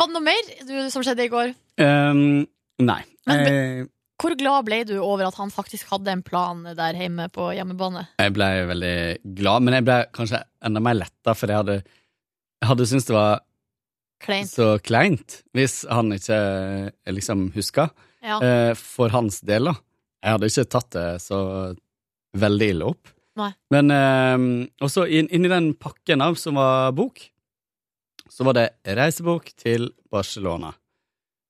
[0.00, 1.50] Var det noe mer du, som skjedde i går?
[1.82, 2.46] Um,
[2.80, 3.02] nei.
[3.28, 3.88] Men Jeg,
[4.20, 8.06] Hvor glad ble du over at han faktisk hadde en plan der hjemme på hjemmebane?
[8.20, 8.94] jeg ble veldig
[9.36, 11.76] glad, men jeg ble kanskje enda mer letta, for jeg hadde,
[12.60, 13.40] jeg hadde syntes det var
[14.20, 14.50] Kleint.
[14.52, 17.88] så kleint hvis han ikke eh, liksom huska.
[18.20, 18.36] Ja.
[18.44, 19.76] Eh, for hans del, da.
[20.20, 21.38] Jeg hadde ikke tatt det så
[22.36, 23.08] veldig ille opp.
[23.40, 23.50] Nei.
[23.74, 24.44] Men eh,
[24.84, 27.22] også inn, inni den pakken av som var bok,
[28.30, 30.74] så var det reisebok til Barcelona.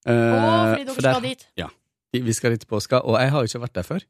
[0.09, 0.41] Eh, Å,
[0.73, 1.47] fordi dere for der- skal dit.
[1.61, 1.69] Ja.
[2.15, 4.07] vi skal dit i påska, og jeg har jo ikke vært der før.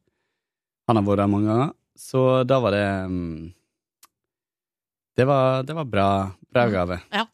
[0.89, 3.53] Han har vært der mange ganger, så da var det mm,
[5.19, 6.07] Det var, det var bra,
[6.49, 6.97] bra gave.
[7.11, 7.25] Ja.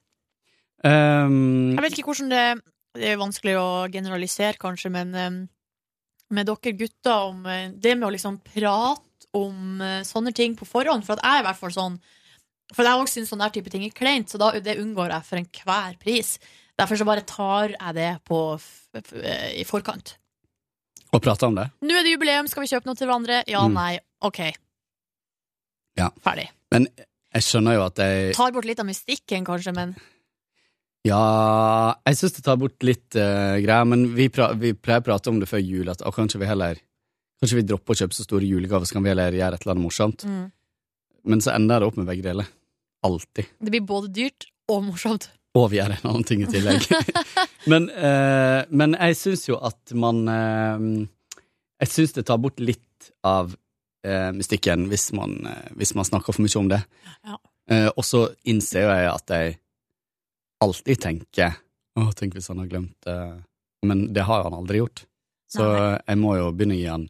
[0.83, 2.61] Um, Jeg vet ikke hvordan det
[2.97, 5.29] Det er vanskelig å generalisere, kanskje, men eh,
[6.33, 9.03] med dere gutter om eh, det med å liksom prate
[9.37, 11.05] om eh, sånne ting på forhånd.
[11.07, 11.97] For at jeg er i hvert fall sånn
[12.75, 15.39] For jeg også syns sånn type ting er kleint, så da, det unngår jeg for
[15.39, 16.33] enhver pris.
[16.77, 19.13] Derfor så bare tar jeg det på, f
[19.55, 20.17] i forkant.
[21.15, 21.69] Og prate om det.
[21.81, 23.37] Nå er det jubileum, skal vi kjøpe noe til hverandre?
[23.47, 23.77] Ja, Mm.
[23.79, 23.93] nei,
[24.27, 24.41] OK.
[25.97, 26.09] Ja.
[26.21, 26.49] Ferdig.
[26.75, 26.89] Men
[27.33, 29.95] jeg skjønner jo at jeg Tar bort litt av mystikken, kanskje, men
[31.07, 34.27] Ja, jeg syns det tar bort litt uh, greier, men vi,
[34.59, 36.81] vi pleier å prate om det før jul, at og kanskje vi heller
[37.37, 39.75] Kanskje vi dropper å kjøpe så store julegaver, så kan vi heller gjøre et eller
[39.75, 40.25] annet morsomt.
[40.25, 40.45] mm.
[41.27, 42.47] Men så ender det opp med begge deler.
[43.03, 43.45] Alltid.
[43.59, 45.27] det blir både dyrt og morsomt.
[45.57, 46.85] Og vi gjør en annen ting i tillegg.
[47.71, 50.87] men, eh, men jeg syns jo at man eh,
[51.83, 53.53] Jeg syns det tar bort litt av
[54.07, 56.81] eh, mystikken hvis man, eh, hvis man snakker for mye om det.
[57.27, 57.37] Ja.
[57.69, 59.57] Eh, og så innser jo jeg at jeg
[60.63, 61.57] alltid tenker
[61.97, 63.19] Å, tenk hvis han har glemt det.
[63.85, 65.05] Men det har han aldri gjort.
[65.49, 67.07] Så jeg må jo begynne å gi han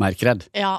[0.00, 0.46] mer kred.
[0.54, 0.78] Ja.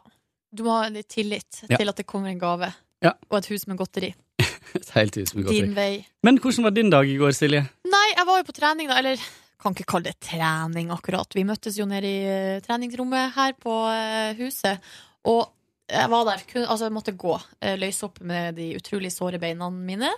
[0.52, 1.78] Du må ha litt tillit Ja.
[1.78, 2.72] til at det kommer en gave.
[3.04, 3.14] Ja.
[3.30, 4.14] Og et hus med godteri.
[4.76, 5.62] Et helt hus med godteri.
[5.68, 6.06] Din vei.
[6.24, 7.62] Men hvordan var din dag i går, Silje?
[7.90, 8.98] Nei, jeg var jo på trening, da.
[9.02, 9.22] Eller
[9.60, 11.34] kan ikke kalle det trening, akkurat.
[11.36, 14.80] Vi møttes jo nede i eh, treningsrommet her på eh, huset.
[15.26, 15.50] Og
[15.90, 17.34] jeg var der, altså jeg måtte gå.
[17.62, 20.12] eh, løse opp med de utrolig såre beina mine.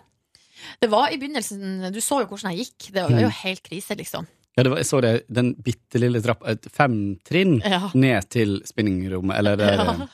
[0.82, 2.92] Det var i begynnelsen Du så jo hvordan jeg gikk.
[2.94, 3.38] Det var jo Mm.
[3.44, 4.28] helt krise, liksom.
[4.58, 6.98] Ja, det var, jeg så det, den bitte lille trappa, fem
[7.28, 7.90] trinn Ja.
[7.96, 10.08] ned til spinningrommet, eller det, Ja.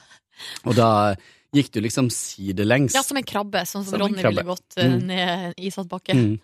[0.70, 1.16] Og da
[1.56, 2.94] gikk du liksom sidelengs.
[2.94, 5.08] Ja, som en krabbe, sånn som, Som Ronny ville gått eh, Mm.
[5.08, 6.14] ned i isete bakke.
[6.14, 6.36] Mm.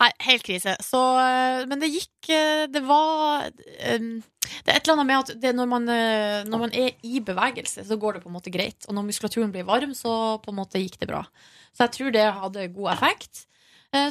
[0.00, 0.74] Nei, helt krise.
[0.84, 5.40] Så, eh, men det gikk eh, Det var Det er et eller annet med at
[5.40, 8.84] det, når, man, når man er i bevegelse, så går det på en måte greit.
[8.88, 11.24] Og når muskulaturen blir varm, så på en måte gikk det bra.
[11.72, 13.46] Så jeg tror det hadde god effekt.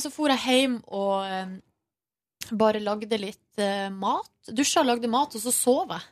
[0.02, 1.60] Så for jeg hjem og
[2.58, 4.32] bare lagde litt eh, mat.
[4.50, 6.06] Dusja, lagde mat, og så sov jeg.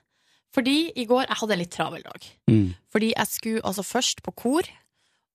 [0.56, 2.28] Fordi i går Jeg hadde en litt travel dag.
[2.50, 2.70] Mm.
[2.94, 4.70] Fordi jeg skulle altså først på kor,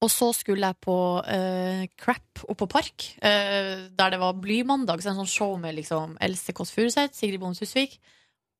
[0.03, 0.96] og så skulle jeg på
[1.30, 6.16] eh, Crap oppå Park, eh, der det var Blymandag, så en sånn show med liksom
[6.22, 8.00] Else Kåss Furuseth, Sigrid Bonde Tusvik,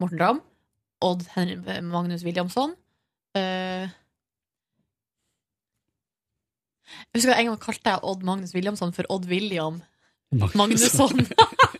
[0.03, 0.43] Morten Ramm,
[1.03, 2.76] Odd Henry, Magnus Williamson.
[3.34, 3.90] Eh,
[7.12, 9.80] jeg husker En gang kalte jeg Odd Magnus Williamson for Odd William
[10.55, 11.26] Magnusson.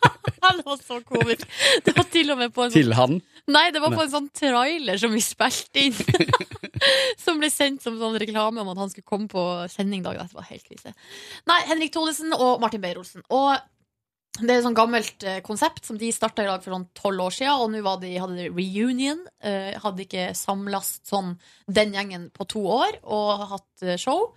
[0.59, 1.47] det var så komisk.
[1.85, 3.19] Det var til og med på en sånn Til han?
[3.53, 5.97] Nei, det var på en sånn trailer som vi spilte inn.
[7.25, 10.35] som ble sendt som sånn reklame om at han skulle komme på sending dagen etter.
[10.35, 10.95] Det var helt krise.
[11.51, 13.27] Nei, Henrik Thodesen og Martin Beyer-Olsen.
[13.35, 13.55] Og
[14.41, 17.27] det er et sånn gammelt eh, konsept som de starta i dag for sånn tolv
[17.27, 19.21] år siden, og nå var de, hadde de reunion.
[19.45, 21.35] Eh, hadde ikke samlast sånn
[21.69, 24.31] den gjengen på to år og hatt eh, show.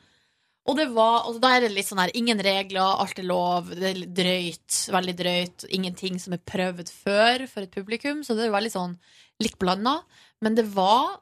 [0.65, 3.67] Og det var, og da er det litt sånn her Ingen regler, alt er lov,
[3.69, 5.65] det er drøyt, veldig drøyt.
[5.77, 8.95] Ingenting som er prøvd før for et publikum, så det er veldig sånn
[9.43, 9.99] litt blanda.
[10.41, 11.19] Men det var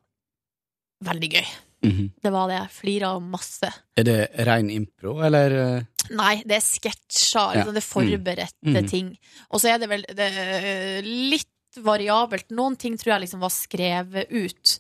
[1.04, 1.46] veldig gøy.
[1.84, 2.06] Mhm.
[2.24, 2.60] Det var det.
[2.62, 3.70] Jeg flira masse.
[4.00, 5.84] Er det rein impro, eller eh,
[6.16, 7.54] Nei, det er sketsjer.
[7.56, 7.64] Ja.
[7.64, 8.76] altså Det er forberedte Mm.
[8.76, 8.90] -hmm.
[8.90, 9.18] ting.
[9.52, 12.50] Og så er det vel det er litt variabelt.
[12.52, 14.80] Noen ting tror jeg liksom var skrevet ut.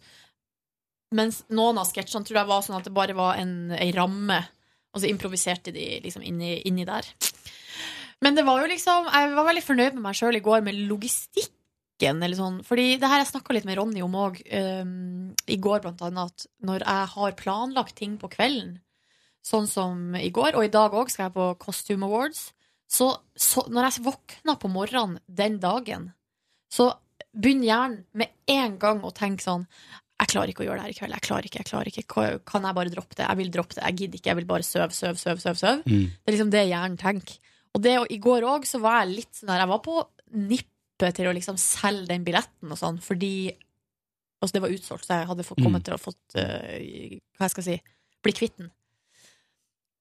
[1.13, 4.39] Mens noen av sketsjene tror jeg var sånn at det bare var en, ei ramme,
[4.93, 7.07] og så improviserte de liksom inni, inni der.
[8.23, 10.77] Men det var jo liksom Jeg var veldig fornøyd med meg sjøl i går med
[10.87, 11.59] logistikken.
[12.03, 12.61] Eller sånn.
[12.67, 16.47] Fordi det her jeg snakka litt med Ronny om òg, i går blant annet, at
[16.65, 18.77] når jeg har planlagt ting på kvelden,
[19.43, 22.49] sånn som i går, og i dag òg skal jeg på Costume Awards,
[22.89, 26.11] så, så når jeg våkner på morgenen den dagen,
[26.71, 26.91] så
[27.33, 29.65] begynner hjernen med en gang å tenke sånn
[30.23, 31.13] jeg klarer ikke å gjøre det her i kveld.
[31.17, 32.03] Jeg klarer ikke, jeg klarer ikke.
[32.47, 33.25] Kan- jeg bare droppe det?
[33.27, 33.83] Jeg vil droppe det.
[33.83, 34.29] Jeg gidder ikke.
[34.31, 35.57] Jeg vil bare søve, søve, søve, søve.
[35.59, 35.83] søve.
[35.83, 36.05] Mm.
[36.13, 37.37] Det er liksom det hjernen tenker.
[37.75, 39.95] Og det, og i går òg så var jeg litt sånn der Jeg var på
[40.33, 43.55] nippet til å liksom selge den billetten og sånn, fordi
[44.43, 45.83] Altså, det var utsolgt, så jeg hadde fått, kommet Mm.
[45.87, 46.79] til å fått uh,
[47.39, 47.81] Hva jeg skal si
[48.21, 48.71] Bli kvitt den.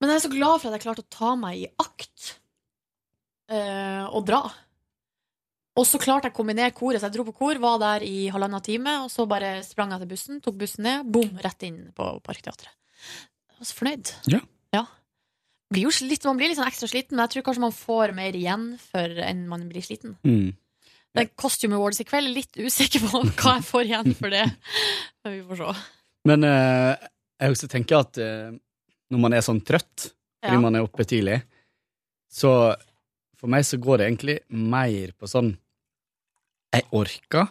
[0.00, 2.38] Men jeg er så glad for at jeg klarte å ta meg i akt
[3.50, 4.42] uh, og dra.
[5.78, 8.26] Og så klarte jeg å kombinere koret, så jeg dro på kor, var der i
[8.32, 11.78] halvannen time, og så bare sprang jeg til bussen, tok bussen ned, bom, rett inn
[11.96, 12.74] på Parkteatret.
[13.48, 14.10] Jeg var så fornøyd.
[14.34, 14.42] Ja.
[15.72, 18.12] Blir jo slitt, man blir litt sånn ekstra sliten, men jeg tror kanskje man får
[18.12, 20.18] mer igjen for enn man blir sliten.
[20.26, 20.50] mm.
[21.12, 24.46] Det er Costume Awards i kveld, litt usikker på hva jeg får igjen for det.
[25.24, 25.72] Men vi får se.
[26.28, 27.02] Men eh,
[27.44, 28.52] jeg også tenker at eh,
[29.12, 30.06] når man er sånn trøtt
[30.42, 30.60] fordi Ja.
[30.64, 31.36] man er oppe tidlig,
[32.32, 32.52] så
[33.36, 35.52] for meg så går det egentlig mer på sånn
[36.72, 37.48] Jeg orker,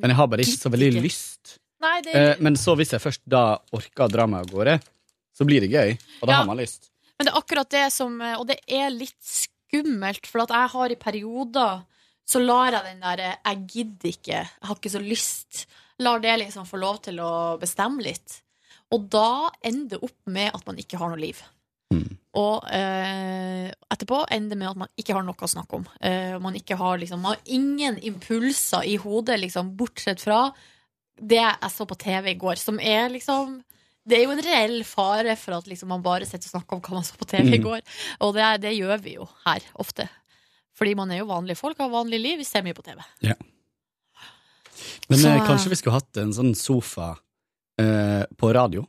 [0.00, 1.58] Men jeg har bare ikke så veldig lyst.
[1.82, 4.80] Nei, det Eh, men så hvis jeg først da orker å dra meg av gårde,
[5.36, 6.38] så blir det gøy, og da Ja.
[6.38, 6.90] har man lyst.
[7.18, 10.68] Men det er akkurat det som eh, Og det er litt skummelt, for at jeg
[10.70, 11.84] har i perioder
[12.26, 15.66] så lar jeg den der eh, 'jeg gidder ikke, jeg har ikke så lyst',
[15.98, 18.42] lar det liksom få lov til å bestemme litt.
[18.92, 21.42] Og da ender det opp med at man ikke har noe liv.
[22.34, 25.82] Og eh, etterpå ender det med at man ikke har noe å snakke om.
[26.00, 30.46] Eh, man, ikke har, liksom, man har ingen impulser i hodet, liksom, bortsett fra
[31.20, 33.58] det jeg så på TV i går, som er liksom
[34.08, 36.80] Det er jo en reell fare for at liksom, man bare sitter og snakker om
[36.82, 37.66] hva man så på TV i Mm.
[37.68, 37.82] går.
[38.26, 40.08] Og det, det gjør vi jo her ofte.
[40.74, 42.98] Fordi man er jo vanlige folk, har vanlig liv, vi ser mye på TV.
[43.22, 43.34] Ja.
[45.08, 47.12] Men Så- eh, kanskje vi skulle hatt en sånn sofa
[47.78, 48.88] eh, på radio?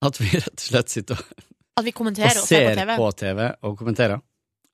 [0.00, 1.44] At vi rett og slett sitter og,
[1.76, 2.96] At vi kommenterer og og ser på TV.
[2.96, 4.20] på TV og kommenterer?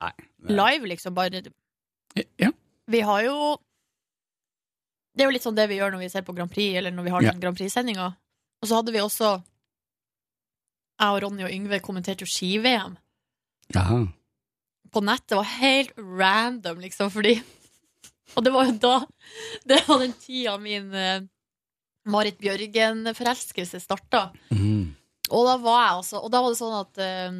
[0.03, 0.11] Nei.
[0.49, 1.13] Live, liksom.
[1.15, 1.43] Bare
[2.39, 2.51] Ja.
[2.87, 3.57] Vi har jo
[5.15, 6.91] Det er jo litt sånn det vi gjør når vi ser på Grand Prix, eller
[6.91, 7.31] når vi har Ja.
[7.31, 8.15] den Grand Prix-sendinga.
[8.61, 9.43] Og så hadde vi også
[10.99, 12.97] Jeg og Ronny og Yngve kommenterte jo ski-VM
[14.93, 15.23] på nett.
[15.27, 17.41] Det var helt random, liksom, fordi
[18.35, 19.05] Og det var jo da
[19.65, 21.21] Det var den tida min eh,
[22.05, 24.31] Marit Bjørgen-forelskelse starta.
[24.51, 24.72] Mhm.
[25.31, 27.35] Og da var jeg altså Og da var det sånn at eh,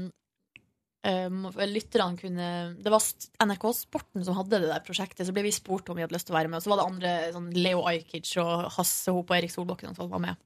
[1.67, 2.47] lytterne kunne
[2.79, 3.03] Det var
[3.43, 6.29] NRK Sporten som hadde det der prosjektet, så ble vi spurt om vi hadde lyst
[6.29, 6.61] til å være med.
[6.61, 10.13] Og så var det andre, sånn Leo Ajkic og Hasse Hope og Erik Solbakken sånn
[10.13, 10.39] var med.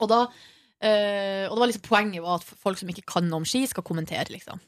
[0.00, 3.42] Og da uh, Og det var liksom poenget var at folk som ikke kan noe
[3.42, 4.60] om ski, skal kommentere, liksom.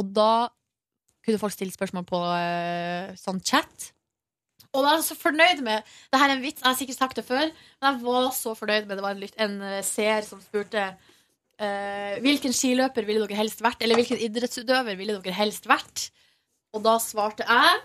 [0.00, 0.32] Og da
[1.24, 3.90] kunne folk stille spørsmål på uh, sånn chat.
[4.70, 5.82] Og da er jeg så fornøyd med
[6.12, 8.52] Det her er en vits, jeg har sikkert sagt det før, men jeg var så
[8.58, 13.26] fornøyd med Det var en, lytt- en eh, seer som spurte uh, hvilken skiløper ville
[13.26, 16.06] dere helst vært, eller hvilken idrettsutøver ville dere helst vært?
[16.76, 17.80] Og da svarte jeg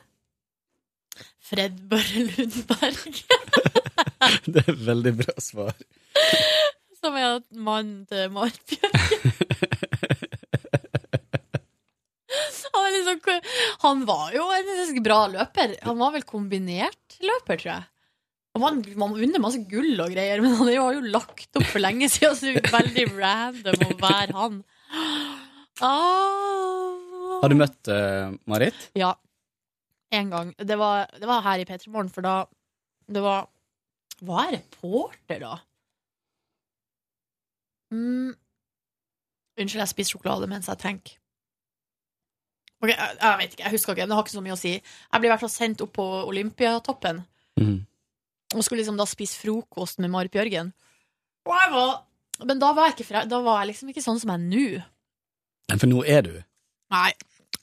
[1.46, 3.20] Fred Børre Lundberg,
[4.52, 5.74] Det er et veldig bra svar.
[7.02, 9.34] som er mannen til Marit Bjørgen.
[12.76, 13.52] Han, er liksom,
[13.82, 15.76] han var jo en bra løper.
[15.86, 17.86] Han var vel kombinert løper, tror jeg.
[18.62, 22.08] Man, man vunnet masse gull og greier, men han har jo lagt opp for lenge
[22.12, 24.62] siden, så det er veldig random å være han.
[25.84, 27.42] Ah.
[27.42, 28.88] Har du møtt uh, Marit?
[28.96, 29.12] Ja.
[30.16, 30.54] En gang.
[30.56, 32.46] Det var, det var her i P3 Morgen, for da
[33.12, 33.50] Det var
[34.24, 35.58] Var jeg reporter, da?
[37.92, 38.32] Mm.
[39.60, 41.20] Unnskyld, jeg spiser sjokolade mens jeg tenker.
[42.86, 44.06] Ok, jeg, jeg vet ikke, jeg husker ikke.
[44.12, 44.72] Det har ikke så mye å si.
[44.78, 47.24] Jeg ble i hvert fall sendt opp på Olympiatoppen
[47.58, 47.78] Mm.
[48.54, 50.74] og skulle liksom da spise frokost med Marit Bjørgen.
[51.48, 51.94] Og jeg var
[52.46, 54.50] Men da var jeg, ikke, fra- da var jeg liksom ikke sånn som jeg er
[54.52, 54.84] nå.
[55.72, 56.34] Men For nå er du
[56.92, 57.14] Nei,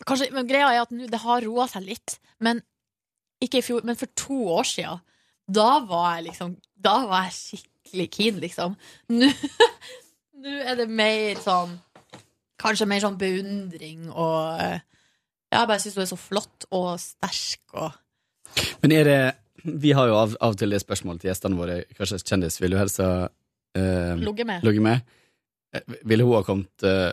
[0.09, 2.17] kanskje, men greia er at nå, det har roa seg litt.
[2.41, 2.63] Men
[3.45, 5.01] ikke i fjor, men for to år siden,
[5.51, 8.77] da var jeg liksom Da var jeg skikkelig keen, liksom.
[9.13, 9.29] Nå,
[10.43, 11.77] nå er det mer sånn
[12.63, 14.81] Kanskje mer sånn beundring og eh,
[15.53, 17.99] Jeg bare syns hun er så flott og sterk og
[18.83, 19.19] Men er det
[19.65, 21.77] Vi har jo av, av og til det spørsmålet til gjestene våre.
[21.97, 23.29] Hva slags kjendis vil du helst ha
[23.79, 24.65] eh, Ligget med.
[24.67, 25.03] ligget med?
[25.77, 27.13] Eh, Ville hun ha kommet eh,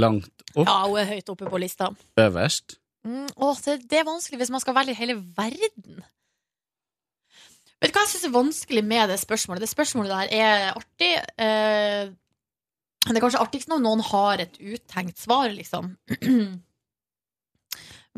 [0.00, 1.90] langt opp Ja, hun er høyt oppe på lista.
[2.18, 2.76] øverst?
[3.06, 6.02] Mm, å, det, det er vanskelig hvis man skal velge hele verden.
[7.80, 9.62] Vet du hva jeg syns er vanskelig med det spørsmålet?
[9.64, 11.12] Det spørsmålet der er artig.
[11.40, 12.10] Eh,
[13.06, 15.94] det er kanskje artigst når noen har et uttenkt svar, liksom.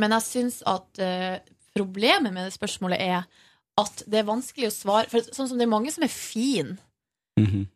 [0.00, 1.38] Men jeg syns at eh,
[1.76, 3.26] problemet med det spørsmålet er
[3.80, 6.78] at det er vanskelig å svare For sånn som det er mange som er fine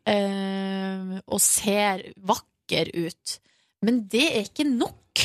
[0.05, 3.39] eh, og ser vakker ut.
[3.81, 5.23] Men det er ikke nok.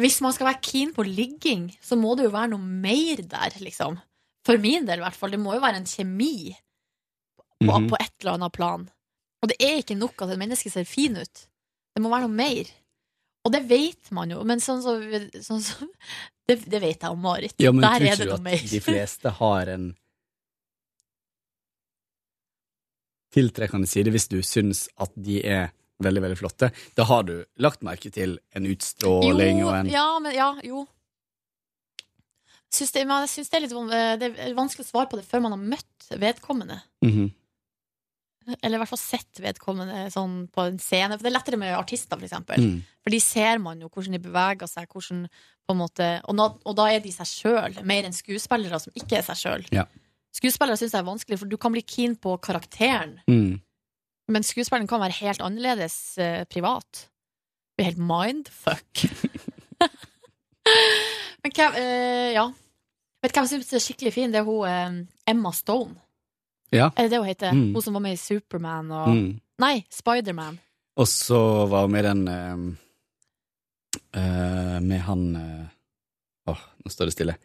[0.00, 3.54] Hvis man skal være keen på ligging, så må det jo være noe mer der,
[3.62, 3.98] liksom.
[4.46, 5.30] For min del, i hvert fall.
[5.30, 6.56] Det må jo være en kjemi
[7.62, 7.88] på, Mhm.
[7.90, 8.90] på et eller annet plan.
[9.42, 11.46] Og det er ikke nok at et menneske ser fin ut.
[11.94, 12.64] Det må være noe mer.
[13.42, 15.02] Og det vet man jo, men sånn som
[15.42, 15.88] sånn, så,
[16.46, 17.56] det, det vet jeg om Marit.
[17.62, 19.90] Ja, men Der tror ikke du at de fleste har en
[23.32, 25.70] tiltrekkende side hvis du syns at de er
[26.02, 26.70] veldig, veldig flotte?
[26.98, 30.86] Da har du lagt merke til en utstråling jo, og en Ja, men ja, jo.
[32.72, 33.76] Syns det, jeg syns det er litt
[34.22, 36.82] det er vanskelig å svare på det før man har møtt vedkommende.
[37.04, 37.30] Mhm.
[38.60, 41.16] Eller i hvert fall sett vedkommende sånn på en scene.
[41.16, 42.62] For det er lettere med artister, for eksempel.
[42.62, 42.78] Mm.
[43.04, 45.26] For de ser man jo hvordan de beveger seg, hvordan
[45.62, 48.94] på en måte Og, nå, og da er de seg sjøl, mer enn skuespillere som
[48.98, 49.66] ikke er seg sjøl.
[49.74, 49.86] Ja.
[50.32, 53.18] Skuespillere syns jeg er vanskelig, for du kan bli keen på karakteren.
[53.30, 53.60] Mm.
[54.32, 57.06] Men skuespilleren kan være helt annerledes eh, privat.
[57.76, 59.04] Blir helt mindfuck.
[61.42, 62.48] Men hvem eh, Ja.
[63.22, 64.32] Vet du hvem jeg syns er skikkelig fin?
[64.34, 64.96] Det er hun eh,
[65.30, 65.94] Emma Stone.
[66.72, 66.90] Ja.
[66.96, 67.52] Er det det hun heter?
[67.52, 67.72] Mm.
[67.74, 69.40] Hun som var med i Superman og Mm.
[69.62, 70.58] Nei, Spiderman.
[70.96, 72.58] Og så var hun med den uh,
[74.16, 75.66] uh, Med han eh,
[76.50, 77.36] Åh, nå står det stille.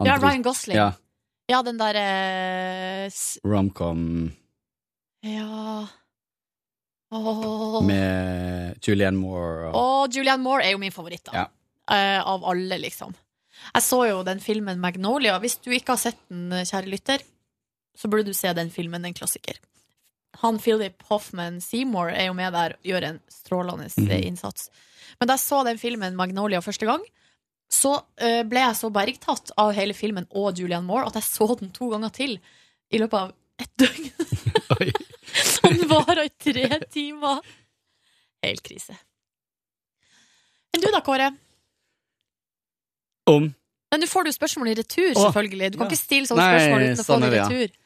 [0.00, 0.76] Han Ja, Ryan Gosling.
[0.76, 0.92] Ja,
[1.48, 3.10] Ja, den derre
[3.44, 4.32] Romcom
[5.22, 5.86] Ja
[7.14, 7.84] oh.
[7.84, 11.44] med Julianne Moore og oh, Julianne Moore er jo min favoritt, da.
[11.44, 11.46] Ja.
[11.94, 13.12] Eh, av alle, liksom.
[13.74, 15.36] Jeg så jo den filmen Magnolia.
[15.40, 17.24] Hvis du ikke har sett den, kjære lytter,
[17.98, 19.60] så burde du se den filmen, en klassiker.
[20.42, 24.70] Han Philip Hoffman Seymour er jo med der og gjør en strålende eh, innsats.
[25.20, 27.04] Men da jeg så den filmen Magnolia første gang,
[27.70, 31.48] så eh, ble jeg så bergtatt av hele filmen og Julianne Moore at jeg så
[31.60, 32.36] den to ganger til
[32.90, 34.10] i løpet av ett døgn.
[35.64, 37.40] Den varer i tre timer.
[38.44, 38.96] Helt krise.
[40.74, 41.30] Men du da, Kåre?
[43.30, 43.46] Om
[43.94, 45.72] Men nå får du spørsmål i retur, selvfølgelig.
[45.72, 45.94] Du kan ja.
[45.94, 47.66] ikke stille sånne Nei, spørsmål uten å få sånn det i retur.
[47.70, 47.83] ja.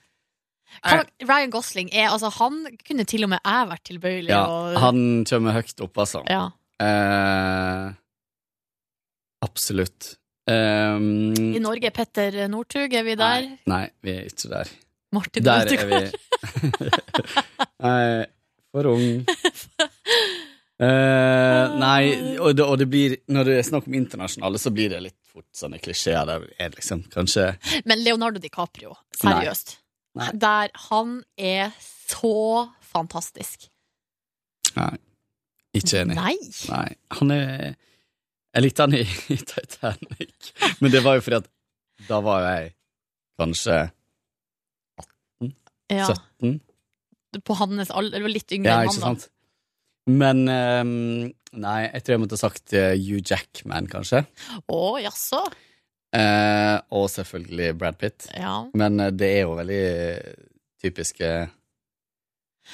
[0.85, 4.77] Hva, Ryan Gosling er altså Han kunne til og med jeg vært tilbøyelig Ja, og
[4.83, 6.23] han kommer høyt opp, altså.
[6.31, 6.45] Ja.
[6.79, 7.87] Eh,
[9.45, 10.13] absolutt.
[10.49, 13.49] Um, I Norge, Petter Northug, er vi der?
[13.69, 14.71] Nei, vi er ikke der.
[15.13, 15.99] Martin der er vi.
[15.99, 16.13] Ødegaard.
[17.89, 18.27] Nei,
[18.73, 19.09] for ung.
[20.79, 24.93] Eh, nei, og det, og det blir Når det er snakk om internasjonale, så blir
[24.93, 26.23] det litt fort sånne klisjeer.
[26.29, 27.49] Der er liksom kanskje
[27.83, 29.73] Men Leonardo DiCaprio, seriøst.
[29.75, 29.88] Nei.
[30.41, 33.69] Der Han er så fantastisk.
[34.77, 34.97] Nei.
[35.77, 36.17] Ikke enig.
[36.19, 36.35] Nei.
[36.71, 36.89] Nei.
[37.21, 37.75] Han er
[38.55, 41.49] Jeg likte han i, i Titanic, men det var jo fordi at
[42.09, 42.71] da var jeg
[43.39, 43.77] kanskje
[45.43, 45.53] 18?
[45.93, 46.07] Ja.
[46.41, 46.61] 17?
[47.45, 48.19] På hans alder.
[48.19, 49.05] Det var litt yngre Ja, enn han, da.
[49.11, 49.29] sant?
[50.09, 50.93] Men um,
[51.61, 54.23] Nei, jeg tror jeg måtte ha sagt eh, Hugh Jackman, kanskje.
[54.69, 55.43] Å, jaså?
[56.17, 58.29] Eh, og selvfølgelig Brad Pitt.
[58.37, 58.63] Ja.
[58.79, 59.83] Men eh, det er jo veldig
[60.81, 61.33] typiske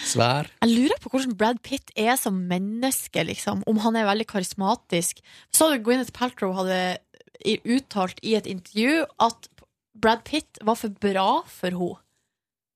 [0.04, 0.50] svær.
[0.62, 3.64] Jeg lurer på hvordan Brad Pitt er som menneske, liksom.
[3.70, 5.22] Om han er veldig karismatisk.
[5.54, 6.98] Så du Gwyneth Paltrow hadde
[7.44, 9.50] uttalt i et intervju at
[10.00, 12.00] Brad Pitt var for bra for henne.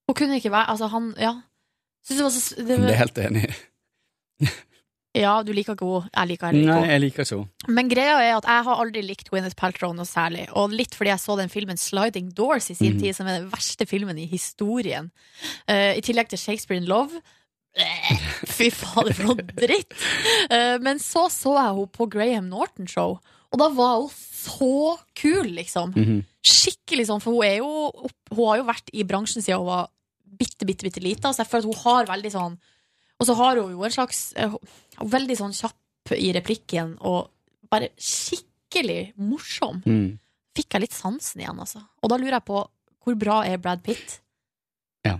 [0.09, 1.41] Hun kunne ikke være Altså, han Ja.
[2.07, 4.49] Det var så det Det er helt enig i.
[5.19, 6.11] Ja, du liker ikke henne.
[6.13, 6.93] Jeg liker heller ikke Nei, henne.
[6.93, 7.73] jeg liker ikke henne.
[7.77, 10.45] Men greia er at jeg har aldri likt Gwyneth Paltrow noe særlig.
[10.57, 13.01] Og litt fordi jeg så den filmen Sliding Doors i sin mm.
[13.03, 15.11] tid, som er den verste filmen i historien.
[15.67, 17.19] Uh, I tillegg til Shakespeare in Love.
[18.57, 19.93] Fy fader, for noe dritt!
[20.49, 23.19] Uh, men så så jeg henne på Graham Norton Show,
[23.49, 25.93] og da var hun så kul, liksom.
[25.97, 26.19] Mhm.
[26.49, 27.91] Skikkelig sånn, for hun er jo
[28.31, 29.89] Hun har jo vært i bransjen siden hun var
[30.39, 32.55] bitte, bitte, bitte lita, så jeg føler at hun har veldig sånn
[33.19, 34.53] Og så har hun jo en slags eh,
[34.99, 37.29] Veldig sånn kjapp i replikken, og
[37.69, 39.83] bare skikkelig morsom.
[39.85, 40.17] Mm.
[40.57, 41.83] Fikk jeg litt sansen igjen, altså.
[42.01, 42.63] Og da lurer jeg på
[43.05, 44.17] hvor bra er Brad Pitt?
[45.07, 45.15] Ja.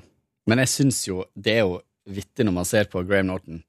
[0.49, 1.77] Men jeg syns jo det er jo
[2.09, 3.61] vittig når man ser på Graham Norton,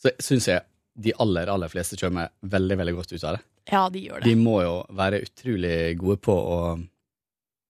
[0.00, 0.64] så syns jeg
[0.98, 3.42] de aller, aller fleste kommer veldig, veldig godt ut av det.
[3.68, 4.30] Ja, de gjør det.
[4.30, 6.58] De må jo være utrolig gode på å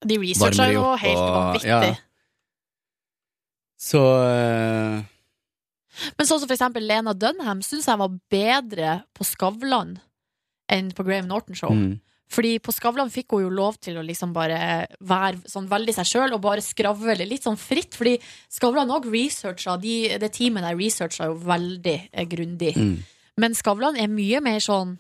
[0.06, 1.68] De researcher jo helt vanvittig.
[1.68, 1.96] ja.
[3.78, 5.02] Så eh,
[6.18, 9.96] Men sånn som for eksempel Lena Dunham syns jeg var bedre på Skavlan
[10.70, 11.72] enn på Graham Norton Show.
[11.72, 11.96] mm.
[12.28, 16.08] Fordi på Skavlan fikk hun jo lov til å liksom bare være sånn veldig seg
[16.10, 17.96] sjøl og bare skravle litt sånn fritt.
[17.96, 18.18] Fordi
[18.52, 22.74] Skavlan òg researcha, de, det teamet der researcha jo veldig eh, grundig.
[22.76, 22.98] Mm.
[23.40, 24.98] Men Skavlan er mye mer sånn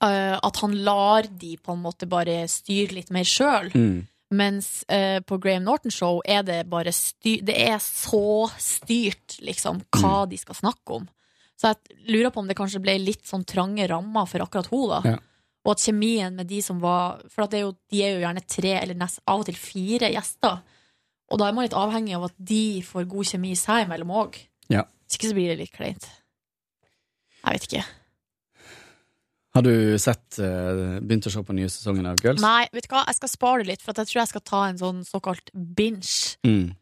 [0.00, 3.68] uh, at han lar de på en måte bare styre litt mer sjøl.
[3.74, 4.06] Mm.
[4.32, 9.82] Mens eh, på Graham Norton Show er det bare styr, Det er så styrt, liksom,
[9.94, 11.04] hva de skal snakke om.
[11.60, 14.88] Så jeg lurer på om det kanskje ble litt sånn trange rammer for akkurat hun
[14.90, 15.00] da.
[15.14, 15.18] Ja.
[15.64, 18.74] Og at kjemien med de som var For er jo, de er jo gjerne tre,
[18.82, 20.58] eller nest, av og til fire gjester.
[21.32, 24.36] Og da er man litt avhengig av at de får god kjemi seg imellom òg.
[24.72, 24.84] Ja.
[25.06, 26.08] Hvis ikke så blir det litt kleint.
[27.44, 27.84] Jeg vet ikke.
[29.54, 32.42] Har du sett eh, begynt å se på nye sesongen av Girls?
[32.42, 34.60] Nei, vet du hva, jeg skal spare det litt, for jeg tror jeg skal ta
[34.66, 36.34] en sånn såkalt binge.
[36.46, 36.72] Mm.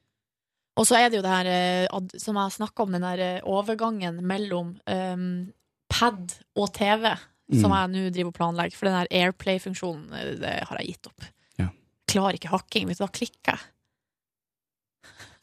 [0.81, 1.85] Og så er det jo det her eh,
[2.17, 5.27] som jeg snakka om, den der eh, overgangen mellom um,
[5.93, 7.11] pad og TV,
[7.53, 7.77] som Mm.
[7.77, 8.77] jeg nå driver og planlegger.
[8.79, 10.07] For den her Airplay-funksjonen,
[10.41, 11.21] det har jeg gitt opp.
[11.61, 11.67] Ja.
[12.09, 13.65] Klarer ikke hakking, vet du, da klikker jeg.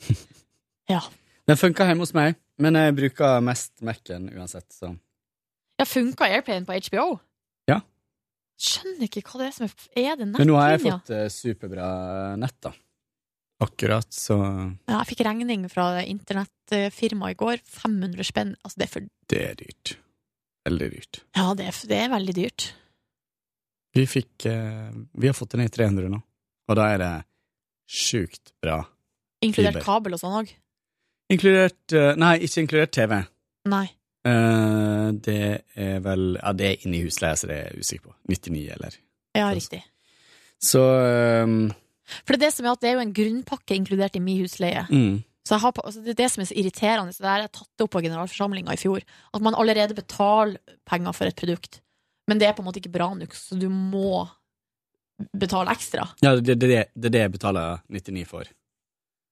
[0.95, 1.03] ja.
[1.45, 4.95] Den funka hjemme hos meg, men jeg bruker mest Mac-en uansett, så
[5.79, 7.07] Ja, funka Airplane på HBO?
[7.69, 7.79] Ja.
[8.59, 11.25] Skjønner ikke hva det er som er Er det Men nå har jeg fått uh,
[11.31, 11.89] superbra
[12.41, 12.73] nett, da.
[13.63, 17.63] Akkurat, så Ja, jeg fikk regning fra internettfirmaet i går.
[17.63, 18.53] 500 spenn.
[18.63, 19.95] Altså, det er for det er dyrt.
[20.67, 21.21] Veldig dyrt.
[21.35, 22.67] Ja, det er, det er veldig dyrt.
[23.95, 26.19] Vi fikk uh, Vi har fått det ned i 300 nå,
[26.69, 27.13] og da er det
[27.89, 28.81] sjukt bra.
[29.43, 29.87] Inkludert Fiber.
[29.87, 30.51] kabel og sånn òg?
[31.31, 33.15] Inkludert uh, Nei, ikke inkludert TV.
[33.71, 33.87] Nei.
[34.29, 35.43] Eh, det
[35.75, 38.15] er vel Ja, det er inni husleia, så det er jeg usikker på.
[38.29, 38.99] 99, eller
[39.37, 39.83] Ja, riktig.
[40.59, 40.81] Så
[41.45, 41.71] um,
[42.25, 44.41] For det er det som er at det er jo en grunnpakke inkludert i min
[44.41, 44.85] husleie.
[44.89, 47.13] mm, Så har, altså det er det som er så irriterende.
[47.13, 49.05] Så det har jeg tatt det opp på generalforsamlinga i fjor.
[49.33, 50.57] At man allerede betaler
[50.89, 51.81] penger for et produkt,
[52.27, 54.27] men det er på en måte ikke bra nok, så du må
[55.35, 56.05] betale ekstra.
[56.21, 58.51] Ja, det, er det, det det jeg betaler 99 for.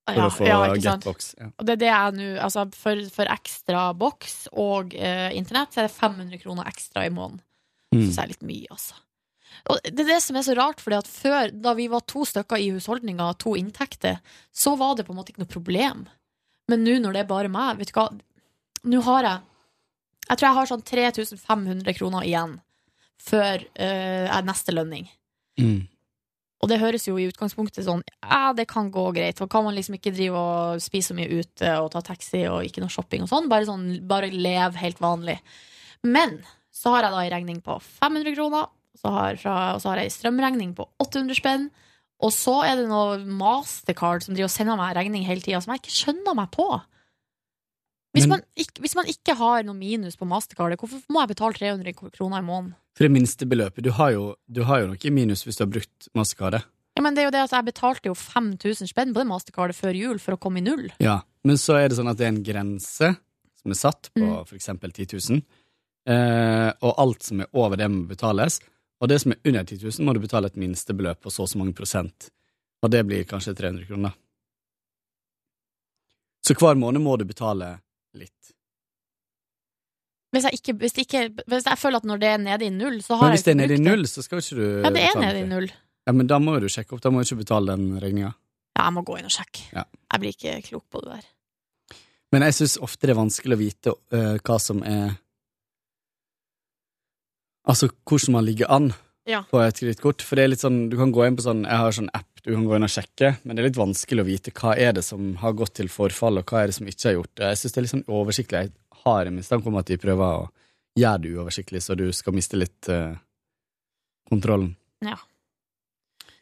[0.08, 0.60] For Ja, å få ja.
[0.76, 1.34] Getbox.
[1.40, 1.50] Ja.
[1.52, 5.84] Og det er det jeg nå Altså, for, for ekstra boks og eh, internett, så
[5.84, 7.44] er det 500 kroner ekstra i måneden.
[7.92, 8.00] Mm.
[8.00, 9.02] Synes jeg er litt mye, altså.
[9.68, 12.62] Og det er det som er så rart, for før, da vi var to stykker
[12.62, 14.22] i husholdninga, to inntekter,
[14.54, 16.06] så var det på en måte ikke noe problem.
[16.72, 18.10] Men nå når det er bare meg, vet du hva
[18.88, 19.40] Nå har jeg
[20.28, 22.58] Jeg tror jeg har sånn 3500 kroner igjen
[23.28, 25.08] før eh, er neste lønning.
[25.60, 25.88] Mm.
[26.64, 29.38] Og det høres jo i utgangspunktet sånn Ja, det kan gå greit.
[29.38, 32.64] For kan man liksom ikke drive og spise så mye ute og ta taxi og
[32.66, 33.50] ikke noe shopping og sånn.
[33.52, 35.38] Bare sånn, bare leve helt vanlig.
[36.04, 36.40] Men
[36.74, 38.68] så har jeg da en regning på 500 kroner,
[38.98, 41.70] så har, fra, og så har jeg en strømregning på 800 spenn.
[42.26, 45.76] Og så er det noe Mastercard som driver og sender meg regning hele tida, som
[45.76, 46.66] jeg ikke skjønner meg på.
[48.18, 51.36] Hvis, Men- man ikke, hvis man ikke har noe minus på Mastercardet, hvorfor må jeg
[51.36, 52.74] betale 300 kroner i måneden?
[52.98, 55.70] For det minstebeløpet Du har jo, du har jo noe i minus hvis du har
[55.70, 56.66] brukt Mastercardet.
[56.98, 59.78] Ja, men det er jo det at Jeg betalte jo 5000 spenn på det Mastercardet
[59.78, 60.88] før jul for å komme i null.
[61.04, 63.12] Ja, men så er det sånn at det er en grense
[63.62, 64.46] som er satt på Mm.
[64.48, 65.44] for eksempel 10 000,
[66.10, 68.60] eh, og alt som er over det må betales,
[69.02, 71.50] og det som er under 10 000 må du betale et minstebeløp på så og
[71.50, 72.30] så mange prosent,
[72.82, 74.14] og det blir kanskje 300 kroner.
[76.46, 77.80] Så hver måned må du betale
[78.16, 78.54] litt.
[80.38, 83.00] Hvis jeg, ikke, hvis, ikke, hvis jeg føler at når det er nede i null,
[83.02, 84.92] så har Men jeg hvis det er nede i null, så skal ikke du Ja,
[84.94, 85.72] det er nede i null.
[86.08, 88.30] Ja, men da må du sjekke opp, da må du ikke betale den regninga.
[88.78, 89.66] Ja, jeg må gå inn og sjekke.
[89.74, 89.88] Ja.
[90.14, 91.26] Jeg blir ikke klok på det der.
[92.36, 95.18] Men jeg syns ofte det er vanskelig å vite uh, hva som er
[97.68, 98.94] Altså hvordan man ligger an
[99.28, 99.42] Ja.
[99.44, 100.24] på et kredittkort.
[100.24, 102.30] For det er litt sånn, du kan gå inn på sånn Jeg har sånn app
[102.48, 104.94] du kan gå inn og sjekke, men det er litt vanskelig å vite hva er
[104.96, 107.50] det som har gått til forfall, og hva er det som ikke har gjort det.
[107.52, 108.62] Jeg syns det er litt sånn oversiktlig.
[109.08, 110.48] Har en mistanke om at de prøver å
[110.98, 113.16] gjøre det uoversiktlig, så du skal miste litt uh,
[114.30, 114.74] kontrollen.
[115.06, 115.18] Ja.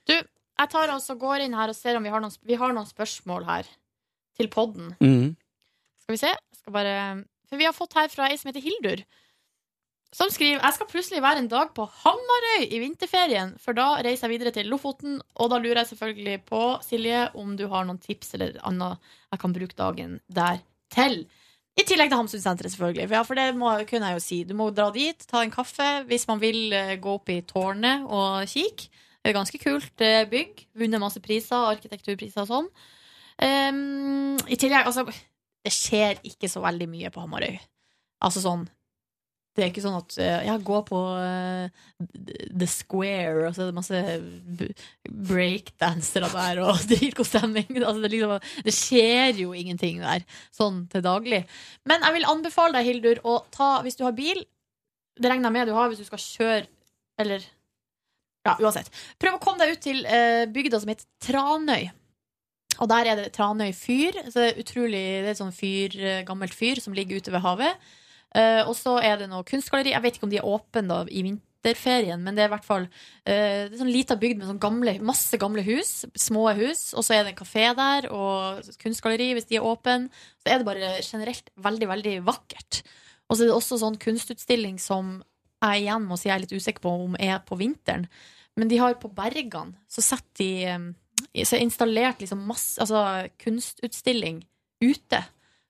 [0.07, 2.73] Du, jeg tar altså går inn her og ser om vi har noen, vi har
[2.73, 3.69] noen spørsmål her
[4.39, 4.95] til podden.
[5.03, 5.35] Mm.
[6.05, 6.31] Skal vi se?
[6.59, 6.97] Skal bare
[7.49, 9.03] For vi har fått her fra ei som heter Hildur.
[10.15, 14.29] Som skriver Jeg skal plutselig være en dag på Hamarøy i vinterferien, for da reiser
[14.29, 15.17] jeg videre til Lofoten.
[15.35, 19.41] Og da lurer jeg selvfølgelig på, Silje, om du har noen tips eller annet jeg
[19.41, 20.61] kan bruke dagen der
[20.93, 21.25] til.
[21.76, 23.07] I tillegg til Hamsunsenteret, selvfølgelig.
[23.10, 24.38] For, ja, for det må, kunne jeg jo si.
[24.47, 28.06] Du må dra dit, ta en kaffe hvis man vil eh, gå opp i tårnet
[28.07, 28.88] og kikke.
[29.26, 30.68] Det er ganske kult eh, bygg.
[30.80, 32.69] Vunnet masse priser, arkitekturpriser og sånn.
[33.35, 37.57] Um, I tillegg, altså Det skjer ikke så veldig mye på Hamarøy.
[38.23, 38.64] Altså sånn
[39.56, 41.86] Det er ikke sånn at ja, Jeg går på eh,
[42.52, 44.02] The Square, og så er det masse
[45.30, 47.69] breakdansere der, og dritgod stemning.
[47.80, 48.36] Altså, det, liksom,
[48.68, 50.26] det skjer jo ingenting der
[50.56, 51.45] sånn til daglig.
[51.88, 54.44] Men jeg vil anbefale deg, Hildur, å ta, hvis du har bil
[55.15, 56.65] Det regner jeg med du har hvis du skal kjøre
[57.23, 57.45] Eller
[58.45, 58.91] ja, uansett.
[59.18, 61.88] Prøv å komme deg ut til eh, bygda som heter Tranøy.
[62.84, 64.19] Og der er det Tranøy fyr.
[64.27, 67.34] Så det er utrolig Det er et sånn fyr, eh, gammelt fyr som ligger ute
[67.34, 67.88] ved havet.
[68.36, 69.94] Eh, og så er det noe kunstgalleri.
[69.95, 72.68] Jeg vet ikke om de er åpne da i vinterferien, men det er i hvert
[72.68, 76.03] fall uh, sånn lita bygd med sånn gamle, masse gamle hus.
[76.20, 76.90] Små hus.
[76.94, 80.12] Og så er det en kafé der, og kunstgalleri hvis de er åpne.
[80.44, 82.84] Så er det bare generelt veldig, veldig vakkert.
[83.26, 85.18] Og så er det også sånn kunstutstilling som
[85.64, 88.06] jeg igjen må si jeg er litt usikker på om er på vinteren.
[88.60, 93.28] Men de har på bergene, så setter de eh, Så er installert liksom masse Altså
[93.41, 94.44] kunstutstilling
[94.84, 95.24] ute.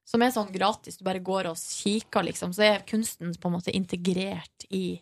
[0.05, 0.99] Som er sånn gratis.
[0.99, 2.53] Du bare går og kikker, liksom.
[2.53, 5.01] Så er kunsten på en måte integrert i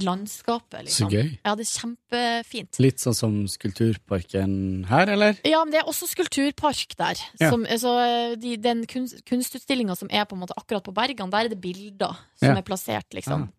[0.00, 1.10] landskapet, liksom.
[1.10, 1.32] Så gøy.
[1.44, 2.78] Ja, det er kjempefint.
[2.80, 5.36] Litt sånn som Skulpturparken her, eller?
[5.44, 7.20] Ja, men det er også skulpturpark der.
[7.40, 7.50] Ja.
[7.52, 7.92] Som, altså,
[8.40, 11.60] de, den kunst, kunstutstillinga som er på en måte akkurat på Bergan, der er det
[11.60, 12.56] bilder som Ja.
[12.56, 13.50] er plassert, liksom.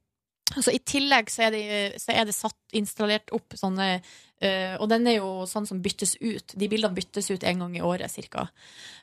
[0.52, 1.64] Så I tillegg så er, det,
[2.02, 6.18] så er det satt, installert opp sånne øh, Og den er jo sånn som byttes
[6.20, 6.54] ut.
[6.60, 8.46] De bildene byttes ut en gang i året, ca.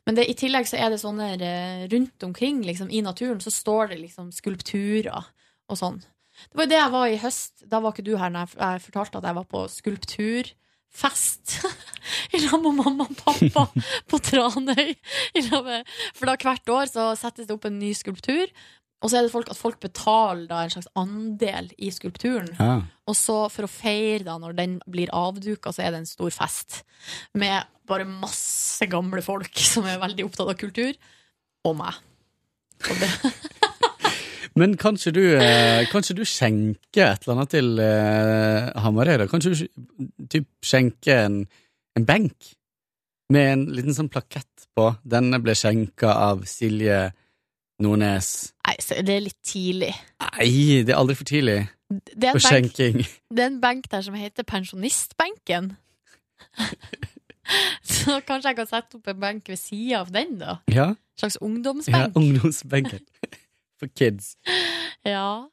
[0.06, 3.50] Men det, i tillegg så er det sånne øh, rundt omkring liksom, i naturen, så
[3.54, 5.10] står det liksom skulpturer
[5.70, 6.00] og sånn.
[6.48, 7.54] Det var jo det jeg var i høst.
[7.68, 11.56] Da var ikke du her når jeg, jeg fortalte at jeg var på skulpturfest.
[12.36, 13.66] I lag med mamma og pappa
[14.10, 14.94] på Tranøy.
[15.40, 18.52] For da hvert år så settes det opp en ny skulptur.
[19.00, 22.50] Og så er det folk, at folk betaler da en slags andel i skulpturen.
[22.58, 22.82] Ja.
[23.08, 26.34] Og så for å feire da, når den blir avduka, så er det en stor
[26.34, 26.82] fest.
[27.32, 30.92] Med bare masse gamle folk som er veldig opptatt av kultur.
[31.68, 31.96] Og meg.
[32.88, 33.08] Og det,
[34.60, 39.26] Men kanskje du, eh, du skjenker et eller annet til eh, Hamarøy?
[39.30, 41.42] Kanskje du typ skjenker en,
[41.96, 42.54] en benk
[43.30, 44.90] med en liten sånn plakett på?
[45.06, 47.10] Denne ble skjenka av Silje
[47.80, 48.52] Nordnes.
[48.66, 48.76] nei,
[49.06, 49.92] det er litt tidlig.
[50.20, 50.48] Nei,
[50.86, 51.58] det er aldri for tidlig
[51.88, 53.00] Det er, for skjenking.
[53.34, 55.72] det er en benk der som heter Pensjonistbenken.
[57.94, 60.58] så kanskje jeg kan sette opp en benk ved sida av den, da.
[60.70, 63.00] Ja, slags ja ungdomsbenken.
[63.80, 64.34] For kids.
[65.08, 65.48] Ja.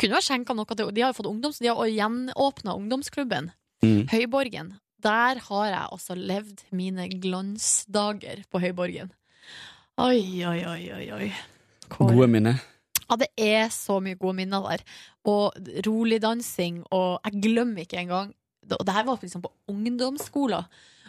[0.00, 1.60] Kunne ha skjenka noe til De har fått ungdoms...
[1.60, 3.50] De har gjenåpna ungdomsklubben.
[3.84, 4.06] Mm.
[4.08, 4.72] Høyborgen.
[5.04, 9.12] Der har jeg altså levd mine glansdager på Høyborgen.
[10.00, 11.28] Oi, oi, oi, oi, oi.
[11.88, 12.58] Hvor- Gode minner.
[13.08, 14.82] Ja, det er så mye gode minner der.
[15.24, 15.54] Og
[15.86, 18.34] rolig dansing, og jeg glemmer ikke engang
[18.70, 20.64] Og det her var liksom på ungdomsskolen.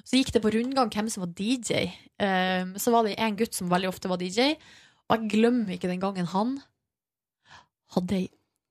[0.08, 1.90] Så gikk det på rundgang hvem som var DJ.
[2.16, 4.54] Um, så var det en gutt som veldig ofte var DJ,
[5.10, 6.54] og jeg glemmer ikke den gangen han
[7.98, 8.30] hadde ei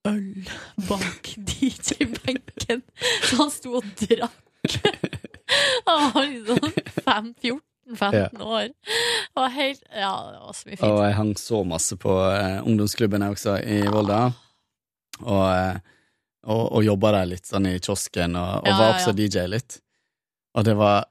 [0.09, 0.49] øl
[0.89, 2.81] bak DJ-benken.
[3.29, 4.79] Så han sto og drakk.
[5.89, 6.73] Han var liksom
[7.05, 7.35] fem-
[7.89, 8.69] 14-15 år.
[9.35, 10.89] Var helt Ja, det var så mye fint.
[10.89, 14.21] Og jeg hang så masse på uh, ungdomsklubben jeg også, i Volda.
[15.19, 15.79] Og, eh,
[16.47, 19.17] og, og jobba der litt sånn i kiosken, og, og Ja, var også ja.
[19.19, 19.81] DJ litt.
[20.55, 21.09] Og det var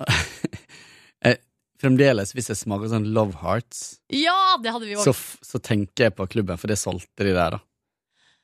[1.24, 1.40] jeg,
[1.80, 6.16] Fremdeles, hvis jeg smaker sånn Love Hearts, Ja, det hadde vi så, så tenker jeg
[6.18, 7.64] på klubben, for det solgte de der, da.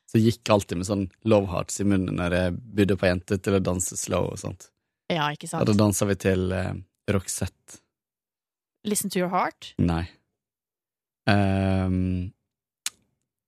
[0.06, 3.40] Så jeg gikk alltid med sånn Love Hearts i munnen når jeg bydde på jenter
[3.42, 4.68] til å danse slow og sånt.
[5.12, 5.68] Ja, ikke Og sant?
[5.70, 6.72] da dansa vi til uh,
[7.14, 7.80] Roxette.
[8.86, 9.72] Listen to your heart.
[9.78, 10.04] Nei.
[11.26, 12.32] Um,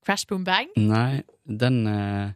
[0.06, 0.70] Crash Boom Bang.
[0.76, 2.30] Nei, den uh,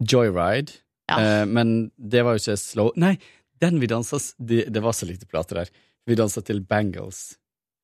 [0.00, 0.78] Joyride.
[1.10, 1.18] Ja.
[1.42, 3.16] Uh, men det var jo ikke slow Nei,
[3.60, 5.72] den vi dansa Det, det var så lite plater der.
[6.06, 7.34] Vi dansa til Bangles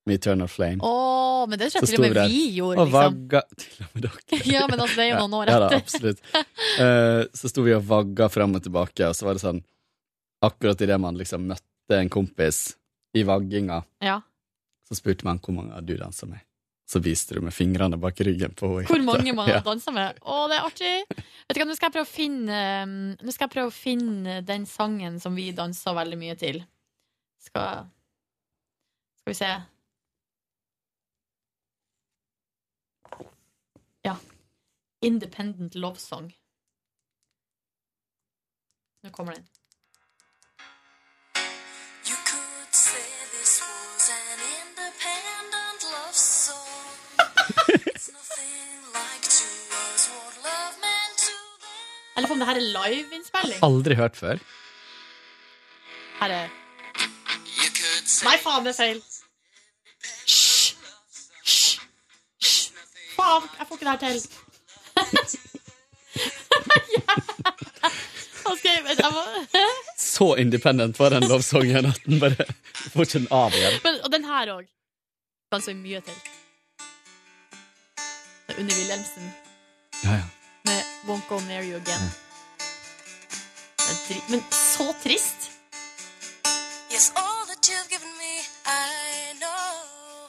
[0.07, 0.79] med Eternal Flame.
[0.87, 2.95] Oh, men det tror jeg til og med der vi gjorde, Og liksom.
[2.95, 4.41] vagga Til og med dere.
[4.55, 5.83] Ja, men altså, det er jo noen år ja, da, etter.
[5.83, 6.23] absolutt.
[6.79, 9.61] Uh, så sto vi og vagga fram og tilbake, og så var det sånn
[10.45, 12.77] Akkurat idet man liksom møtte en kompis
[13.17, 14.21] i vagginga, Ja.
[14.89, 16.41] så spurte man hvor mange du dansa med.
[16.87, 18.87] Så viste du med fingrene bak ryggen på henne.
[18.87, 19.57] Hvor mange man Ja.
[19.59, 20.19] har dansa med.
[20.23, 20.93] Å, det er artig!
[21.49, 22.59] Vet du hva, Nå skal jeg prøve å finne
[23.23, 26.61] Nå skal jeg prøve å finne den sangen som vi dansa veldig mye til.
[27.43, 27.89] Skal
[29.19, 29.51] Skal vi se.
[34.07, 34.17] Ja.
[35.03, 36.31] Independent Love Song.
[39.03, 39.47] Nå kommer den.
[52.17, 53.59] På om det her er liveinnspilling.
[53.67, 54.41] Aldri hørt før.
[56.21, 56.55] Her er
[58.27, 59.01] Nei, faen, det er feil.
[60.25, 60.75] Hysj!
[61.45, 61.81] Hysj!
[62.43, 62.71] Hysj!
[63.17, 64.17] Faen, jeg får ikke det her til.
[70.17, 72.47] Så independent var den lovsangen at den bare
[72.93, 73.77] får ikke den av igjen.
[73.85, 74.65] Men, Og den her òg.
[75.61, 76.17] Så mye til.
[78.49, 79.31] Med Unni Wilhelmsen
[80.05, 80.36] Ja, ja.
[81.07, 82.09] Won't Go Near You Again.
[84.09, 85.51] Det er Men så trist.
[86.91, 88.33] Yes, all that you've given me,
[88.66, 90.28] I know.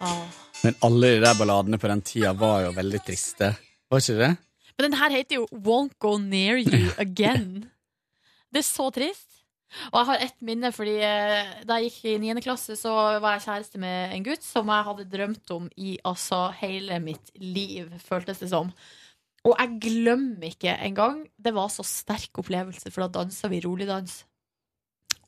[0.00, 0.28] Åh.
[0.64, 3.50] Men alle de der balladene på den tida var jo veldig triste.
[3.90, 4.30] Var ikke det?
[4.78, 7.66] Men den her heter jo Won't Go Near You Again.
[8.48, 9.26] Det er så trist.
[9.90, 12.40] Og jeg har ett minne, fordi eh, da jeg gikk i 9.
[12.46, 16.46] klasse, så var jeg kjæreste med en gutt som jeg hadde drømt om i altså
[16.62, 18.72] hele mitt liv, føltes det som.
[19.46, 21.22] Og jeg glemmer ikke engang.
[21.38, 24.22] Det var så sterk opplevelse, for da dansa vi roligdans.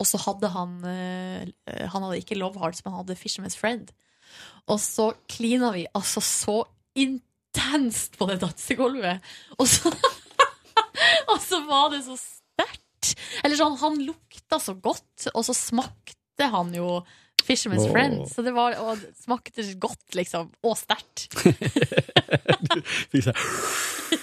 [0.00, 3.92] Og så hadde han eh, Han hadde ikke Love Hearts, men han hadde Fisherman's Friend.
[4.70, 6.62] Og så klina vi altså så
[6.98, 9.24] intenst på det dansegulvet.
[9.58, 9.92] Og så,
[11.32, 13.14] og så var det så sterkt.
[13.44, 17.00] Eller sånn, han lukta så godt, og så smakte han jo
[17.44, 17.92] Fisherman's oh.
[17.92, 18.24] Friend.
[18.30, 20.50] Så det var, og det smakte godt, liksom.
[20.66, 21.28] Og sterkt.
[23.10, 23.34] Fikk se.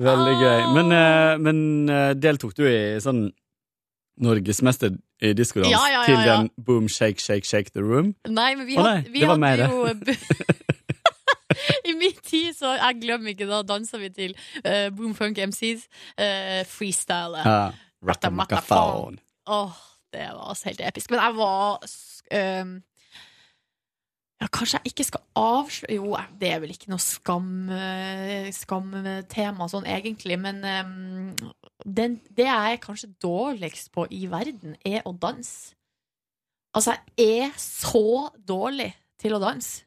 [0.00, 0.60] Veldig gøy.
[0.76, 1.56] Men, eh, men
[1.92, 3.32] eh, deltok du i sånn
[4.20, 4.90] norgesmester
[5.24, 8.14] i diskodans Ja, ja, ja, til den Boom Shake Shake Shake the Room?
[8.28, 9.58] Nei, men vi hadde, nei, vi hadde mer.
[9.66, 9.84] jo
[11.90, 14.32] I min tid, så jeg glemmer ikke, da dansa vi til
[14.62, 15.80] uh, Boom Funk MCs
[16.14, 17.38] uh, freestyle.
[17.42, 17.70] Ja.
[19.50, 19.72] Åh,
[20.14, 21.10] det var altså helt episk.
[21.10, 21.78] Men jeg var
[22.38, 22.72] øhm,
[24.40, 29.66] Ja, kanskje jeg ikke skal avsløre Jo, det er vel ikke noe skam, eh, skamtema
[29.68, 31.50] sånn egentlig, men um,
[31.84, 35.74] den, det jeg er kanskje dårligst på i verden, er å danse.
[36.72, 39.82] Altså, jeg er så dårlig til å danse.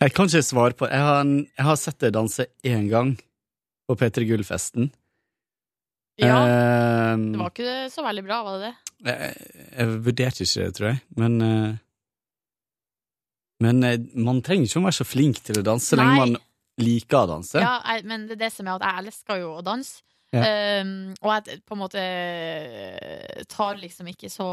[0.00, 3.14] Jeg kan ikke svare på Jeg har, jeg har sett deg danse én gang
[3.88, 4.90] på P3 Gull-festen.
[6.20, 8.76] Ja, Eh, Det var ikke så veldig bra, var det det?
[9.04, 9.34] jeg,
[9.76, 11.74] jeg vurderte ikke det, tror jeg, men eh,
[13.64, 16.36] Men eh, man trenger ikke å være så flink til å danse så lenge man
[16.82, 17.60] liker å danse.
[17.62, 20.02] Ja, jeg, men det er det som er at jeg elsker jo å danse.
[20.34, 20.42] Ja.
[20.82, 22.02] Um, og jeg på en måte
[23.48, 24.48] tar liksom ikke så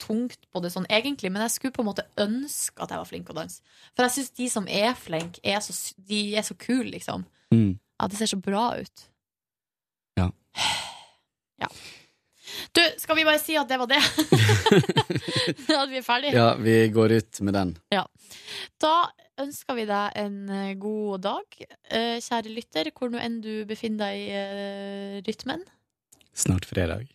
[0.00, 3.08] tungt på det sånn egentlig, men jeg skulle på en måte ønske at jeg var
[3.08, 3.60] flink å danse.
[3.92, 5.76] For jeg syns de som er flinke, så,
[6.08, 7.26] de er så kule, liksom.
[7.54, 7.74] Mm.
[8.00, 9.04] Ja, det ser så bra ut.
[10.18, 10.30] Ja.
[11.62, 11.70] Ja.
[12.74, 14.00] Du, skal vi bare si at det var det?
[15.82, 16.34] at vi er ferdige?
[16.36, 17.76] Ja, vi går ut med den.
[17.94, 18.04] Ja.
[18.82, 18.94] Da
[19.42, 21.56] ønsker vi deg en eh, god dag,
[21.90, 25.64] eh, kjære lytter, hvor nå enn du befinner deg i eh, rytmen.
[26.34, 27.08] Snart fredag.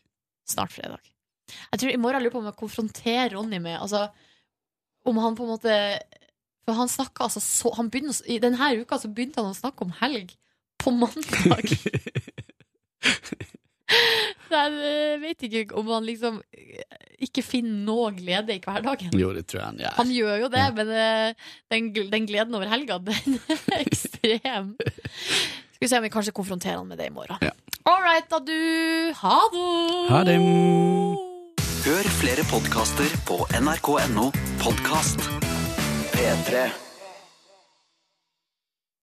[0.50, 1.04] Snart fredag.
[1.72, 4.04] Jeg tror I morgen lurer på om jeg konfronterer Ronny med altså,
[5.02, 5.78] Om han på en måte
[6.62, 9.88] For han snakka altså så han begynner, I denne uka så begynte han å snakke
[9.88, 10.36] om helg
[10.80, 11.74] på mandag.
[14.54, 16.84] Jeg vet ikke om han liksom eh,
[17.26, 19.14] ikke finner noe glede i hverdagen.
[19.18, 19.96] Jo, det tror jeg han gjør.
[20.00, 24.76] Han gjør jo det, men eh, den, den gleden over helga, den er ekstrem.
[24.80, 27.40] Skal vi se om vi kanskje konfronterer han med det i morgen.
[27.88, 29.14] All right, da, du.
[29.22, 29.70] Ha det!
[30.12, 30.38] Ha det.
[31.80, 34.28] Hør flere podkaster på nrk.no
[34.62, 35.24] podkast.
[36.12, 36.68] P3.